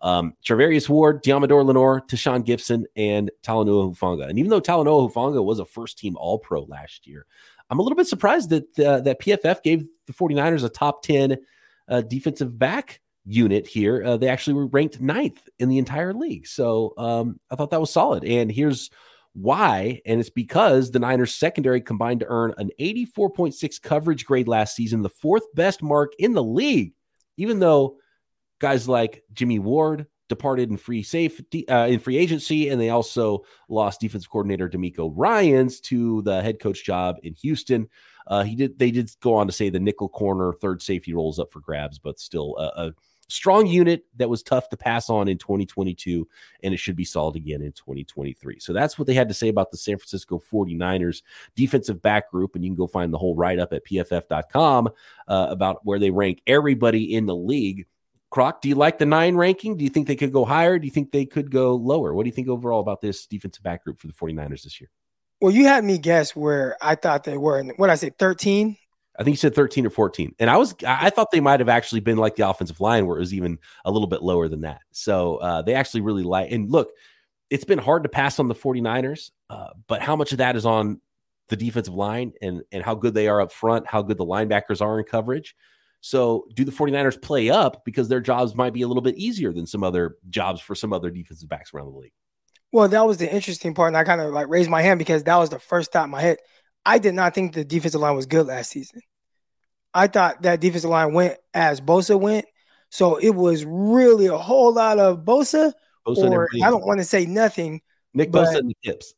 Um, 0.00 0.34
Charvarius 0.44 0.88
Ward, 0.88 1.22
Deommodore 1.22 1.64
Lenoir, 1.64 2.00
Tashaun 2.02 2.44
Gipson, 2.44 2.84
and 2.96 3.30
Talanoa 3.42 3.94
Hufanga. 3.94 4.28
And 4.28 4.38
even 4.38 4.50
though 4.50 4.60
Talanoa 4.60 5.12
Hufanga 5.12 5.44
was 5.44 5.58
a 5.58 5.64
first 5.64 5.98
team 5.98 6.16
All 6.16 6.38
Pro 6.38 6.62
last 6.64 7.06
year, 7.06 7.26
I'm 7.70 7.78
a 7.78 7.82
little 7.82 7.96
bit 7.96 8.06
surprised 8.06 8.50
that 8.50 8.78
uh, 8.78 9.00
that 9.00 9.20
PFF 9.20 9.62
gave 9.62 9.86
the 10.06 10.12
49ers 10.12 10.64
a 10.64 10.68
top 10.68 11.02
10 11.02 11.38
uh, 11.88 12.00
defensive 12.02 12.58
back 12.58 13.00
unit 13.24 13.66
here. 13.66 14.04
Uh, 14.04 14.16
they 14.16 14.28
actually 14.28 14.54
were 14.54 14.66
ranked 14.66 15.00
ninth 15.00 15.48
in 15.58 15.68
the 15.68 15.78
entire 15.78 16.14
league. 16.14 16.46
So 16.46 16.94
um, 16.96 17.40
I 17.50 17.56
thought 17.56 17.70
that 17.70 17.80
was 17.80 17.90
solid. 17.90 18.24
And 18.24 18.50
here's 18.50 18.90
why? 19.36 20.00
And 20.06 20.18
it's 20.18 20.30
because 20.30 20.90
the 20.90 20.98
Niners 20.98 21.34
secondary 21.34 21.82
combined 21.82 22.20
to 22.20 22.26
earn 22.26 22.54
an 22.56 22.70
84.6 22.80 23.82
coverage 23.82 24.24
grade 24.24 24.48
last 24.48 24.74
season, 24.74 25.02
the 25.02 25.10
fourth 25.10 25.44
best 25.54 25.82
mark 25.82 26.12
in 26.18 26.32
the 26.32 26.42
league, 26.42 26.94
even 27.36 27.58
though 27.58 27.98
guys 28.60 28.88
like 28.88 29.24
Jimmy 29.34 29.58
Ward 29.58 30.06
departed 30.30 30.70
in 30.70 30.78
free 30.78 31.02
safety 31.02 31.68
uh, 31.68 31.86
in 31.86 31.98
free 31.98 32.16
agency, 32.16 32.70
and 32.70 32.80
they 32.80 32.88
also 32.88 33.44
lost 33.68 34.00
defensive 34.00 34.30
coordinator 34.30 34.70
DeMeco 34.70 35.12
Ryans 35.14 35.80
to 35.80 36.22
the 36.22 36.40
head 36.40 36.58
coach 36.58 36.82
job 36.82 37.16
in 37.22 37.34
Houston. 37.34 37.90
Uh, 38.26 38.42
he 38.42 38.56
did. 38.56 38.78
They 38.78 38.90
did 38.90 39.10
go 39.20 39.34
on 39.34 39.46
to 39.46 39.52
say 39.52 39.68
the 39.68 39.78
nickel 39.78 40.08
corner 40.08 40.54
third 40.54 40.80
safety 40.80 41.12
roles 41.12 41.38
up 41.38 41.52
for 41.52 41.60
grabs, 41.60 41.98
but 41.98 42.18
still 42.18 42.56
a, 42.56 42.86
a 42.86 42.92
strong 43.28 43.66
unit 43.66 44.04
that 44.16 44.28
was 44.28 44.42
tough 44.42 44.68
to 44.70 44.76
pass 44.76 45.10
on 45.10 45.28
in 45.28 45.38
2022, 45.38 46.26
and 46.62 46.74
it 46.74 46.78
should 46.78 46.96
be 46.96 47.04
solid 47.04 47.36
again 47.36 47.62
in 47.62 47.72
2023. 47.72 48.58
So 48.60 48.72
that's 48.72 48.98
what 48.98 49.06
they 49.06 49.14
had 49.14 49.28
to 49.28 49.34
say 49.34 49.48
about 49.48 49.70
the 49.70 49.76
San 49.76 49.98
Francisco 49.98 50.42
49ers 50.52 51.22
defensive 51.54 52.00
back 52.02 52.30
group. 52.30 52.54
And 52.54 52.64
you 52.64 52.70
can 52.70 52.76
go 52.76 52.86
find 52.86 53.12
the 53.12 53.18
whole 53.18 53.34
write 53.34 53.58
up 53.58 53.72
at 53.72 53.84
pff.com 53.84 54.88
uh, 55.28 55.46
about 55.50 55.80
where 55.84 55.98
they 55.98 56.10
rank 56.10 56.42
everybody 56.46 57.14
in 57.14 57.26
the 57.26 57.36
league. 57.36 57.86
Croc, 58.30 58.60
do 58.60 58.68
you 58.68 58.74
like 58.74 58.98
the 58.98 59.06
nine 59.06 59.36
ranking? 59.36 59.76
Do 59.76 59.84
you 59.84 59.90
think 59.90 60.08
they 60.08 60.16
could 60.16 60.32
go 60.32 60.44
higher? 60.44 60.78
Do 60.78 60.86
you 60.86 60.90
think 60.90 61.12
they 61.12 61.24
could 61.24 61.50
go 61.50 61.76
lower? 61.76 62.12
What 62.12 62.24
do 62.24 62.28
you 62.28 62.34
think 62.34 62.48
overall 62.48 62.80
about 62.80 63.00
this 63.00 63.26
defensive 63.26 63.62
back 63.62 63.84
group 63.84 64.00
for 64.00 64.08
the 64.08 64.12
49ers 64.12 64.64
this 64.64 64.80
year? 64.80 64.90
Well, 65.40 65.52
you 65.52 65.66
had 65.66 65.84
me 65.84 65.98
guess 65.98 66.34
where 66.34 66.76
I 66.80 66.94
thought 66.94 67.24
they 67.24 67.36
were. 67.36 67.58
And 67.58 67.72
what 67.76 67.90
I 67.90 67.94
say, 67.94 68.10
13? 68.10 68.76
I 69.18 69.24
think 69.24 69.32
you 69.34 69.38
said 69.38 69.54
13 69.54 69.86
or 69.86 69.90
14. 69.90 70.34
And 70.38 70.50
I 70.50 70.56
was 70.56 70.74
I 70.86 71.10
thought 71.10 71.30
they 71.30 71.40
might 71.40 71.60
have 71.60 71.68
actually 71.68 72.00
been 72.00 72.18
like 72.18 72.36
the 72.36 72.48
offensive 72.48 72.80
line 72.80 73.06
where 73.06 73.16
it 73.16 73.20
was 73.20 73.34
even 73.34 73.58
a 73.84 73.90
little 73.90 74.08
bit 74.08 74.22
lower 74.22 74.48
than 74.48 74.62
that. 74.62 74.82
So 74.92 75.36
uh, 75.36 75.62
they 75.62 75.74
actually 75.74 76.02
really 76.02 76.22
like 76.22 76.50
and 76.50 76.70
look, 76.70 76.90
it's 77.50 77.64
been 77.64 77.78
hard 77.78 78.02
to 78.02 78.08
pass 78.08 78.38
on 78.38 78.48
the 78.48 78.54
49ers, 78.54 79.30
uh, 79.50 79.68
but 79.86 80.02
how 80.02 80.16
much 80.16 80.32
of 80.32 80.38
that 80.38 80.56
is 80.56 80.66
on 80.66 81.00
the 81.48 81.56
defensive 81.56 81.94
line 81.94 82.32
and 82.42 82.62
and 82.72 82.82
how 82.82 82.94
good 82.94 83.14
they 83.14 83.28
are 83.28 83.40
up 83.40 83.52
front, 83.52 83.86
how 83.86 84.02
good 84.02 84.18
the 84.18 84.26
linebackers 84.26 84.80
are 84.80 84.98
in 84.98 85.04
coverage. 85.04 85.54
So, 86.00 86.46
do 86.54 86.64
the 86.64 86.72
49ers 86.72 87.20
play 87.20 87.50
up 87.50 87.84
because 87.84 88.08
their 88.08 88.20
jobs 88.20 88.54
might 88.54 88.72
be 88.72 88.82
a 88.82 88.88
little 88.88 89.02
bit 89.02 89.16
easier 89.16 89.52
than 89.52 89.66
some 89.66 89.82
other 89.82 90.16
jobs 90.28 90.60
for 90.60 90.74
some 90.74 90.92
other 90.92 91.10
defensive 91.10 91.48
backs 91.48 91.72
around 91.74 91.86
the 91.86 91.98
league? 91.98 92.12
Well, 92.72 92.88
that 92.88 93.06
was 93.06 93.16
the 93.16 93.32
interesting 93.32 93.74
part. 93.74 93.88
And 93.88 93.96
I 93.96 94.04
kind 94.04 94.20
of 94.20 94.32
like 94.32 94.48
raised 94.48 94.70
my 94.70 94.82
hand 94.82 94.98
because 94.98 95.24
that 95.24 95.36
was 95.36 95.50
the 95.50 95.58
first 95.58 95.92
thought 95.92 96.04
in 96.04 96.10
my 96.10 96.20
head. 96.20 96.38
I 96.86 96.98
did 96.98 97.14
not 97.14 97.34
think 97.34 97.52
the 97.52 97.64
defensive 97.64 98.00
line 98.00 98.14
was 98.14 98.26
good 98.26 98.46
last 98.46 98.70
season. 98.70 99.02
I 99.92 100.06
thought 100.06 100.42
that 100.42 100.60
defensive 100.60 100.88
line 100.88 101.12
went 101.12 101.36
as 101.52 101.80
Bosa 101.80 102.18
went. 102.18 102.46
So 102.90 103.16
it 103.16 103.30
was 103.30 103.64
really 103.64 104.26
a 104.26 104.38
whole 104.38 104.72
lot 104.72 105.00
of 105.00 105.24
Bosa, 105.24 105.72
Bosa 106.06 106.30
or 106.30 106.48
I 106.62 106.70
don't 106.70 106.86
want 106.86 107.00
to 107.00 107.04
say 107.04 107.26
nothing. 107.26 107.80
Nick 108.14 108.30
Bosa 108.30 108.58
and 108.58 108.70
the 108.70 108.76
tips. 108.84 109.14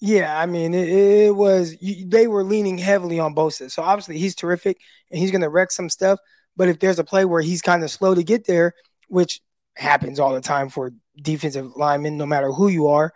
Yeah, 0.00 0.36
I 0.36 0.46
mean, 0.46 0.74
it, 0.74 0.88
it 0.88 1.36
was 1.36 1.76
you, 1.80 2.08
they 2.08 2.26
were 2.26 2.42
leaning 2.42 2.76
heavily 2.76 3.20
on 3.20 3.36
Bosa. 3.36 3.70
So 3.70 3.82
obviously 3.82 4.18
he's 4.18 4.34
terrific 4.34 4.78
and 5.10 5.20
he's 5.20 5.30
going 5.30 5.42
to 5.42 5.48
wreck 5.48 5.70
some 5.70 5.88
stuff. 5.88 6.18
But 6.56 6.68
if 6.68 6.80
there's 6.80 6.98
a 6.98 7.04
play 7.04 7.24
where 7.24 7.40
he's 7.40 7.62
kind 7.62 7.84
of 7.84 7.90
slow 7.90 8.14
to 8.16 8.24
get 8.24 8.46
there, 8.46 8.74
which 9.06 9.40
happens 9.76 10.18
all 10.18 10.34
the 10.34 10.40
time 10.40 10.70
for 10.70 10.92
defensive 11.16 11.76
linemen, 11.76 12.18
no 12.18 12.26
matter 12.26 12.50
who 12.50 12.66
you 12.66 12.88
are, 12.88 13.12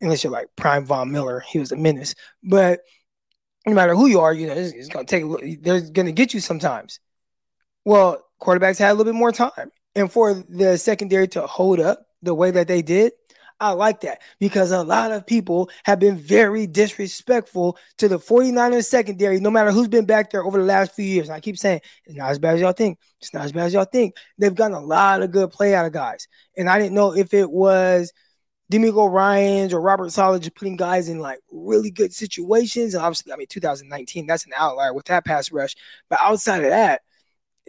unless 0.00 0.24
you're 0.24 0.32
like 0.32 0.48
Prime 0.56 0.84
Von 0.84 1.12
Miller, 1.12 1.40
he 1.40 1.60
was 1.60 1.70
a 1.70 1.76
menace. 1.76 2.16
But 2.42 2.80
no 3.66 3.74
matter 3.74 3.94
who 3.94 4.06
you 4.06 4.20
are, 4.20 4.32
you 4.32 4.46
know, 4.46 4.54
it's, 4.54 4.72
it's 4.72 4.88
going 4.88 5.06
to 5.06 5.10
take, 5.10 5.62
they're 5.62 5.80
going 5.80 6.06
to 6.06 6.12
get 6.12 6.34
you 6.34 6.40
sometimes. 6.40 7.00
Well, 7.84 8.24
quarterbacks 8.40 8.78
had 8.78 8.90
a 8.90 8.94
little 8.94 9.12
bit 9.12 9.18
more 9.18 9.32
time. 9.32 9.70
And 9.94 10.10
for 10.10 10.34
the 10.48 10.76
secondary 10.76 11.28
to 11.28 11.46
hold 11.46 11.80
up 11.80 12.06
the 12.22 12.34
way 12.34 12.50
that 12.50 12.68
they 12.68 12.82
did, 12.82 13.12
I 13.60 13.70
like 13.70 14.00
that 14.00 14.20
because 14.40 14.72
a 14.72 14.82
lot 14.82 15.12
of 15.12 15.26
people 15.26 15.70
have 15.84 16.00
been 16.00 16.16
very 16.16 16.66
disrespectful 16.66 17.78
to 17.98 18.08
the 18.08 18.18
49ers 18.18 18.86
secondary, 18.86 19.38
no 19.38 19.50
matter 19.50 19.70
who's 19.70 19.88
been 19.88 20.06
back 20.06 20.30
there 20.30 20.44
over 20.44 20.58
the 20.58 20.64
last 20.64 20.92
few 20.92 21.04
years. 21.04 21.28
And 21.28 21.36
I 21.36 21.40
keep 21.40 21.56
saying 21.56 21.80
it's 22.04 22.16
not 22.16 22.30
as 22.30 22.38
bad 22.38 22.56
as 22.56 22.60
y'all 22.60 22.72
think. 22.72 22.98
It's 23.20 23.32
not 23.32 23.44
as 23.44 23.52
bad 23.52 23.66
as 23.66 23.72
y'all 23.72 23.84
think. 23.84 24.16
They've 24.38 24.54
gotten 24.54 24.76
a 24.76 24.80
lot 24.80 25.22
of 25.22 25.30
good 25.30 25.50
play 25.50 25.74
out 25.74 25.86
of 25.86 25.92
guys. 25.92 26.26
And 26.56 26.68
I 26.68 26.78
didn't 26.78 26.94
know 26.94 27.14
if 27.14 27.32
it 27.32 27.50
was 27.50 28.12
DeMeco 28.72 29.10
Ryans 29.10 29.72
or 29.72 29.80
Robert 29.80 30.10
just 30.10 30.54
putting 30.54 30.76
guys 30.76 31.08
in 31.08 31.18
like 31.18 31.40
really 31.50 31.90
good 31.90 32.12
situations. 32.12 32.94
And 32.94 33.02
obviously, 33.02 33.32
I 33.32 33.36
mean, 33.36 33.46
2019, 33.48 34.26
that's 34.26 34.46
an 34.46 34.52
outlier 34.56 34.94
with 34.94 35.06
that 35.06 35.24
pass 35.24 35.52
rush. 35.52 35.74
But 36.08 36.18
outside 36.22 36.64
of 36.64 36.70
that, 36.70 37.02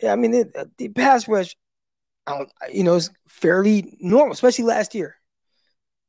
yeah, 0.02 0.14
I 0.14 0.16
mean, 0.16 0.34
it, 0.34 0.78
the 0.78 0.90
pass 0.90 1.28
rush, 1.28 1.56
you 2.72 2.84
know, 2.84 2.96
is 2.96 3.12
fairly 3.28 3.98
normal, 4.00 4.34
especially 4.34 4.66
last 4.66 4.96
year 4.96 5.16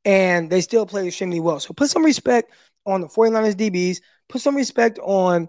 and 0.06 0.48
they 0.48 0.60
still 0.60 0.86
play 0.86 1.06
extremely 1.06 1.40
well. 1.40 1.60
So 1.60 1.74
put 1.74 1.90
some 1.90 2.04
respect 2.04 2.52
on 2.86 3.02
the 3.02 3.08
49ers 3.08 3.54
DBs, 3.54 4.00
put 4.28 4.40
some 4.40 4.54
respect 4.56 4.98
on 5.00 5.48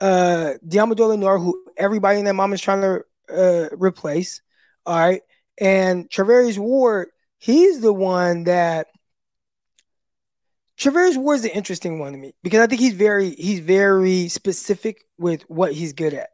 uh 0.00 0.54
Deommodore 0.66 1.10
Lenoir, 1.10 1.38
who 1.38 1.62
everybody 1.76 2.18
in 2.18 2.24
that 2.24 2.34
mom 2.34 2.52
is 2.52 2.60
trying 2.60 2.80
to 2.80 3.04
uh, 3.30 3.68
replace. 3.76 4.40
All 4.86 4.98
right. 4.98 5.20
And 5.60 6.08
Charvarius 6.08 6.56
Ward, 6.56 7.08
he's 7.38 7.80
the 7.80 7.92
one 7.92 8.44
that 8.44 8.88
Charvarius 10.78 11.16
Ward 11.16 11.40
is 11.40 11.44
an 11.44 11.50
interesting 11.50 11.98
one 11.98 12.12
to 12.12 12.18
me 12.18 12.34
because 12.42 12.60
I 12.60 12.66
think 12.68 12.80
he's 12.80 12.94
very 12.94 13.30
he's 13.30 13.58
very 13.60 14.28
specific 14.28 15.04
with 15.18 15.42
what 15.48 15.72
he's 15.72 15.92
good 15.92 16.14
at. 16.14 16.30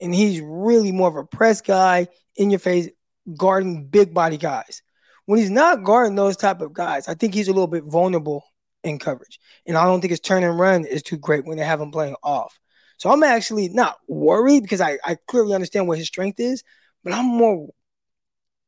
And 0.00 0.14
he's 0.14 0.40
really 0.40 0.90
more 0.92 1.08
of 1.08 1.16
a 1.16 1.24
press 1.24 1.60
guy 1.60 2.08
in 2.36 2.50
your 2.50 2.58
face, 2.58 2.88
guarding 3.36 3.86
big 3.86 4.14
body 4.14 4.38
guys. 4.38 4.82
When 5.26 5.38
he's 5.38 5.50
not 5.50 5.84
guarding 5.84 6.16
those 6.16 6.36
type 6.36 6.60
of 6.60 6.72
guys, 6.72 7.06
I 7.06 7.14
think 7.14 7.34
he's 7.34 7.48
a 7.48 7.52
little 7.52 7.68
bit 7.68 7.84
vulnerable 7.84 8.44
in 8.82 8.98
coverage. 8.98 9.38
And 9.66 9.76
I 9.76 9.84
don't 9.84 10.00
think 10.00 10.10
his 10.10 10.20
turn 10.20 10.42
and 10.42 10.58
run 10.58 10.84
is 10.84 11.02
too 11.02 11.18
great 11.18 11.44
when 11.44 11.56
they 11.56 11.64
have 11.64 11.80
him 11.80 11.92
playing 11.92 12.16
off. 12.22 12.58
So 12.96 13.10
I'm 13.10 13.22
actually 13.22 13.68
not 13.68 13.98
worried 14.08 14.62
because 14.62 14.80
I, 14.80 14.98
I 15.04 15.16
clearly 15.28 15.54
understand 15.54 15.86
what 15.86 15.98
his 15.98 16.08
strength 16.08 16.40
is, 16.40 16.64
but 17.04 17.12
I'm 17.12 17.26
more 17.26 17.68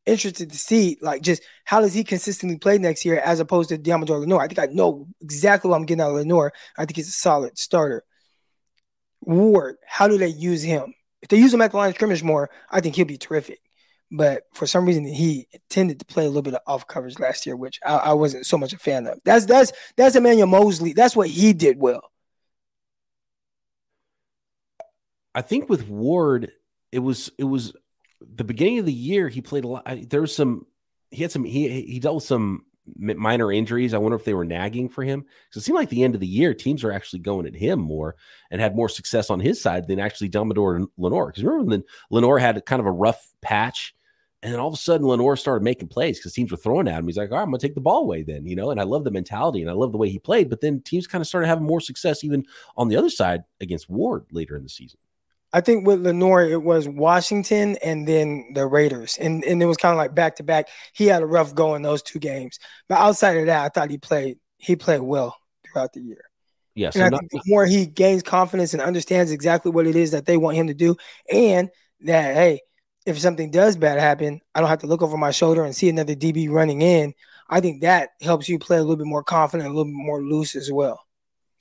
interested 0.06 0.50
to 0.50 0.58
see 0.58 0.98
like 1.00 1.22
just 1.22 1.42
how 1.64 1.80
does 1.80 1.94
he 1.94 2.04
consistently 2.04 2.58
play 2.58 2.78
next 2.78 3.04
year 3.04 3.18
as 3.20 3.40
opposed 3.40 3.70
to 3.70 3.78
Deommodore 3.78 4.20
Lenoir. 4.20 4.42
I 4.42 4.48
think 4.48 4.58
I 4.58 4.66
know 4.66 5.06
exactly 5.20 5.70
what 5.70 5.76
I'm 5.76 5.86
getting 5.86 6.02
out 6.02 6.10
of 6.10 6.16
Lenoir. 6.16 6.52
I 6.76 6.84
think 6.84 6.96
he's 6.96 7.08
a 7.08 7.12
solid 7.12 7.58
starter. 7.58 8.04
Ward, 9.22 9.76
how 9.86 10.08
do 10.08 10.18
they 10.18 10.28
use 10.28 10.62
him? 10.62 10.94
If 11.22 11.30
they 11.30 11.38
use 11.38 11.54
him 11.54 11.62
at 11.62 11.70
the 11.70 11.78
line 11.78 11.88
of 11.88 11.94
scrimmage 11.94 12.22
more, 12.22 12.50
I 12.70 12.80
think 12.80 12.96
he'll 12.96 13.06
be 13.06 13.16
terrific 13.16 13.60
but 14.16 14.44
for 14.52 14.66
some 14.66 14.86
reason 14.86 15.04
he 15.04 15.48
tended 15.68 15.98
to 15.98 16.04
play 16.04 16.24
a 16.24 16.28
little 16.28 16.42
bit 16.42 16.54
of 16.54 16.60
off 16.66 16.86
coverage 16.86 17.18
last 17.18 17.46
year, 17.46 17.56
which 17.56 17.80
I, 17.84 17.96
I 17.96 18.12
wasn't 18.12 18.46
so 18.46 18.56
much 18.56 18.72
a 18.72 18.78
fan 18.78 19.06
of. 19.06 19.18
That's 19.24 19.46
that's 19.46 19.72
that's 19.96 20.16
Emmanuel 20.16 20.46
Moseley. 20.46 20.92
That's 20.92 21.16
what 21.16 21.28
he 21.28 21.52
did 21.52 21.78
well. 21.78 22.10
I 25.34 25.42
think 25.42 25.68
with 25.68 25.88
Ward, 25.88 26.52
it 26.92 27.00
was 27.00 27.30
it 27.38 27.44
was 27.44 27.72
the 28.34 28.44
beginning 28.44 28.78
of 28.78 28.86
the 28.86 28.92
year. 28.92 29.28
He 29.28 29.40
played 29.40 29.64
a 29.64 29.68
lot. 29.68 29.86
There 30.08 30.20
was 30.20 30.34
some. 30.34 30.66
He 31.10 31.22
had 31.22 31.32
some. 31.32 31.44
He 31.44 31.82
he 31.82 32.00
dealt 32.00 32.16
with 32.16 32.24
some 32.24 32.64
minor 32.96 33.50
injuries. 33.50 33.94
I 33.94 33.98
wonder 33.98 34.16
if 34.16 34.24
they 34.24 34.34
were 34.34 34.44
nagging 34.44 34.88
for 34.88 35.02
him 35.02 35.20
because 35.20 35.62
it 35.62 35.64
seemed 35.64 35.76
like 35.76 35.88
the 35.88 36.02
end 36.02 36.14
of 36.14 36.20
the 36.20 36.26
year 36.26 36.52
teams 36.52 36.84
are 36.84 36.92
actually 36.92 37.20
going 37.20 37.46
at 37.46 37.56
him 37.56 37.80
more 37.80 38.16
and 38.50 38.60
had 38.60 38.76
more 38.76 38.90
success 38.90 39.30
on 39.30 39.40
his 39.40 39.60
side 39.60 39.88
than 39.88 39.98
actually 39.98 40.28
Deommodore 40.28 40.76
and 40.76 40.88
Lenoir. 40.98 41.28
Because 41.28 41.44
remember 41.44 41.70
when 41.70 41.84
Lenoir 42.10 42.38
had 42.38 42.64
kind 42.66 42.80
of 42.80 42.86
a 42.86 42.92
rough 42.92 43.32
patch 43.40 43.94
and 44.44 44.52
then 44.52 44.60
all 44.60 44.68
of 44.68 44.74
a 44.74 44.76
sudden, 44.76 45.06
Lenoir 45.06 45.36
started 45.36 45.64
making 45.64 45.88
plays 45.88 46.18
because 46.18 46.34
teams 46.34 46.50
were 46.50 46.58
throwing 46.58 46.86
at 46.86 46.98
him. 46.98 47.06
He's 47.06 47.16
like, 47.16 47.32
all 47.32 47.38
right, 47.38 47.44
I'm 47.44 47.52
to 47.52 47.58
take 47.58 47.74
the 47.74 47.80
ball 47.80 48.02
away 48.02 48.22
then, 48.22 48.46
you 48.46 48.54
know? 48.54 48.70
And 48.70 48.78
I 48.78 48.82
love 48.82 49.02
the 49.02 49.10
mentality 49.10 49.62
and 49.62 49.70
I 49.70 49.72
love 49.72 49.90
the 49.90 49.96
way 49.96 50.10
he 50.10 50.18
played. 50.18 50.50
But 50.50 50.60
then 50.60 50.82
teams 50.82 51.06
kind 51.06 51.22
of 51.22 51.26
started 51.26 51.46
having 51.46 51.64
more 51.64 51.80
success 51.80 52.22
even 52.22 52.44
on 52.76 52.88
the 52.88 52.96
other 52.96 53.08
side 53.08 53.44
against 53.62 53.88
Ward 53.88 54.26
later 54.32 54.54
in 54.54 54.62
the 54.62 54.68
season. 54.68 54.98
I 55.54 55.60
think 55.60 55.86
with 55.86 56.00
Lenoir, 56.00 56.42
it 56.42 56.64
was 56.64 56.88
Washington 56.88 57.76
and 57.82 58.08
then 58.08 58.50
the 58.54 58.66
Raiders. 58.66 59.16
And, 59.20 59.44
and 59.44 59.62
it 59.62 59.66
was 59.66 59.76
kind 59.76 59.92
of 59.92 59.98
like 59.98 60.12
back 60.12 60.34
to 60.36 60.42
back. 60.42 60.66
He 60.92 61.06
had 61.06 61.22
a 61.22 61.26
rough 61.26 61.54
go 61.54 61.76
in 61.76 61.82
those 61.82 62.02
two 62.02 62.18
games. 62.18 62.58
But 62.88 62.98
outside 62.98 63.36
of 63.36 63.46
that, 63.46 63.64
I 63.64 63.68
thought 63.68 63.88
he 63.88 63.98
played 63.98 64.38
he 64.58 64.74
played 64.74 65.00
well 65.00 65.36
throughout 65.64 65.92
the 65.92 66.00
year. 66.00 66.24
Yes. 66.74 66.96
Yeah, 66.96 67.02
so 67.02 67.06
and 67.06 67.14
I 67.14 67.18
think 67.18 67.30
the 67.30 67.42
more 67.46 67.66
he 67.66 67.86
gains 67.86 68.24
confidence 68.24 68.72
and 68.72 68.82
understands 68.82 69.30
exactly 69.30 69.70
what 69.70 69.86
it 69.86 69.94
is 69.94 70.10
that 70.10 70.26
they 70.26 70.36
want 70.36 70.56
him 70.56 70.66
to 70.66 70.74
do, 70.74 70.96
and 71.30 71.70
that, 72.00 72.34
hey, 72.34 72.60
if 73.06 73.20
something 73.20 73.52
does 73.52 73.76
bad 73.76 74.00
happen, 74.00 74.40
I 74.56 74.60
don't 74.60 74.68
have 74.68 74.80
to 74.80 74.88
look 74.88 75.02
over 75.02 75.16
my 75.16 75.30
shoulder 75.30 75.64
and 75.64 75.76
see 75.76 75.88
another 75.88 76.16
DB 76.16 76.50
running 76.50 76.82
in. 76.82 77.14
I 77.48 77.60
think 77.60 77.82
that 77.82 78.10
helps 78.20 78.48
you 78.48 78.58
play 78.58 78.78
a 78.78 78.80
little 78.80 78.96
bit 78.96 79.06
more 79.06 79.22
confident, 79.22 79.68
a 79.68 79.72
little 79.72 79.84
bit 79.84 79.92
more 79.94 80.20
loose 80.20 80.56
as 80.56 80.72
well. 80.72 81.03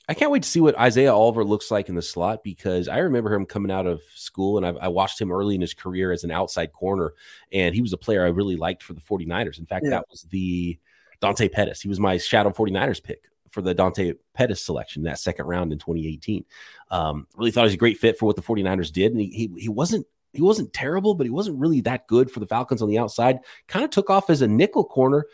I 0.09 0.13
can't 0.13 0.31
wait 0.31 0.43
to 0.43 0.49
see 0.49 0.59
what 0.59 0.77
Isaiah 0.77 1.13
Oliver 1.13 1.45
looks 1.45 1.71
like 1.71 1.87
in 1.87 1.95
the 1.95 2.01
slot 2.01 2.43
because 2.43 2.89
I 2.89 2.97
remember 2.99 3.33
him 3.33 3.45
coming 3.45 3.71
out 3.71 3.87
of 3.87 4.01
school 4.15 4.57
and 4.57 4.65
I, 4.65 4.85
I 4.85 4.87
watched 4.89 5.19
him 5.19 5.31
early 5.31 5.55
in 5.55 5.61
his 5.61 5.73
career 5.73 6.11
as 6.11 6.25
an 6.25 6.31
outside 6.31 6.73
corner, 6.73 7.13
and 7.53 7.73
he 7.73 7.81
was 7.81 7.93
a 7.93 7.97
player 7.97 8.25
I 8.25 8.29
really 8.29 8.57
liked 8.57 8.83
for 8.83 8.93
the 8.93 9.01
49ers. 9.01 9.59
In 9.59 9.65
fact, 9.65 9.85
yeah. 9.85 9.91
that 9.91 10.05
was 10.09 10.23
the 10.23 10.77
Dante 11.21 11.47
Pettis. 11.47 11.81
He 11.81 11.87
was 11.87 12.01
my 12.01 12.17
shadow 12.17 12.49
49ers 12.49 13.01
pick 13.01 13.29
for 13.51 13.61
the 13.61 13.73
Dante 13.73 14.13
Pettis 14.33 14.61
selection 14.61 15.03
that 15.03 15.19
second 15.19 15.45
round 15.45 15.71
in 15.71 15.79
2018. 15.79 16.43
Um, 16.91 17.27
really 17.35 17.51
thought 17.51 17.61
he 17.61 17.67
was 17.67 17.73
a 17.75 17.77
great 17.77 17.99
fit 17.99 18.17
for 18.19 18.25
what 18.25 18.35
the 18.35 18.41
49ers 18.41 18.91
did. 18.91 19.13
And 19.13 19.21
he, 19.21 19.27
he, 19.27 19.61
he 19.61 19.69
wasn't 19.69 20.05
he 20.33 20.41
wasn't 20.41 20.73
terrible, 20.73 21.13
but 21.13 21.27
he 21.27 21.29
wasn't 21.29 21.59
really 21.59 21.81
that 21.81 22.07
good 22.07 22.29
for 22.29 22.39
the 22.39 22.47
Falcons 22.47 22.81
on 22.81 22.89
the 22.89 22.97
outside. 22.97 23.37
Kind 23.67 23.85
of 23.85 23.91
took 23.91 24.09
off 24.09 24.31
as 24.31 24.41
a 24.41 24.47
nickel 24.47 24.83
corner, 24.83 25.27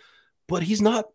but 0.48 0.62
he's 0.62 0.82
not 0.82 1.06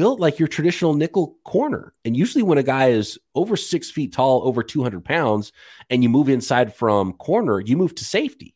built 0.00 0.18
like 0.18 0.38
your 0.38 0.48
traditional 0.48 0.94
nickel 0.94 1.36
corner. 1.44 1.92
And 2.06 2.16
usually, 2.16 2.42
when 2.42 2.56
a 2.56 2.62
guy 2.62 2.88
is 2.88 3.18
over 3.34 3.54
six 3.54 3.90
feet 3.90 4.14
tall, 4.14 4.40
over 4.48 4.62
200 4.62 5.04
pounds, 5.04 5.52
and 5.90 6.02
you 6.02 6.08
move 6.08 6.30
inside 6.30 6.74
from 6.74 7.12
corner, 7.12 7.60
you 7.60 7.76
move 7.76 7.94
to 7.96 8.04
safety. 8.06 8.54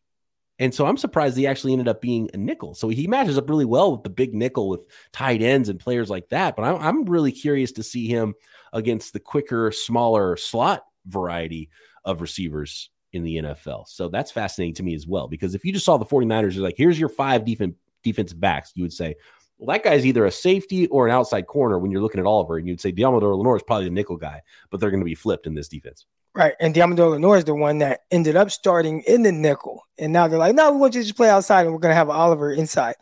And 0.58 0.72
so 0.72 0.86
I'm 0.86 0.96
surprised 0.96 1.36
he 1.36 1.46
actually 1.46 1.72
ended 1.72 1.86
up 1.86 2.00
being 2.00 2.30
a 2.32 2.38
nickel. 2.38 2.74
So 2.74 2.88
he 2.88 3.06
matches 3.06 3.36
up 3.36 3.50
really 3.50 3.66
well 3.66 3.92
with 3.92 4.04
the 4.04 4.08
big 4.08 4.34
nickel 4.34 4.70
with 4.70 4.86
tight 5.12 5.42
ends 5.42 5.68
and 5.68 5.78
players 5.78 6.08
like 6.08 6.30
that. 6.30 6.56
But 6.56 6.62
I'm, 6.62 6.80
I'm 6.80 7.04
really 7.04 7.30
curious 7.32 7.72
to 7.72 7.82
see 7.82 8.08
him 8.08 8.32
against 8.72 9.12
the 9.12 9.20
quicker, 9.20 9.70
smaller 9.70 10.38
slot 10.38 10.86
variety 11.04 11.68
of 12.06 12.22
receivers 12.22 12.88
in 13.12 13.22
the 13.22 13.36
NFL. 13.36 13.86
So 13.86 14.08
that's 14.08 14.30
fascinating 14.30 14.76
to 14.76 14.82
me 14.82 14.94
as 14.94 15.06
well, 15.06 15.28
because 15.28 15.54
if 15.54 15.62
you 15.66 15.74
just 15.74 15.84
saw 15.84 15.98
the 15.98 16.06
49ers, 16.06 16.54
you're 16.54 16.64
like, 16.64 16.78
here's 16.78 16.98
your 16.98 17.10
five 17.10 17.44
defense 17.44 17.74
defensive 18.02 18.40
backs, 18.40 18.72
you 18.74 18.82
would 18.82 18.92
say, 18.94 19.16
well, 19.64 19.74
that 19.74 19.84
guy's 19.84 20.04
either 20.04 20.26
a 20.26 20.30
safety 20.30 20.86
or 20.88 21.06
an 21.06 21.12
outside 21.12 21.46
corner 21.46 21.78
when 21.78 21.90
you're 21.90 22.02
looking 22.02 22.20
at 22.20 22.26
Oliver, 22.26 22.58
and 22.58 22.68
you'd 22.68 22.80
say 22.80 22.92
Deommodore 22.92 23.36
Lenoir 23.36 23.56
is 23.56 23.62
probably 23.62 23.86
the 23.86 23.90
nickel 23.90 24.16
guy, 24.16 24.42
but 24.70 24.78
they're 24.78 24.90
going 24.90 25.00
to 25.00 25.06
be 25.06 25.14
flipped 25.14 25.46
in 25.46 25.54
this 25.54 25.68
defense. 25.68 26.04
Right. 26.34 26.54
And 26.60 26.74
Deommodore 26.74 27.12
Lenoir 27.12 27.38
is 27.38 27.44
the 27.44 27.54
one 27.54 27.78
that 27.78 28.00
ended 28.10 28.36
up 28.36 28.50
starting 28.50 29.02
in 29.02 29.22
the 29.22 29.32
nickel. 29.32 29.82
And 29.98 30.12
now 30.12 30.26
they're 30.26 30.38
like, 30.38 30.54
no, 30.54 30.72
we 30.72 30.78
want 30.78 30.94
you 30.94 31.00
to 31.00 31.06
just 31.06 31.16
play 31.16 31.30
outside 31.30 31.62
and 31.62 31.72
we're 31.72 31.78
going 31.78 31.92
to 31.92 31.96
have 31.96 32.10
Oliver 32.10 32.52
inside. 32.52 32.96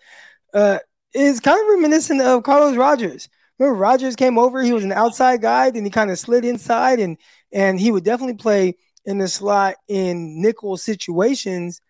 Uh, 0.52 0.78
is 1.14 1.40
kind 1.40 1.58
of 1.60 1.66
reminiscent 1.68 2.20
of 2.20 2.42
Carlos 2.42 2.76
Rogers. 2.76 3.28
Remember, 3.58 3.78
Rogers 3.78 4.16
came 4.16 4.38
over, 4.38 4.62
he 4.62 4.72
was 4.72 4.84
an 4.84 4.92
outside 4.92 5.40
guy, 5.40 5.70
then 5.70 5.84
he 5.84 5.90
kind 5.90 6.10
of 6.10 6.18
slid 6.18 6.44
inside 6.44 7.00
and 7.00 7.16
and 7.52 7.80
he 7.80 7.90
would 7.90 8.04
definitely 8.04 8.36
play 8.36 8.76
in 9.04 9.18
the 9.18 9.28
slot 9.28 9.76
in 9.88 10.40
nickel 10.40 10.76
situations. 10.76 11.80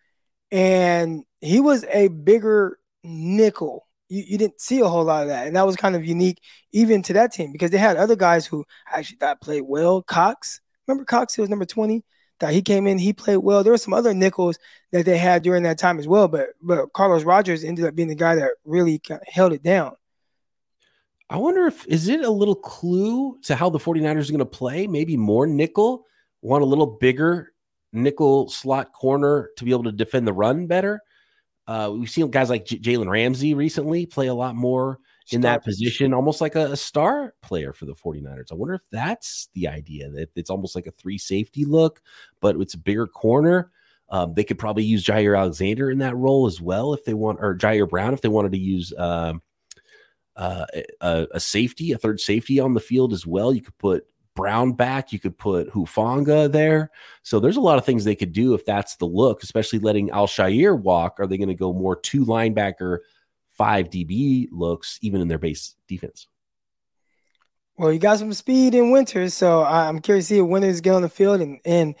And 0.51 1.23
he 1.41 1.59
was 1.59 1.83
a 1.85 2.07
bigger 2.07 2.79
nickel. 3.03 3.85
You, 4.13 4.23
you 4.27 4.37
didn't 4.37 4.61
see 4.61 4.79
a 4.79 4.87
whole 4.87 5.03
lot 5.03 5.23
of 5.23 5.29
that. 5.29 5.47
And 5.47 5.55
that 5.55 5.65
was 5.65 5.75
kind 5.75 5.95
of 5.95 6.05
unique 6.05 6.39
even 6.71 7.01
to 7.03 7.13
that 7.13 7.33
team 7.33 7.51
because 7.51 7.71
they 7.71 7.77
had 7.77 7.97
other 7.97 8.15
guys 8.15 8.45
who 8.45 8.65
actually 8.91 9.17
thought 9.17 9.41
played 9.41 9.63
well. 9.65 10.01
Cox, 10.01 10.61
remember 10.87 11.05
Cox? 11.05 11.35
He 11.35 11.41
was 11.41 11.49
number 11.49 11.65
20. 11.65 12.03
That 12.39 12.53
he 12.53 12.61
came 12.61 12.87
in, 12.87 12.97
he 12.97 13.13
played 13.13 13.37
well. 13.37 13.63
There 13.63 13.71
were 13.71 13.77
some 13.77 13.93
other 13.93 14.13
nickels 14.13 14.57
that 14.91 15.05
they 15.05 15.17
had 15.17 15.43
during 15.43 15.63
that 15.63 15.77
time 15.77 15.97
as 15.97 16.07
well, 16.07 16.27
but 16.27 16.49
but 16.61 16.91
Carlos 16.91 17.23
Rogers 17.23 17.63
ended 17.63 17.85
up 17.85 17.95
being 17.95 18.09
the 18.09 18.15
guy 18.15 18.35
that 18.35 18.51
really 18.65 19.01
held 19.27 19.53
it 19.53 19.63
down. 19.63 19.95
I 21.29 21.37
wonder 21.37 21.67
if 21.67 21.87
is 21.87 22.09
it 22.09 22.21
a 22.21 22.29
little 22.29 22.55
clue 22.55 23.39
to 23.43 23.55
how 23.55 23.69
the 23.69 23.79
49ers 23.79 24.27
are 24.27 24.31
going 24.31 24.39
to 24.39 24.45
play? 24.45 24.87
Maybe 24.87 25.15
more 25.15 25.47
nickel, 25.47 26.05
want 26.41 26.63
a 26.63 26.65
little 26.65 26.87
bigger 26.87 27.53
nickel 27.93 28.49
slot 28.49 28.91
corner 28.91 29.51
to 29.57 29.63
be 29.63 29.71
able 29.71 29.83
to 29.83 29.91
defend 29.91 30.27
the 30.27 30.33
run 30.33 30.67
better. 30.67 31.01
Uh, 31.65 31.91
we've 31.93 32.09
seen 32.09 32.29
guys 32.29 32.49
like 32.49 32.65
J- 32.65 32.79
Jalen 32.79 33.09
Ramsey 33.09 33.53
recently 33.53 34.05
play 34.05 34.27
a 34.27 34.33
lot 34.33 34.55
more 34.55 34.99
in 35.31 35.41
that 35.41 35.63
position, 35.63 36.13
almost 36.13 36.41
like 36.41 36.55
a, 36.55 36.73
a, 36.73 36.77
star 36.77 37.33
player 37.41 37.71
for 37.71 37.85
the 37.85 37.95
49ers. 37.95 38.51
I 38.51 38.55
wonder 38.55 38.73
if 38.73 38.81
that's 38.91 39.47
the 39.53 39.69
idea 39.69 40.09
that 40.09 40.29
it's 40.35 40.49
almost 40.49 40.75
like 40.75 40.87
a 40.87 40.91
three 40.91 41.17
safety 41.17 41.63
look, 41.63 42.01
but 42.41 42.57
it's 42.57 42.73
a 42.73 42.79
bigger 42.79 43.07
corner. 43.07 43.71
Um, 44.09 44.33
they 44.33 44.43
could 44.43 44.59
probably 44.59 44.83
use 44.83 45.05
Jaire 45.05 45.37
Alexander 45.37 45.89
in 45.89 45.99
that 45.99 46.17
role 46.17 46.45
as 46.45 46.59
well 46.59 46.93
if 46.93 47.05
they 47.05 47.13
want, 47.13 47.39
or 47.41 47.55
Ji'Ayir 47.55 47.89
Brown 47.89 48.13
if 48.13 48.21
they 48.21 48.29
wanted 48.29 48.51
to 48.51 48.57
use 48.57 48.93
um, 48.97 49.41
uh, 50.35 50.65
a, 51.01 51.27
a, 51.31 51.39
safety, 51.39 51.93
a 51.93 51.97
third 51.97 52.19
safety 52.19 52.59
on 52.59 52.73
the 52.73 52.79
field 52.79 53.13
as 53.13 53.25
well. 53.25 53.53
You 53.53 53.61
could 53.61 53.77
put 53.77 54.05
Brown 54.35 54.73
back. 54.73 55.11
You 55.11 55.19
could 55.19 55.37
put 55.37 55.69
Hufanga 55.71 56.51
there. 56.51 56.91
So 57.21 57.39
there's 57.39 57.57
a 57.57 57.61
lot 57.61 57.77
of 57.77 57.85
things 57.85 58.03
they 58.03 58.15
could 58.15 58.33
do 58.33 58.53
if 58.53 58.65
that's 58.65 58.95
the 58.95 59.05
look, 59.05 59.43
especially 59.43 59.79
letting 59.79 60.09
Al-Shaair 60.09 60.79
walk. 60.79 61.19
Are 61.19 61.27
they 61.27 61.37
going 61.37 61.49
to 61.49 61.55
go 61.55 61.73
more 61.73 61.95
two 61.95 62.25
linebacker, 62.25 62.99
five 63.57 63.89
DB 63.89 64.47
looks, 64.51 64.99
even 65.01 65.21
in 65.21 65.27
their 65.27 65.37
base 65.37 65.75
defense? 65.87 66.27
Well, 67.77 67.91
you 67.91 67.99
got 67.99 68.19
some 68.19 68.33
speed 68.33 68.75
in 68.75 68.91
Winter, 68.91 69.29
so 69.29 69.63
I'm 69.63 69.99
curious 69.99 70.27
to 70.27 70.35
see 70.35 70.39
if 70.39 70.45
Winters 70.45 70.81
get 70.81 70.93
on 70.93 71.01
the 71.01 71.09
field 71.09 71.41
and 71.41 71.59
and 71.65 71.95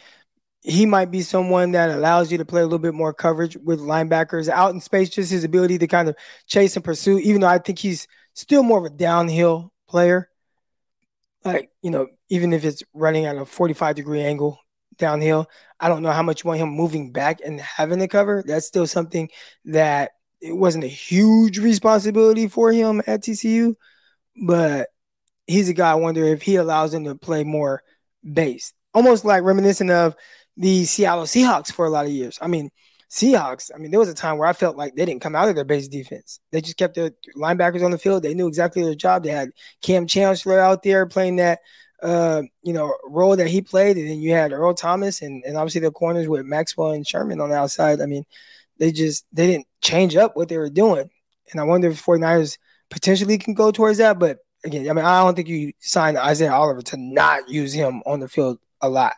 he 0.61 0.85
might 0.85 1.11
be 1.11 1.21
someone 1.21 1.71
that 1.71 1.89
allows 1.89 2.31
you 2.31 2.37
to 2.37 2.45
play 2.45 2.61
a 2.61 2.63
little 2.63 2.79
bit 2.79 2.93
more 2.93 3.13
coverage 3.13 3.57
with 3.57 3.81
linebackers 3.81 4.47
out 4.47 4.73
in 4.73 4.79
space. 4.79 5.09
Just 5.09 5.31
his 5.31 5.43
ability 5.43 5.77
to 5.79 5.87
kind 5.87 6.07
of 6.07 6.15
chase 6.47 6.75
and 6.75 6.85
pursue, 6.85 7.19
even 7.19 7.41
though 7.41 7.47
I 7.47 7.57
think 7.57 7.79
he's 7.79 8.07
still 8.33 8.63
more 8.63 8.79
of 8.79 8.85
a 8.85 8.95
downhill 8.95 9.73
player 9.87 10.29
like 11.45 11.69
you 11.81 11.91
know 11.91 12.07
even 12.29 12.53
if 12.53 12.65
it's 12.65 12.83
running 12.93 13.25
at 13.25 13.37
a 13.37 13.45
45 13.45 13.95
degree 13.95 14.21
angle 14.21 14.59
downhill 14.97 15.47
i 15.79 15.87
don't 15.87 16.03
know 16.03 16.11
how 16.11 16.21
much 16.21 16.43
you 16.43 16.47
want 16.47 16.59
him 16.59 16.69
moving 16.69 17.11
back 17.11 17.39
and 17.43 17.59
having 17.59 17.99
the 17.99 18.07
cover. 18.07 18.43
That's 18.45 18.67
still 18.67 18.87
something 18.87 19.29
that 19.65 20.11
it 20.41 20.55
wasn't 20.55 20.83
a 20.83 20.87
huge 20.87 21.57
responsibility 21.57 22.47
for 22.47 22.71
him 22.71 23.01
at 23.07 23.21
tcu 23.21 23.75
but 24.45 24.89
he's 25.47 25.69
a 25.69 25.73
guy 25.73 25.91
i 25.91 25.95
wonder 25.95 26.23
if 26.25 26.41
he 26.41 26.55
allows 26.55 26.93
him 26.93 27.05
to 27.05 27.15
play 27.15 27.43
more 27.43 27.83
base. 28.23 28.73
Almost 28.93 29.25
like 29.25 29.43
reminiscent 29.43 29.89
of 29.89 30.15
the 30.55 30.85
seattle 30.85 31.23
seahawks 31.23 31.71
for 31.71 31.85
a 31.85 31.89
lot 31.89 32.05
of 32.05 32.11
years. 32.11 32.37
I 32.41 32.47
mean 32.47 32.69
Seahawks, 33.13 33.69
I 33.73 33.77
mean, 33.77 33.91
there 33.91 33.99
was 33.99 34.09
a 34.09 34.13
time 34.15 34.39
where 34.39 34.47
I 34.47 34.53
felt 34.53 34.75
like 34.75 34.95
they 34.95 35.05
didn't 35.05 35.21
come 35.21 35.35
out 35.35 35.47
of 35.47 35.53
their 35.53 35.63
base 35.63 35.87
defense. 35.87 36.39
They 36.51 36.61
just 36.61 36.77
kept 36.77 36.95
their 36.95 37.11
linebackers 37.37 37.85
on 37.85 37.91
the 37.91 37.99
field. 37.99 38.23
They 38.23 38.33
knew 38.33 38.47
exactly 38.47 38.81
their 38.81 38.95
job. 38.95 39.21
They 39.21 39.29
had 39.29 39.51
Kam 39.83 40.07
Chancellor 40.07 40.59
out 40.59 40.81
there 40.81 41.05
playing 41.05 41.35
that, 41.35 41.59
uh, 42.01 42.41
you 42.63 42.73
know, 42.73 42.91
role 43.05 43.35
that 43.35 43.49
he 43.49 43.61
played, 43.61 43.97
and 43.97 44.09
then 44.09 44.19
you 44.19 44.31
had 44.31 44.51
Earl 44.51 44.73
Thomas 44.73 45.21
and, 45.21 45.43
and 45.45 45.57
obviously 45.57 45.81
the 45.81 45.91
corners 45.91 46.27
with 46.27 46.43
Maxwell 46.43 46.89
and 46.89 47.07
Sherman 47.07 47.39
on 47.39 47.51
the 47.51 47.55
outside. 47.55 48.01
I 48.01 48.07
mean, 48.07 48.23
they 48.79 48.91
just 48.91 49.27
they 49.31 49.45
didn't 49.45 49.67
change 49.79 50.15
up 50.15 50.35
what 50.35 50.49
they 50.49 50.57
were 50.57 50.71
doing, 50.71 51.07
and 51.51 51.61
I 51.61 51.65
wonder 51.65 51.89
if 51.89 52.03
49ers 52.03 52.57
potentially 52.89 53.37
can 53.37 53.53
go 53.53 53.69
towards 53.69 53.99
that. 53.99 54.17
But 54.17 54.39
again, 54.65 54.89
I 54.89 54.93
mean, 54.93 55.05
I 55.05 55.23
don't 55.23 55.35
think 55.35 55.49
you 55.49 55.73
signed 55.79 56.17
Isaiah 56.17 56.51
Oliver 56.51 56.81
to 56.81 56.97
not 56.97 57.47
use 57.47 57.73
him 57.73 58.01
on 58.07 58.21
the 58.21 58.27
field 58.27 58.57
a 58.81 58.89
lot. 58.89 59.13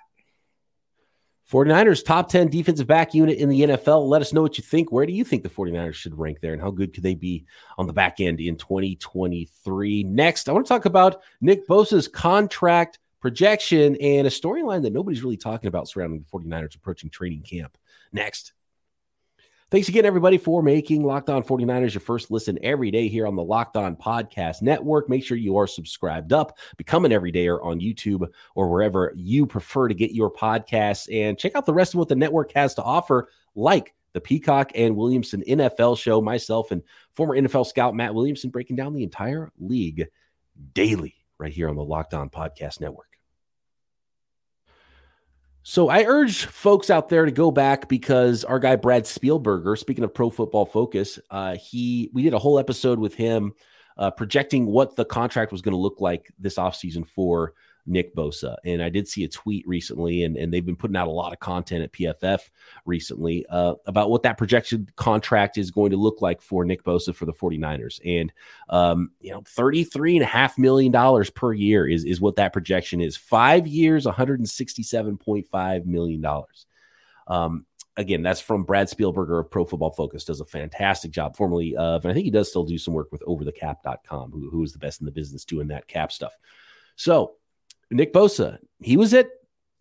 49ers 1.51 2.03
top 2.03 2.27
10 2.29 2.47
defensive 2.47 2.87
back 2.87 3.13
unit 3.13 3.37
in 3.37 3.49
the 3.49 3.61
NFL. 3.61 4.07
Let 4.07 4.21
us 4.21 4.33
know 4.33 4.41
what 4.41 4.57
you 4.57 4.63
think. 4.63 4.91
Where 4.91 5.05
do 5.05 5.13
you 5.13 5.23
think 5.23 5.43
the 5.43 5.49
49ers 5.49 5.93
should 5.93 6.17
rank 6.17 6.39
there 6.41 6.53
and 6.53 6.61
how 6.61 6.71
good 6.71 6.93
could 6.93 7.03
they 7.03 7.13
be 7.13 7.45
on 7.77 7.85
the 7.85 7.93
back 7.93 8.19
end 8.19 8.39
in 8.39 8.55
2023? 8.55 10.03
Next, 10.03 10.49
I 10.49 10.53
want 10.53 10.65
to 10.65 10.69
talk 10.69 10.85
about 10.85 11.21
Nick 11.41 11.67
Bosa's 11.67 12.07
contract 12.07 12.97
projection 13.21 13.95
and 13.97 14.25
a 14.25 14.31
storyline 14.31 14.81
that 14.83 14.93
nobody's 14.93 15.23
really 15.23 15.37
talking 15.37 15.67
about 15.67 15.87
surrounding 15.87 16.19
the 16.19 16.37
49ers 16.37 16.75
approaching 16.75 17.11
training 17.11 17.43
camp. 17.43 17.77
Next. 18.11 18.54
Thanks 19.71 19.89
again, 19.89 20.05
everybody, 20.05 20.37
for 20.37 20.61
making 20.61 21.03
Locked 21.03 21.31
On 21.31 21.41
49ers 21.41 21.95
your 21.95 22.01
first 22.01 22.29
listen 22.29 22.59
every 22.61 22.91
day 22.91 23.07
here 23.07 23.25
on 23.25 23.35
the 23.35 23.43
Locked 23.43 23.77
On 23.77 23.95
Podcast 23.95 24.61
Network. 24.61 25.09
Make 25.09 25.23
sure 25.23 25.37
you 25.37 25.57
are 25.57 25.65
subscribed 25.65 26.33
up, 26.33 26.59
become 26.77 27.03
an 27.03 27.11
everydayer 27.11 27.63
on 27.65 27.79
YouTube 27.79 28.27
or 28.53 28.69
wherever 28.69 29.11
you 29.15 29.47
prefer 29.47 29.87
to 29.87 29.95
get 29.95 30.11
your 30.11 30.31
podcasts, 30.31 31.11
and 31.11 31.35
check 31.39 31.55
out 31.55 31.65
the 31.65 31.73
rest 31.73 31.95
of 31.95 31.97
what 31.97 32.09
the 32.09 32.15
network 32.15 32.51
has 32.51 32.75
to 32.75 32.83
offer, 32.83 33.29
like 33.55 33.95
the 34.13 34.21
Peacock 34.21 34.71
and 34.75 34.95
Williamson 34.95 35.43
NFL 35.47 35.97
show. 35.97 36.21
Myself 36.21 36.69
and 36.69 36.83
former 37.15 37.35
NFL 37.35 37.65
scout 37.65 37.95
Matt 37.95 38.13
Williamson 38.13 38.51
breaking 38.51 38.75
down 38.75 38.93
the 38.93 39.03
entire 39.03 39.51
league 39.57 40.05
daily 40.73 41.15
right 41.39 41.51
here 41.51 41.69
on 41.69 41.75
the 41.75 41.83
Locked 41.83 42.13
On 42.13 42.29
Podcast 42.29 42.81
Network. 42.81 43.14
So 45.67 45.89
I 45.89 46.03
urge 46.03 46.45
folks 46.45 46.91
out 46.91 47.09
there 47.09 47.25
to 47.25 47.31
go 47.31 47.49
back 47.49 47.89
because 47.89 48.43
our 48.43 48.59
guy 48.59 48.75
Brad 48.75 49.05
Spielberger, 49.05 49.75
speaking 49.75 50.03
of 50.03 50.13
Pro 50.13 50.29
Football 50.29 50.67
Focus, 50.67 51.17
uh, 51.31 51.55
he 51.55 52.11
we 52.13 52.21
did 52.21 52.35
a 52.35 52.39
whole 52.39 52.59
episode 52.59 52.99
with 52.99 53.15
him 53.15 53.51
uh, 53.97 54.11
projecting 54.11 54.67
what 54.67 54.95
the 54.95 55.03
contract 55.03 55.51
was 55.51 55.63
going 55.63 55.71
to 55.71 55.79
look 55.79 55.99
like 55.99 56.31
this 56.37 56.57
offseason 56.57 57.07
for 57.07 57.55
Nick 57.85 58.15
Bosa. 58.15 58.55
And 58.65 58.81
I 58.81 58.89
did 58.89 59.07
see 59.07 59.23
a 59.23 59.27
tweet 59.27 59.67
recently, 59.67 60.23
and, 60.23 60.35
and 60.37 60.51
they've 60.51 60.65
been 60.65 60.75
putting 60.75 60.95
out 60.95 61.07
a 61.07 61.11
lot 61.11 61.33
of 61.33 61.39
content 61.39 61.83
at 61.83 61.93
PFF 61.93 62.39
recently 62.85 63.45
uh, 63.49 63.75
about 63.85 64.09
what 64.09 64.23
that 64.23 64.37
projected 64.37 64.95
contract 64.95 65.57
is 65.57 65.71
going 65.71 65.91
to 65.91 65.97
look 65.97 66.21
like 66.21 66.41
for 66.41 66.65
Nick 66.65 66.83
Bosa 66.83 67.13
for 67.13 67.25
the 67.25 67.33
49ers. 67.33 67.99
And, 68.05 68.33
um, 68.69 69.11
you 69.19 69.31
know, 69.31 69.41
$33.5 69.41 70.57
million 70.57 71.25
per 71.35 71.53
year 71.53 71.87
is, 71.87 72.05
is 72.05 72.21
what 72.21 72.35
that 72.37 72.53
projection 72.53 73.01
is. 73.01 73.15
Five 73.15 73.67
years, 73.67 74.05
$167.5 74.05 75.85
million. 75.85 76.25
Um, 77.27 77.65
again, 77.97 78.23
that's 78.23 78.41
from 78.41 78.63
Brad 78.63 78.87
Spielberger 78.87 79.39
of 79.39 79.51
Pro 79.51 79.65
Football 79.65 79.91
Focus, 79.91 80.25
does 80.25 80.41
a 80.41 80.45
fantastic 80.45 81.11
job, 81.11 81.35
formerly 81.35 81.75
of, 81.75 82.03
and 82.03 82.11
I 82.11 82.13
think 82.13 82.25
he 82.25 82.31
does 82.31 82.49
still 82.49 82.65
do 82.65 82.77
some 82.77 82.93
work 82.93 83.11
with 83.11 83.21
overthecap.com, 83.21 84.31
who, 84.31 84.49
who 84.49 84.63
is 84.63 84.73
the 84.73 84.79
best 84.79 85.01
in 85.01 85.05
the 85.05 85.11
business 85.11 85.45
doing 85.45 85.67
that 85.67 85.87
cap 85.87 86.11
stuff. 86.11 86.33
So 86.95 87.35
Nick 87.91 88.13
Bosa, 88.13 88.57
he 88.79 88.97
was 88.97 89.13
at 89.13 89.27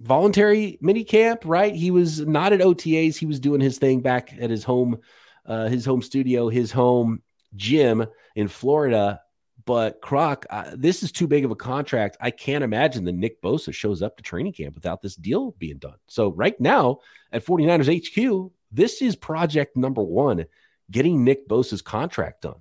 voluntary 0.00 0.78
mini 0.80 1.04
camp, 1.04 1.42
right? 1.44 1.74
He 1.74 1.90
was 1.90 2.20
not 2.20 2.52
at 2.52 2.60
OTAs. 2.60 3.16
He 3.16 3.26
was 3.26 3.40
doing 3.40 3.60
his 3.60 3.78
thing 3.78 4.00
back 4.00 4.34
at 4.38 4.50
his 4.50 4.64
home, 4.64 4.98
uh, 5.46 5.68
his 5.68 5.84
home 5.84 6.02
studio, 6.02 6.48
his 6.48 6.70
home 6.70 7.22
gym 7.56 8.06
in 8.36 8.48
Florida. 8.48 9.20
But 9.66 10.02
Croc, 10.02 10.44
uh, 10.50 10.72
this 10.74 11.02
is 11.02 11.10
too 11.10 11.26
big 11.26 11.44
of 11.44 11.50
a 11.50 11.56
contract. 11.56 12.18
I 12.20 12.30
can't 12.30 12.64
imagine 12.64 13.04
that 13.04 13.14
Nick 13.14 13.40
Bosa 13.40 13.72
shows 13.72 14.02
up 14.02 14.16
to 14.16 14.22
training 14.22 14.52
camp 14.52 14.74
without 14.74 15.00
this 15.00 15.16
deal 15.16 15.52
being 15.52 15.78
done. 15.78 15.96
So 16.06 16.32
right 16.32 16.58
now 16.60 16.98
at 17.32 17.46
49ers 17.46 17.88
HQ, 17.88 18.52
this 18.70 19.00
is 19.00 19.16
project 19.16 19.76
number 19.76 20.02
one, 20.02 20.44
getting 20.90 21.24
Nick 21.24 21.48
Bosa's 21.48 21.80
contract 21.80 22.42
done. 22.42 22.60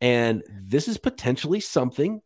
And 0.00 0.42
this 0.48 0.88
is 0.88 0.96
potentially 0.96 1.60
something 1.60 2.22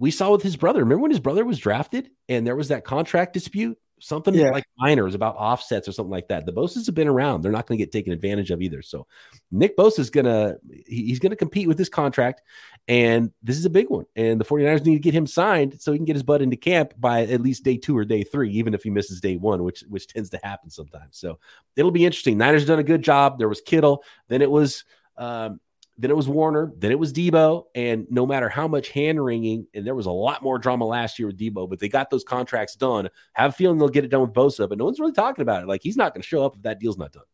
we 0.00 0.10
saw 0.10 0.32
with 0.32 0.42
his 0.42 0.56
brother. 0.56 0.80
Remember 0.80 1.02
when 1.02 1.10
his 1.10 1.20
brother 1.20 1.44
was 1.44 1.58
drafted 1.58 2.10
and 2.28 2.44
there 2.44 2.56
was 2.56 2.68
that 2.68 2.84
contract 2.84 3.34
dispute? 3.34 3.78
Something 4.02 4.32
yeah. 4.32 4.48
like 4.48 4.64
minors 4.78 5.14
about 5.14 5.36
offsets 5.36 5.86
or 5.86 5.92
something 5.92 6.10
like 6.10 6.28
that. 6.28 6.46
The 6.46 6.54
Bosa's 6.54 6.86
have 6.86 6.94
been 6.94 7.06
around. 7.06 7.42
They're 7.42 7.52
not 7.52 7.66
going 7.66 7.76
to 7.76 7.84
get 7.84 7.92
taken 7.92 8.14
advantage 8.14 8.50
of 8.50 8.62
either. 8.62 8.80
So 8.80 9.06
Nick 9.50 9.76
Bosa 9.76 9.98
is 9.98 10.08
going 10.08 10.24
to 10.24 10.56
he's 10.86 11.18
going 11.18 11.30
to 11.30 11.36
compete 11.36 11.68
with 11.68 11.76
this 11.76 11.90
contract. 11.90 12.40
And 12.88 13.30
this 13.42 13.58
is 13.58 13.66
a 13.66 13.70
big 13.70 13.90
one. 13.90 14.06
And 14.16 14.40
the 14.40 14.44
49ers 14.46 14.86
need 14.86 14.94
to 14.94 15.00
get 15.00 15.12
him 15.12 15.26
signed 15.26 15.82
so 15.82 15.92
he 15.92 15.98
can 15.98 16.06
get 16.06 16.16
his 16.16 16.22
butt 16.22 16.40
into 16.40 16.56
camp 16.56 16.94
by 16.98 17.24
at 17.26 17.42
least 17.42 17.62
day 17.62 17.76
two 17.76 17.94
or 17.94 18.06
day 18.06 18.24
three, 18.24 18.50
even 18.52 18.72
if 18.72 18.82
he 18.82 18.88
misses 18.88 19.20
day 19.20 19.36
one, 19.36 19.62
which 19.64 19.82
which 19.82 20.06
tends 20.06 20.30
to 20.30 20.40
happen 20.42 20.70
sometimes. 20.70 21.18
So 21.18 21.38
it'll 21.76 21.90
be 21.90 22.06
interesting. 22.06 22.38
Niners 22.38 22.64
done 22.64 22.78
a 22.78 22.82
good 22.82 23.02
job. 23.02 23.38
There 23.38 23.50
was 23.50 23.60
Kittle. 23.60 24.02
Then 24.28 24.40
it 24.40 24.50
was 24.50 24.84
um, 25.18 25.60
then 26.00 26.10
it 26.10 26.16
was 26.16 26.28
Warner, 26.28 26.72
then 26.78 26.90
it 26.90 26.98
was 26.98 27.12
Debo. 27.12 27.66
and 27.74 28.06
no 28.08 28.26
matter 28.26 28.48
how 28.48 28.66
much 28.66 28.88
hand 28.88 29.22
wringing, 29.22 29.66
and 29.74 29.86
there 29.86 29.94
was 29.94 30.06
a 30.06 30.10
lot 30.10 30.42
more 30.42 30.58
drama 30.58 30.86
last 30.86 31.18
year 31.18 31.28
with 31.28 31.38
Debo, 31.38 31.68
but 31.68 31.78
they 31.78 31.90
got 31.90 32.08
those 32.08 32.24
contracts 32.24 32.74
done. 32.74 33.10
Have 33.34 33.50
a 33.50 33.52
feeling 33.52 33.78
they'll 33.78 33.88
get 33.88 34.04
it 34.04 34.08
done 34.08 34.22
with 34.22 34.32
Bosa, 34.32 34.66
but 34.66 34.78
no 34.78 34.86
one's 34.86 34.98
really 34.98 35.12
talking 35.12 35.42
about 35.42 35.62
it. 35.62 35.68
Like 35.68 35.82
he's 35.82 35.98
not 35.98 36.14
going 36.14 36.22
to 36.22 36.26
show 36.26 36.44
up 36.44 36.56
if 36.56 36.62
that 36.62 36.80
deal's 36.80 36.96
not 36.96 37.12
done. 37.12 37.24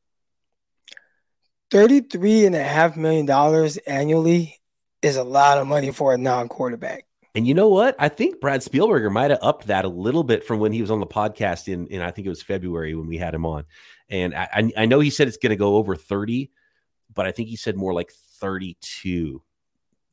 Thirty-three 1.70 2.44
and 2.44 2.56
a 2.56 2.62
half 2.62 2.96
million 2.96 3.24
dollars 3.24 3.76
annually 3.76 4.60
is 5.00 5.16
a 5.16 5.24
lot 5.24 5.58
of 5.58 5.68
money 5.68 5.92
for 5.92 6.12
a 6.12 6.18
non-quarterback. 6.18 7.04
And 7.36 7.46
you 7.46 7.54
know 7.54 7.68
what? 7.68 7.94
I 7.98 8.08
think 8.08 8.40
Brad 8.40 8.62
Spielberger 8.62 9.12
might 9.12 9.30
have 9.30 9.40
upped 9.42 9.66
that 9.68 9.84
a 9.84 9.88
little 9.88 10.24
bit 10.24 10.42
from 10.44 10.58
when 10.58 10.72
he 10.72 10.80
was 10.80 10.90
on 10.90 11.00
the 11.00 11.06
podcast 11.06 11.72
in, 11.72 11.86
in 11.88 12.00
I 12.00 12.10
think 12.10 12.26
it 12.26 12.30
was 12.30 12.42
February 12.42 12.94
when 12.94 13.06
we 13.06 13.18
had 13.18 13.34
him 13.34 13.44
on. 13.44 13.64
And 14.08 14.34
I, 14.34 14.72
I 14.76 14.86
know 14.86 15.00
he 15.00 15.10
said 15.10 15.28
it's 15.28 15.36
going 15.36 15.50
to 15.50 15.56
go 15.56 15.76
over 15.76 15.94
30, 15.96 16.50
but 17.12 17.26
I 17.26 17.32
think 17.32 17.48
he 17.48 17.56
said 17.56 17.76
more 17.76 17.92
like 17.92 18.10
32. 18.40 19.42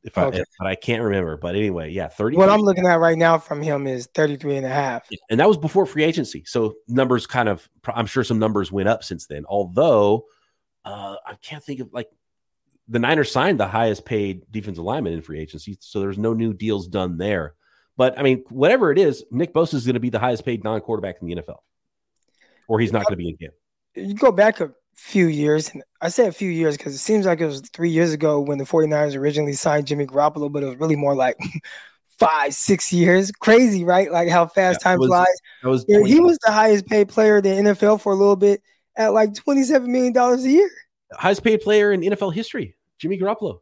If 0.02 0.18
I, 0.18 0.28
if, 0.28 0.44
but 0.58 0.66
I 0.66 0.74
can't 0.74 1.02
remember. 1.02 1.38
But 1.38 1.54
anyway, 1.54 1.90
yeah, 1.90 2.08
30. 2.08 2.36
What 2.36 2.50
I'm 2.50 2.60
looking 2.60 2.86
at 2.86 3.00
right 3.00 3.16
now 3.16 3.38
from 3.38 3.62
him 3.62 3.86
is 3.86 4.06
33 4.14 4.58
and 4.58 4.66
a 4.66 4.68
half. 4.68 5.08
And 5.30 5.40
that 5.40 5.48
was 5.48 5.56
before 5.56 5.86
free 5.86 6.04
agency. 6.04 6.44
So 6.46 6.74
numbers 6.86 7.26
kind 7.26 7.48
of, 7.48 7.66
I'm 7.86 8.06
sure 8.06 8.22
some 8.22 8.38
numbers 8.38 8.70
went 8.70 8.88
up 8.88 9.02
since 9.02 9.26
then. 9.26 9.44
Although 9.48 10.26
uh, 10.84 11.16
I 11.26 11.34
can't 11.40 11.64
think 11.64 11.80
of 11.80 11.92
like 11.92 12.08
the 12.88 12.98
Niners 12.98 13.32
signed 13.32 13.58
the 13.58 13.66
highest 13.66 14.04
paid 14.04 14.42
defensive 14.50 14.84
lineman 14.84 15.14
in 15.14 15.22
free 15.22 15.40
agency, 15.40 15.78
so 15.80 16.00
there's 16.00 16.18
no 16.18 16.34
new 16.34 16.52
deals 16.52 16.86
done 16.86 17.16
there. 17.16 17.54
But 17.96 18.18
I 18.18 18.22
mean, 18.22 18.44
whatever 18.50 18.92
it 18.92 18.98
is, 18.98 19.24
Nick 19.30 19.54
Bosa 19.54 19.74
is 19.74 19.86
going 19.86 19.94
to 19.94 20.00
be 20.00 20.10
the 20.10 20.18
highest 20.18 20.44
paid 20.44 20.64
non 20.64 20.80
quarterback 20.80 21.16
in 21.20 21.28
the 21.28 21.36
NFL, 21.36 21.60
or 22.68 22.80
he's 22.80 22.92
not 22.92 23.04
going 23.04 23.12
to 23.12 23.16
be 23.16 23.28
in 23.28 23.34
again. 23.34 23.50
You 23.94 24.14
go 24.14 24.32
back 24.32 24.60
a 24.60 24.72
few 24.94 25.26
years, 25.26 25.70
and 25.70 25.82
I 26.00 26.08
say 26.08 26.26
a 26.26 26.32
few 26.32 26.50
years 26.50 26.76
because 26.76 26.94
it 26.94 26.98
seems 26.98 27.26
like 27.26 27.40
it 27.40 27.46
was 27.46 27.60
three 27.72 27.90
years 27.90 28.12
ago 28.12 28.40
when 28.40 28.58
the 28.58 28.64
49ers 28.64 29.16
originally 29.16 29.54
signed 29.54 29.86
Jimmy 29.86 30.06
Garoppolo, 30.06 30.50
but 30.50 30.62
it 30.62 30.66
was 30.66 30.76
really 30.76 30.96
more 30.96 31.14
like 31.14 31.36
five, 32.18 32.54
six 32.54 32.92
years. 32.92 33.30
Crazy, 33.30 33.84
right? 33.84 34.10
Like 34.10 34.28
how 34.28 34.46
fast 34.46 34.80
yeah, 34.80 34.90
time 34.90 34.98
was, 34.98 35.08
flies. 35.08 35.26
Was 35.62 35.84
he 35.88 36.20
was 36.20 36.38
the 36.44 36.52
highest 36.52 36.86
paid 36.86 37.08
player 37.08 37.38
in 37.38 37.42
the 37.42 37.72
NFL 37.72 38.00
for 38.00 38.12
a 38.12 38.16
little 38.16 38.36
bit 38.36 38.62
at 38.96 39.12
like 39.12 39.30
$27 39.34 39.86
million 39.86 40.16
a 40.16 40.36
year 40.38 40.70
highest 41.16 41.44
paid 41.44 41.60
player 41.60 41.92
in 41.92 42.00
NFL 42.00 42.34
history, 42.34 42.76
Jimmy 42.98 43.18
Garoppolo. 43.18 43.60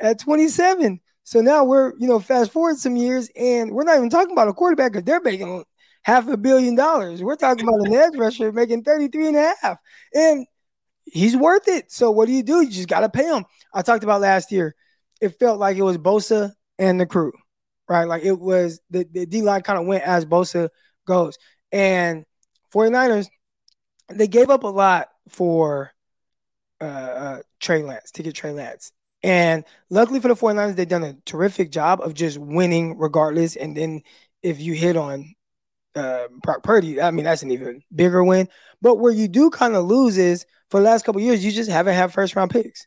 At 0.00 0.18
27. 0.20 1.00
So 1.24 1.40
now 1.40 1.64
we're, 1.64 1.92
you 1.98 2.06
know, 2.06 2.20
fast 2.20 2.52
forward 2.52 2.76
some 2.76 2.96
years 2.96 3.28
and 3.36 3.72
we're 3.72 3.84
not 3.84 3.96
even 3.96 4.10
talking 4.10 4.32
about 4.32 4.48
a 4.48 4.52
quarterback 4.52 4.92
because 4.92 5.04
they're 5.04 5.20
making 5.20 5.64
half 6.06 6.28
a 6.28 6.36
billion 6.36 6.76
dollars. 6.76 7.20
We're 7.20 7.34
talking 7.34 7.66
about 7.66 7.84
an 7.84 7.92
edge 7.92 8.14
rusher 8.14 8.52
making 8.52 8.84
33 8.84 9.26
and 9.26 9.36
a 9.36 9.54
half. 9.60 9.78
And 10.14 10.46
he's 11.04 11.36
worth 11.36 11.66
it. 11.66 11.90
So 11.90 12.12
what 12.12 12.26
do 12.26 12.32
you 12.32 12.44
do? 12.44 12.60
You 12.60 12.70
just 12.70 12.86
got 12.86 13.00
to 13.00 13.08
pay 13.08 13.24
him. 13.24 13.44
I 13.74 13.82
talked 13.82 14.04
about 14.04 14.20
last 14.20 14.52
year. 14.52 14.76
It 15.20 15.30
felt 15.40 15.58
like 15.58 15.76
it 15.76 15.82
was 15.82 15.98
Bosa 15.98 16.52
and 16.78 17.00
the 17.00 17.06
crew, 17.06 17.32
right? 17.88 18.04
Like 18.04 18.22
it 18.22 18.38
was 18.38 18.80
the, 18.88 19.04
the 19.10 19.26
D 19.26 19.42
line 19.42 19.62
kind 19.62 19.80
of 19.80 19.86
went 19.86 20.04
as 20.04 20.24
Bosa 20.24 20.68
goes. 21.08 21.38
And 21.72 22.24
49ers, 22.72 23.26
they 24.08 24.28
gave 24.28 24.48
up 24.48 24.62
a 24.62 24.68
lot 24.68 25.08
for 25.28 25.90
uh, 26.80 26.84
uh, 26.84 27.38
Trey 27.58 27.82
Lance, 27.82 28.12
to 28.12 28.22
get 28.22 28.36
Trey 28.36 28.52
Lance. 28.52 28.92
And 29.24 29.64
luckily 29.90 30.20
for 30.20 30.28
the 30.28 30.36
49ers, 30.36 30.76
they've 30.76 30.86
done 30.86 31.02
a 31.02 31.16
terrific 31.24 31.72
job 31.72 32.00
of 32.00 32.14
just 32.14 32.38
winning 32.38 32.96
regardless. 32.96 33.56
And 33.56 33.76
then 33.76 34.02
if 34.44 34.60
you 34.60 34.74
hit 34.74 34.96
on 34.96 35.34
uh, 35.96 36.28
Brock 36.42 36.62
Purdy, 36.62 37.00
I 37.00 37.10
mean, 37.10 37.24
that's 37.24 37.42
an 37.42 37.50
even 37.50 37.82
bigger 37.94 38.22
win. 38.22 38.48
But 38.82 38.96
where 38.96 39.12
you 39.12 39.28
do 39.28 39.50
kind 39.50 39.74
of 39.74 39.84
lose 39.84 40.18
is 40.18 40.46
for 40.70 40.80
the 40.80 40.84
last 40.86 41.04
couple 41.04 41.20
years, 41.20 41.44
you 41.44 41.50
just 41.50 41.70
haven't 41.70 41.94
had 41.94 42.12
first 42.12 42.36
round 42.36 42.50
picks. 42.50 42.86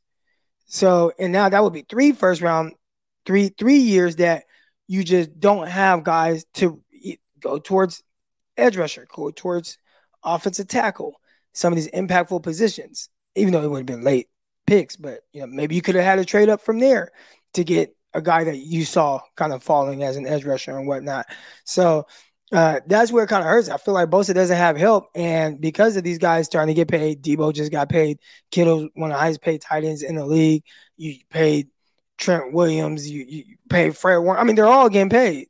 So, 0.67 1.11
and 1.19 1.31
now 1.33 1.49
that 1.49 1.63
would 1.63 1.73
be 1.73 1.85
three 1.89 2.11
first 2.11 2.41
round, 2.41 2.73
three 3.25 3.49
three 3.49 3.77
years 3.77 4.17
that 4.17 4.43
you 4.87 5.03
just 5.03 5.39
don't 5.39 5.67
have 5.67 6.03
guys 6.03 6.45
to 6.55 6.81
go 7.39 7.57
towards 7.57 8.03
edge 8.55 8.77
rusher, 8.77 9.07
go 9.13 9.31
towards 9.31 9.77
offensive 10.23 10.67
tackle, 10.67 11.19
some 11.53 11.73
of 11.73 11.77
these 11.77 11.89
impactful 11.89 12.43
positions 12.43 13.09
even 13.35 13.53
though 13.53 13.63
it 13.63 13.69
would 13.69 13.79
have 13.79 13.85
been 13.85 14.03
late 14.03 14.27
picks, 14.67 14.95
but 14.95 15.21
you 15.33 15.41
know, 15.41 15.47
maybe 15.47 15.75
you 15.75 15.81
could 15.81 15.95
have 15.95 16.03
had 16.03 16.19
a 16.19 16.25
trade 16.25 16.49
up 16.49 16.61
from 16.61 16.79
there 16.79 17.11
to 17.53 17.63
get 17.63 17.95
a 18.13 18.21
guy 18.21 18.43
that 18.43 18.57
you 18.57 18.85
saw 18.85 19.19
kind 19.35 19.53
of 19.53 19.63
falling 19.63 20.03
as 20.03 20.17
an 20.17 20.27
edge 20.27 20.45
rusher 20.45 20.77
and 20.77 20.87
whatnot. 20.87 21.25
So 21.63 22.05
uh, 22.51 22.79
that's 22.87 23.11
where 23.11 23.23
it 23.23 23.27
kind 23.27 23.41
of 23.41 23.49
hurts. 23.49 23.69
I 23.69 23.77
feel 23.77 23.93
like 23.93 24.09
Bosa 24.09 24.33
doesn't 24.33 24.55
have 24.57 24.75
help, 24.75 25.09
and 25.15 25.61
because 25.61 25.95
of 25.97 26.03
these 26.03 26.17
guys 26.17 26.47
starting 26.47 26.73
to 26.73 26.79
get 26.79 26.87
paid, 26.87 27.21
Debo 27.23 27.53
just 27.53 27.71
got 27.71 27.89
paid. 27.89 28.19
Kittle, 28.51 28.89
one 28.95 29.11
of 29.11 29.15
the 29.15 29.19
highest 29.19 29.41
paid 29.41 29.61
tight 29.61 29.83
ends 29.83 30.01
in 30.01 30.15
the 30.15 30.25
league. 30.25 30.63
You 30.97 31.15
paid 31.29 31.69
Trent 32.17 32.53
Williams. 32.53 33.09
You, 33.09 33.25
you 33.27 33.43
paid 33.69 33.95
Fred 33.95 34.17
Warner. 34.17 34.39
I 34.39 34.43
mean, 34.43 34.55
they're 34.55 34.67
all 34.67 34.89
getting 34.89 35.09
paid, 35.09 35.47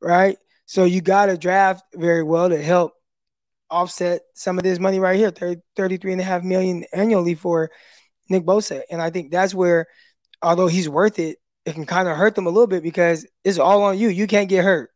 right? 0.00 0.36
So 0.66 0.84
you 0.84 1.00
got 1.00 1.26
to 1.26 1.36
draft 1.36 1.84
very 1.94 2.22
well 2.22 2.48
to 2.48 2.62
help 2.62 2.94
offset 3.70 4.20
some 4.34 4.58
of 4.58 4.64
this 4.64 4.78
money 4.78 5.00
right 5.00 5.16
here 5.16 5.30
30, 5.30 5.62
33 5.76 6.12
and 6.12 6.20
a 6.20 6.24
half 6.24 6.42
million 6.44 6.84
annually 6.92 7.34
for 7.34 7.70
Nick 8.28 8.44
Bosa. 8.44 8.82
And 8.90 9.00
I 9.00 9.10
think 9.10 9.30
that's 9.30 9.54
where, 9.54 9.86
although 10.42 10.68
he's 10.68 10.88
worth 10.88 11.18
it, 11.18 11.38
it 11.64 11.74
can 11.74 11.86
kind 11.86 12.08
of 12.08 12.16
hurt 12.16 12.34
them 12.34 12.46
a 12.46 12.50
little 12.50 12.66
bit 12.66 12.82
because 12.82 13.26
it's 13.44 13.58
all 13.58 13.82
on 13.82 13.98
you. 13.98 14.08
You 14.08 14.26
can't 14.26 14.48
get 14.48 14.64
hurt. 14.64 14.90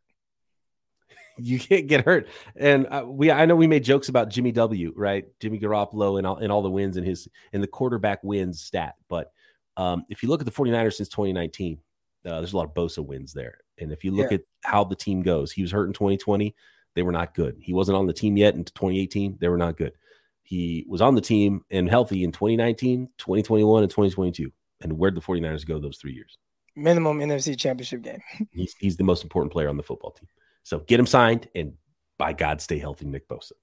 You 1.37 1.59
can't 1.59 1.87
get 1.87 2.05
hurt. 2.05 2.27
And 2.55 2.87
uh, 2.87 3.03
we, 3.05 3.31
I 3.31 3.45
know 3.45 3.55
we 3.55 3.67
made 3.67 3.83
jokes 3.83 4.09
about 4.09 4.29
Jimmy 4.29 4.51
W, 4.51 4.93
right? 4.95 5.25
Jimmy 5.39 5.59
Garoppolo 5.59 6.17
and 6.17 6.25
all, 6.25 6.37
and 6.37 6.51
all 6.51 6.61
the 6.61 6.69
wins 6.69 6.97
in 6.97 7.03
his, 7.03 7.27
in 7.53 7.61
the 7.61 7.67
quarterback 7.67 8.23
wins 8.23 8.61
stat. 8.61 8.95
But 9.07 9.31
um, 9.75 10.03
if 10.09 10.23
you 10.23 10.29
look 10.29 10.41
at 10.41 10.45
the 10.45 10.51
49ers 10.51 10.93
since 10.93 11.09
2019, 11.09 11.79
uh, 12.25 12.37
there's 12.37 12.53
a 12.53 12.57
lot 12.57 12.65
of 12.65 12.73
Bosa 12.73 13.05
wins 13.05 13.33
there. 13.33 13.59
And 13.79 13.91
if 13.91 14.03
you 14.03 14.11
look 14.11 14.31
yeah. 14.31 14.35
at 14.35 14.41
how 14.63 14.83
the 14.83 14.95
team 14.95 15.21
goes, 15.21 15.51
he 15.51 15.61
was 15.61 15.71
hurt 15.71 15.87
in 15.87 15.93
2020. 15.93 16.55
They 16.95 17.03
were 17.03 17.11
not 17.11 17.35
good. 17.35 17.57
He 17.59 17.73
wasn't 17.73 17.97
on 17.97 18.07
the 18.07 18.13
team 18.13 18.37
yet 18.37 18.55
in 18.55 18.63
2018. 18.63 19.37
They 19.39 19.49
were 19.49 19.57
not 19.57 19.77
good. 19.77 19.93
He 20.41 20.85
was 20.87 21.01
on 21.01 21.13
the 21.13 21.21
team 21.21 21.63
and 21.69 21.89
healthy 21.89 22.23
in 22.23 22.31
2019, 22.31 23.09
2021, 23.17 23.83
and 23.83 23.89
2022. 23.89 24.51
And 24.81 24.93
where'd 24.93 25.15
the 25.15 25.21
49ers 25.21 25.65
go 25.65 25.79
those 25.79 25.97
three 25.97 26.13
years? 26.13 26.37
Minimum 26.75 27.19
NFC 27.19 27.57
championship 27.57 28.01
game. 28.01 28.21
he's, 28.51 28.73
he's 28.79 28.97
the 28.97 29.03
most 29.03 29.23
important 29.23 29.51
player 29.51 29.69
on 29.69 29.77
the 29.77 29.83
football 29.83 30.11
team. 30.11 30.27
So 30.67 30.79
get 30.79 30.99
him 30.99 31.05
signed 31.05 31.47
and 31.55 31.75
by 32.17 32.33
God, 32.33 32.59
stay 32.59 32.77
healthy, 32.77 33.05
Nick 33.05 33.29
Bosa. 33.29 33.53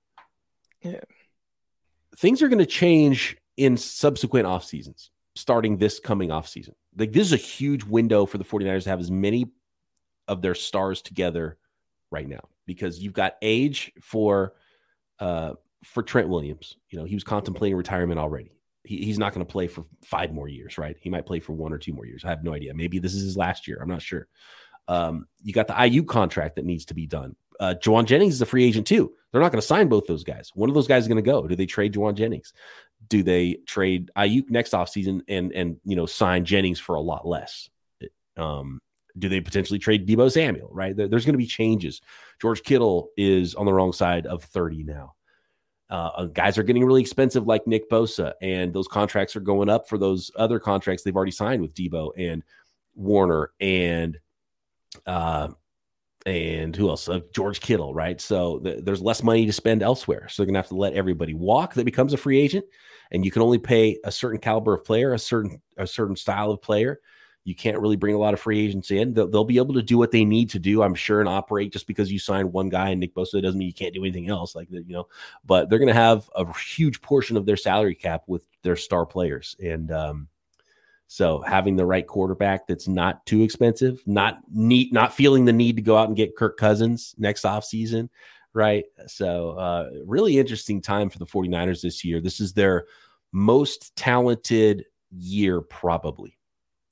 Yeah. 0.80 1.00
Things 2.16 2.40
are 2.40 2.48
going 2.48 2.60
to 2.60 2.66
change 2.66 3.36
in 3.58 3.76
subsequent 3.76 4.46
off 4.46 4.64
seasons, 4.64 5.10
starting 5.36 5.76
this 5.76 6.00
coming 6.00 6.30
off 6.30 6.48
season. 6.48 6.74
Like 6.96 7.12
this 7.12 7.26
is 7.26 7.34
a 7.34 7.36
huge 7.36 7.84
window 7.84 8.24
for 8.24 8.38
the 8.38 8.44
49ers 8.44 8.84
to 8.84 8.88
have 8.88 9.00
as 9.00 9.10
many 9.10 9.52
of 10.28 10.40
their 10.40 10.54
stars 10.54 11.02
together 11.02 11.58
right 12.10 12.26
now 12.26 12.48
because 12.64 12.98
you've 12.98 13.12
got 13.12 13.34
age 13.42 13.92
for 14.00 14.54
uh, 15.20 15.52
for 15.84 16.02
Trent 16.02 16.30
Williams. 16.30 16.78
You 16.88 16.98
know, 16.98 17.04
he 17.04 17.16
was 17.16 17.24
contemplating 17.24 17.76
retirement 17.76 18.18
already. 18.18 18.56
He, 18.82 19.04
he's 19.04 19.18
not 19.18 19.34
going 19.34 19.44
to 19.44 19.52
play 19.52 19.66
for 19.66 19.84
five 20.02 20.32
more 20.32 20.48
years, 20.48 20.78
right? 20.78 20.96
He 20.98 21.10
might 21.10 21.26
play 21.26 21.40
for 21.40 21.52
one 21.52 21.74
or 21.74 21.78
two 21.78 21.92
more 21.92 22.06
years. 22.06 22.24
I 22.24 22.30
have 22.30 22.44
no 22.44 22.54
idea. 22.54 22.72
Maybe 22.72 22.98
this 22.98 23.12
is 23.12 23.24
his 23.24 23.36
last 23.36 23.68
year. 23.68 23.78
I'm 23.82 23.90
not 23.90 24.00
sure. 24.00 24.26
Um, 24.88 25.26
you 25.42 25.52
got 25.52 25.66
the 25.66 25.74
Aiyuk 25.74 26.06
contract 26.06 26.56
that 26.56 26.64
needs 26.64 26.84
to 26.86 26.94
be 26.94 27.06
done. 27.06 27.36
Uh, 27.60 27.74
Jauan 27.80 28.04
Jennings 28.04 28.34
is 28.34 28.42
a 28.42 28.46
free 28.46 28.64
agent 28.64 28.86
too. 28.86 29.12
They're 29.30 29.40
not 29.40 29.52
going 29.52 29.60
to 29.60 29.66
sign 29.66 29.88
both 29.88 30.06
those 30.06 30.24
guys. 30.24 30.50
One 30.54 30.68
of 30.68 30.74
those 30.74 30.88
guys 30.88 31.04
is 31.04 31.08
going 31.08 31.22
to 31.22 31.30
go. 31.30 31.46
Do 31.46 31.56
they 31.56 31.66
trade 31.66 31.94
Jauan 31.94 32.14
Jennings? 32.14 32.52
Do 33.08 33.22
they 33.22 33.58
trade 33.66 34.10
Aiyuk 34.16 34.50
next 34.50 34.72
offseason 34.72 35.22
and 35.28 35.52
and 35.52 35.76
you 35.84 35.96
know 35.96 36.06
sign 36.06 36.44
Jennings 36.44 36.80
for 36.80 36.94
a 36.94 37.00
lot 37.00 37.26
less? 37.26 37.68
Um, 38.36 38.80
do 39.18 39.28
they 39.28 39.40
potentially 39.40 39.78
trade 39.78 40.08
Debo 40.08 40.30
Samuel? 40.30 40.68
Right, 40.72 40.96
there's 40.96 41.24
going 41.24 41.34
to 41.34 41.38
be 41.38 41.46
changes. 41.46 42.00
George 42.40 42.62
Kittle 42.62 43.10
is 43.16 43.54
on 43.54 43.66
the 43.66 43.72
wrong 43.72 43.92
side 43.92 44.26
of 44.26 44.42
30 44.42 44.84
now. 44.84 45.14
Uh, 45.90 46.10
uh, 46.16 46.24
guys 46.24 46.58
are 46.58 46.62
getting 46.62 46.84
really 46.84 47.02
expensive, 47.02 47.46
like 47.46 47.66
Nick 47.66 47.88
Bosa, 47.90 48.32
and 48.40 48.72
those 48.72 48.88
contracts 48.88 49.36
are 49.36 49.40
going 49.40 49.68
up 49.68 49.88
for 49.88 49.98
those 49.98 50.30
other 50.34 50.58
contracts 50.58 51.02
they've 51.02 51.14
already 51.14 51.30
signed 51.30 51.62
with 51.62 51.74
Debo 51.74 52.10
and 52.16 52.42
Warner 52.94 53.52
and 53.60 54.18
uh, 55.06 55.48
and 56.26 56.74
who 56.74 56.88
else? 56.88 57.08
Uh, 57.08 57.20
George 57.34 57.60
Kittle, 57.60 57.92
right? 57.92 58.20
So 58.20 58.58
th- 58.60 58.84
there's 58.84 59.02
less 59.02 59.22
money 59.22 59.46
to 59.46 59.52
spend 59.52 59.82
elsewhere. 59.82 60.28
So 60.28 60.42
they're 60.42 60.46
gonna 60.46 60.58
have 60.58 60.68
to 60.68 60.76
let 60.76 60.94
everybody 60.94 61.34
walk 61.34 61.74
that 61.74 61.84
becomes 61.84 62.12
a 62.12 62.16
free 62.16 62.40
agent, 62.40 62.64
and 63.10 63.24
you 63.24 63.30
can 63.30 63.42
only 63.42 63.58
pay 63.58 63.98
a 64.04 64.12
certain 64.12 64.40
caliber 64.40 64.74
of 64.74 64.84
player, 64.84 65.12
a 65.12 65.18
certain 65.18 65.60
a 65.76 65.86
certain 65.86 66.16
style 66.16 66.50
of 66.50 66.62
player. 66.62 67.00
You 67.44 67.54
can't 67.54 67.78
really 67.78 67.96
bring 67.96 68.14
a 68.14 68.18
lot 68.18 68.32
of 68.32 68.40
free 68.40 68.58
agents 68.58 68.90
in. 68.90 69.12
They'll, 69.12 69.28
they'll, 69.28 69.44
be 69.44 69.58
able 69.58 69.74
to 69.74 69.82
do 69.82 69.98
what 69.98 70.10
they 70.10 70.24
need 70.24 70.48
to 70.50 70.58
do, 70.58 70.82
I'm 70.82 70.94
sure, 70.94 71.20
and 71.20 71.28
operate. 71.28 71.74
Just 71.74 71.86
because 71.86 72.10
you 72.10 72.18
sign 72.18 72.50
one 72.50 72.70
guy 72.70 72.88
and 72.88 73.00
Nick 73.00 73.14
Bosa 73.14 73.42
doesn't 73.42 73.58
mean 73.58 73.68
you 73.68 73.74
can't 73.74 73.92
do 73.92 74.02
anything 74.02 74.30
else. 74.30 74.54
Like 74.54 74.68
you 74.70 74.82
know, 74.88 75.08
but 75.44 75.68
they're 75.68 75.78
going 75.78 75.88
to 75.88 75.94
have 75.94 76.30
a 76.34 76.50
huge 76.58 77.02
portion 77.02 77.36
of 77.36 77.44
their 77.44 77.58
salary 77.58 77.94
cap 77.94 78.22
with 78.26 78.46
their 78.62 78.76
star 78.76 79.04
players, 79.04 79.56
and 79.62 79.92
um, 79.92 80.28
so 81.06 81.42
having 81.42 81.76
the 81.76 81.86
right 81.86 82.06
quarterback 82.06 82.66
that's 82.66 82.88
not 82.88 83.24
too 83.26 83.42
expensive, 83.42 84.02
not 84.06 84.38
neat, 84.50 84.92
not 84.92 85.14
feeling 85.14 85.44
the 85.44 85.52
need 85.52 85.76
to 85.76 85.82
go 85.82 85.96
out 85.96 86.08
and 86.08 86.16
get 86.16 86.36
Kirk 86.36 86.56
Cousins 86.56 87.14
next 87.18 87.44
off 87.44 87.64
season, 87.64 88.10
right? 88.52 88.84
So 89.06 89.50
uh, 89.50 89.90
really 90.06 90.38
interesting 90.38 90.80
time 90.80 91.10
for 91.10 91.18
the 91.18 91.26
49ers 91.26 91.82
this 91.82 92.04
year. 92.04 92.20
This 92.20 92.40
is 92.40 92.52
their 92.52 92.86
most 93.32 93.94
talented 93.96 94.86
year 95.10 95.60
probably 95.60 96.38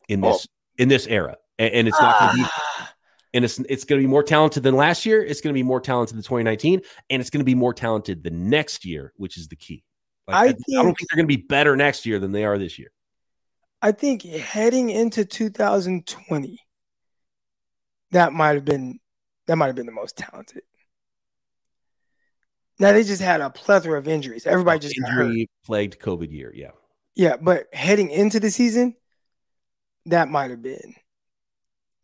in 0.09 0.21
this 0.21 0.47
oh. 0.49 0.53
in 0.79 0.89
this 0.89 1.07
era, 1.07 1.37
and, 1.59 1.73
and 1.75 1.89
it's 1.89 2.01
not 2.01 2.21
going 2.21 2.31
to 2.33 2.37
be. 2.43 2.45
Ah. 2.45 2.95
And 3.35 3.47
it's 3.47 3.59
it's 3.61 3.85
going 3.85 3.99
to 3.99 4.07
be 4.07 4.11
more 4.11 4.23
talented 4.23 4.63
than 4.63 4.77
last 4.77 5.07
year. 5.07 5.25
It's 5.25 5.41
going 5.41 5.55
to 5.55 5.59
be 5.59 5.63
more 5.63 5.81
talented 5.81 6.17
than 6.19 6.23
2019, 6.23 6.83
and 7.09 7.21
it's 7.21 7.31
going 7.31 7.41
to 7.41 7.47
be 7.47 7.55
more 7.55 7.73
talented 7.73 8.23
the 8.23 8.31
next 8.31 8.85
year, 8.85 9.15
which 9.17 9.39
is 9.39 9.49
the 9.49 9.57
key. 9.57 9.85
Like, 10.29 10.37
I, 10.37 10.41
I, 10.41 10.47
think, 10.49 10.59
I 10.79 10.83
don't 10.83 10.95
think 10.95 11.09
they're 11.09 11.17
going 11.17 11.29
to 11.29 11.37
be 11.37 11.43
better 11.43 11.75
next 11.75 12.05
year 12.05 12.19
than 12.19 12.31
they 12.31 12.45
are 12.45 12.59
this 12.59 12.79
year. 12.79 12.91
I 13.83 13.91
think 13.91 14.23
heading 14.23 14.91
into 14.91 15.25
2020, 15.25 16.59
that 18.13 18.33
might 18.33 18.55
have 18.55 18.65
been 18.65 19.01
that 19.47 19.57
might 19.57 19.67
have 19.67 19.75
been 19.75 19.87
the 19.87 19.93
most 19.93 20.17
talented. 20.17 20.63
Now 22.79 22.93
they 22.93 23.03
just 23.03 23.21
had 23.21 23.41
a 23.41 23.51
plethora 23.51 23.99
of 23.99 24.07
injuries. 24.07 24.47
Everybody 24.47 24.79
just 24.79 24.97
injury 24.97 25.51
plagued 25.65 25.99
COVID 25.99 26.31
year. 26.31 26.53
Yeah. 26.55 26.71
Yeah, 27.15 27.37
but 27.37 27.67
heading 27.75 28.11
into 28.11 28.41
the 28.41 28.51
season, 28.51 28.97
that 30.07 30.31
might 30.31 30.51
have 30.51 30.63
been 30.63 30.95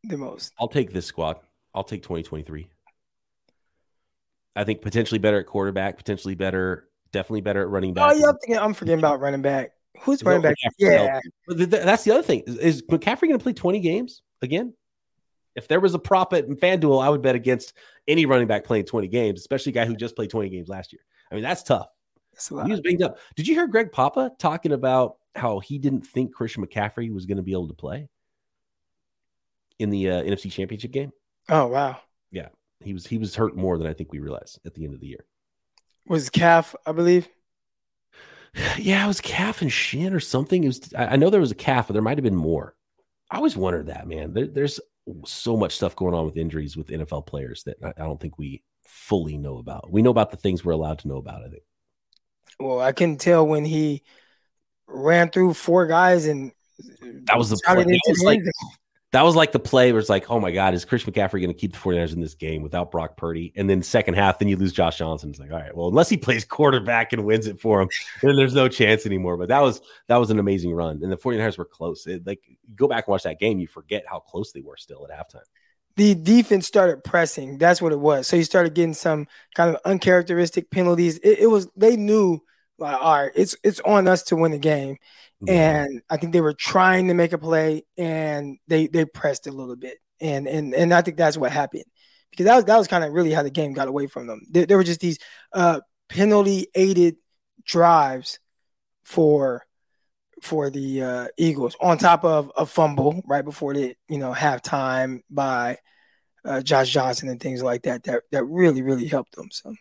the 0.05 0.19
most. 0.19 0.53
I'll 0.59 0.69
take 0.69 0.93
this 0.93 1.07
squad. 1.07 1.39
I'll 1.75 1.85
take 1.85 2.03
2023. 2.03 2.69
I 4.55 4.65
think 4.65 4.83
potentially 4.83 5.19
better 5.19 5.39
at 5.39 5.47
quarterback, 5.47 5.97
potentially 5.97 6.35
better, 6.35 6.89
definitely 7.13 7.41
better 7.43 7.63
at 7.63 7.69
running 7.69 7.93
oh, 7.93 7.95
back. 7.95 8.13
Oh 8.13 8.17
yeah, 8.17 8.27
I'm, 8.27 8.37
thinking, 8.39 8.59
I'm 8.59 8.75
forgetting 8.75 8.99
about 8.99 9.21
running 9.21 9.43
back. 9.43 9.71
Who's 10.03 10.23
running 10.23 10.43
back? 10.43 10.57
Yeah, 10.79 11.21
that's 11.47 12.05
the 12.05 12.13
other 12.13 12.23
thing. 12.23 12.43
Is 12.47 12.83
McCaffrey 12.83 13.23
going 13.23 13.39
to 13.39 13.43
play 13.43 13.53
20 13.53 13.81
games 13.81 14.23
again? 14.43 14.75
If 15.55 15.67
there 15.67 15.81
was 15.81 15.95
a 15.95 15.99
prop 15.99 16.33
at 16.35 16.49
FanDuel, 16.49 17.03
I 17.03 17.09
would 17.09 17.23
bet 17.23 17.35
against 17.35 17.73
any 18.07 18.27
running 18.27 18.47
back 18.47 18.65
playing 18.65 18.85
20 18.85 19.09
games, 19.09 19.41
especially 19.41 19.71
a 19.71 19.75
guy 19.75 19.87
who 19.87 19.97
just 19.97 20.15
played 20.15 20.31
20 20.31 20.51
games 20.51 20.69
last 20.69 20.93
year. 20.93 21.03
I 21.31 21.35
mean, 21.35 21.43
that's 21.43 21.63
tough. 21.63 21.89
That's 22.33 22.49
he 22.49 22.71
was 22.71 22.81
banged 22.81 23.03
up. 23.03 23.19
Did 23.35 23.49
you 23.49 23.55
hear 23.55 23.67
Greg 23.67 23.91
Papa 23.91 24.31
talking 24.39 24.73
about 24.73 25.17
how 25.35 25.59
he 25.59 25.79
didn't 25.79 26.07
think 26.07 26.33
Christian 26.33 26.65
McCaffrey 26.65 27.13
was 27.13 27.27
going 27.27 27.39
to 27.39 27.43
be 27.43 27.53
able 27.53 27.69
to 27.69 27.75
play 27.75 28.09
in 29.81 29.91
the 29.91 30.11
uh, 30.11 30.23
NFC 30.23 30.51
Championship 30.51 30.93
game? 30.93 31.13
Oh 31.49 31.67
wow! 31.67 31.97
Yeah, 32.31 32.49
he 32.81 32.93
was 32.93 33.07
he 33.07 33.19
was 33.19 33.35
hurt 33.35 33.57
more 33.57 33.79
than 33.79 33.87
I 33.87 33.95
think 33.95 34.13
we 34.13 34.21
realized 34.21 34.61
at 34.65 34.75
the 34.75 34.85
end 34.85 34.95
of 34.95 35.01
the 35.01 35.09
year. 35.09 35.25
Was 36.07 36.31
calf, 36.31 36.75
I 36.87 36.93
believe. 36.93 37.29
Yeah, 38.79 39.05
it 39.05 39.09
was 39.09 39.21
calf 39.21 39.63
and 39.63 39.73
shin 39.73 40.13
or 40.13 40.21
something. 40.21 40.65
It 40.65 40.69
was. 40.69 40.95
I 40.97 41.17
know 41.17 41.31
there 41.31 41.41
was 41.41 41.51
a 41.51 41.57
calf, 41.57 41.89
but 41.89 41.93
there 41.93 42.03
might 42.03 42.19
have 42.19 42.25
been 42.25 42.37
more. 42.37 42.75
I 43.31 43.37
always 43.37 43.57
wondered 43.57 43.87
that, 43.87 44.07
man. 44.07 44.33
There, 44.33 44.47
there's 44.47 44.81
so 45.25 45.57
much 45.57 45.77
stuff 45.77 45.97
going 45.97 46.15
on 46.15 46.27
with 46.27 46.37
injuries 46.37 46.77
with 46.77 46.89
NFL 46.89 47.27
players 47.27 47.63
that 47.65 47.77
I, 47.83 47.89
I 47.89 48.07
don't 48.07 48.21
think 48.21 48.39
we 48.39 48.63
fully 48.87 49.37
know 49.37 49.59
about. 49.59 49.91
We 49.91 50.03
know 50.03 50.11
about 50.11 50.31
the 50.31 50.37
things 50.37 50.65
we're 50.65 50.73
allowed 50.73 51.01
to 51.01 51.09
know 51.09 51.17
about. 51.17 51.43
I 51.45 51.49
think. 51.49 51.63
Well, 52.59 52.81
I 52.81 52.93
can 52.93 53.17
tell 53.17 53.47
when 53.47 53.65
he 53.65 54.03
ran 54.87 55.31
through 55.31 55.55
four 55.55 55.87
guys 55.87 56.27
and 56.27 56.53
that 57.25 57.37
was 57.37 57.51
the 57.51 57.59
play. 57.65 57.85
That 57.85 58.01
was, 58.09 58.23
like, 58.23 58.41
that 59.13 59.23
was 59.23 59.35
like 59.35 59.53
the 59.53 59.59
play 59.59 59.91
where 59.91 60.01
it's 60.01 60.11
like, 60.11 60.31
oh 60.31 60.39
my 60.39 60.51
God, 60.51 60.75
is 60.75 60.85
Chris 60.85 61.05
McCaffrey 61.05 61.41
going 61.41 61.49
to 61.49 61.55
keep 61.55 61.73
the 61.73 61.79
49ers 61.79 62.13
in 62.13 62.21
this 62.21 62.35
game 62.35 62.63
without 62.63 62.91
Brock 62.91 63.17
Purdy? 63.17 63.53
And 63.57 63.69
then 63.69 63.83
second 63.83 64.15
half, 64.15 64.39
then 64.39 64.49
you 64.49 64.57
lose 64.57 64.73
Josh 64.73 64.99
Johnson. 64.99 65.31
It's 65.31 65.39
like, 65.39 65.51
all 65.51 65.59
right, 65.59 65.75
well, 65.75 65.89
unless 65.89 66.11
he 66.11 66.19
plays 66.19 66.45
quarterback 66.49 67.13
and 67.13 67.25
wins 67.25 67.47
it 67.47 67.59
for 67.59 67.81
him, 67.81 67.89
then 68.23 68.37
there's 68.37 68.55
no 68.55 68.69
chance 68.69 69.07
anymore. 69.07 69.37
But 69.37 69.49
that 69.49 69.61
was 69.61 69.81
that 70.09 70.17
was 70.17 70.31
an 70.31 70.39
amazing 70.39 70.73
run. 70.73 71.01
And 71.03 71.11
the 71.11 71.17
49ers 71.17 71.57
were 71.57 71.65
close. 71.65 72.07
It, 72.07 72.27
like 72.27 72.43
go 72.75 72.87
back 72.87 73.07
and 73.07 73.13
watch 73.13 73.23
that 73.23 73.41
game, 73.41 73.59
you 73.59 73.67
forget 73.67 74.05
how 74.07 74.21
close 74.21 74.53
they 74.53 74.61
were 74.61 74.77
still 74.77 75.07
at 75.11 75.17
halftime 75.17 75.45
the 75.97 76.15
defense 76.15 76.65
started 76.65 77.03
pressing. 77.03 77.59
That's 77.59 77.83
what 77.83 77.91
it 77.91 77.99
was. 77.99 78.29
So 78.29 78.37
you 78.37 78.45
started 78.45 78.73
getting 78.73 78.95
some 78.95 79.27
kind 79.57 79.75
of 79.75 79.81
uncharacteristic 79.85 80.71
penalties. 80.71 81.19
It, 81.19 81.41
it 81.41 81.47
was 81.49 81.67
they 81.77 81.97
knew 81.97 82.41
like, 82.79 83.01
all 83.03 83.23
right, 83.25 83.33
it's 83.35 83.57
it's 83.65 83.81
on 83.81 84.07
us 84.07 84.23
to 84.25 84.37
win 84.37 84.53
the 84.53 84.59
game. 84.59 84.97
And 85.47 86.03
I 86.11 86.17
think 86.17 86.33
they 86.33 86.41
were 86.41 86.55
trying 86.55 87.09
to 87.09 87.15
make 87.15 87.33
a 87.33 87.39
play 87.39 87.85
and 87.97 88.59
they 88.67 88.89
they 88.89 89.05
pressed 89.05 89.47
a 89.47 89.53
little 89.53 89.77
bit. 89.77 89.99
And 90.21 90.49
and 90.49 90.75
and 90.75 90.93
I 90.93 91.03
think 91.03 91.17
that's 91.17 91.37
what 91.37 91.53
happened. 91.53 91.85
Because 92.31 92.47
that 92.47 92.57
was 92.57 92.65
that 92.65 92.79
was 92.79 92.89
kind 92.89 93.05
of 93.05 93.13
really 93.13 93.33
how 93.33 93.43
the 93.43 93.51
game 93.51 93.73
got 93.73 93.89
away 93.89 94.07
from 94.09 94.27
them. 94.27 94.43
There, 94.51 94.67
there 94.67 94.77
were 94.77 94.85
just 94.85 95.01
these 95.01 95.19
uh, 95.53 95.81
penalty 96.09 96.67
aided 96.75 97.17
drives 97.65 98.41
for 99.05 99.65
for 100.43 100.71
the 100.71 101.03
uh, 101.03 101.27
Eagles 101.37 101.77
on 101.81 101.99
top 101.99 102.25
of 102.25 102.51
a 102.57 102.67
fumble 102.67 103.23
right 103.27 103.45
before 103.45 103.75
the 103.75 103.95
you 104.09 104.19
know 104.19 104.33
halftime 104.33 105.21
by 105.31 105.79
uh, 106.45 106.61
Josh 106.63 106.91
Johnson 106.91 107.29
and 107.29 107.41
things 107.41 107.63
like 107.63 107.83
that 107.83 108.05
that 108.05 108.25
that 108.33 108.45
really 108.45 108.83
really 108.83 109.07
helped 109.07 109.37
them. 109.37 109.49
So. 109.53 109.75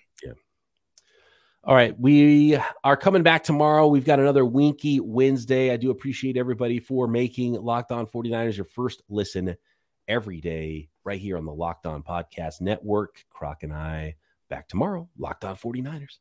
All 1.67 1.75
right, 1.75 1.99
we 1.99 2.58
are 2.86 2.95
coming 2.95 3.23
back 3.23 3.43
tomorrow. 3.43 3.88
We've 3.88 4.06
got 4.06 4.21
another 4.21 4.45
Winky 4.45 5.01
Wednesday. 5.01 5.69
I 5.69 5.75
do 5.75 5.91
appreciate 5.91 6.38
everybody 6.38 6.80
for 6.80 7.10
making 7.10 7.56
Locked 7.56 7.91
On 7.91 8.08
49ers 8.08 8.56
your 8.56 8.63
first 8.63 9.03
listen 9.10 9.53
every 10.08 10.39
day 10.39 10.88
right 11.03 11.19
here 11.19 11.38
on 11.38 11.43
the 11.43 11.51
Locked 11.51 11.86
On 11.86 12.03
Podcast 12.03 12.62
Network. 12.62 13.25
Croc 13.30 13.63
and 13.63 13.73
I 13.73 14.15
back 14.49 14.69
tomorrow. 14.69 15.10
Locked 15.17 15.43
On 15.43 15.58
49ers. 15.58 16.19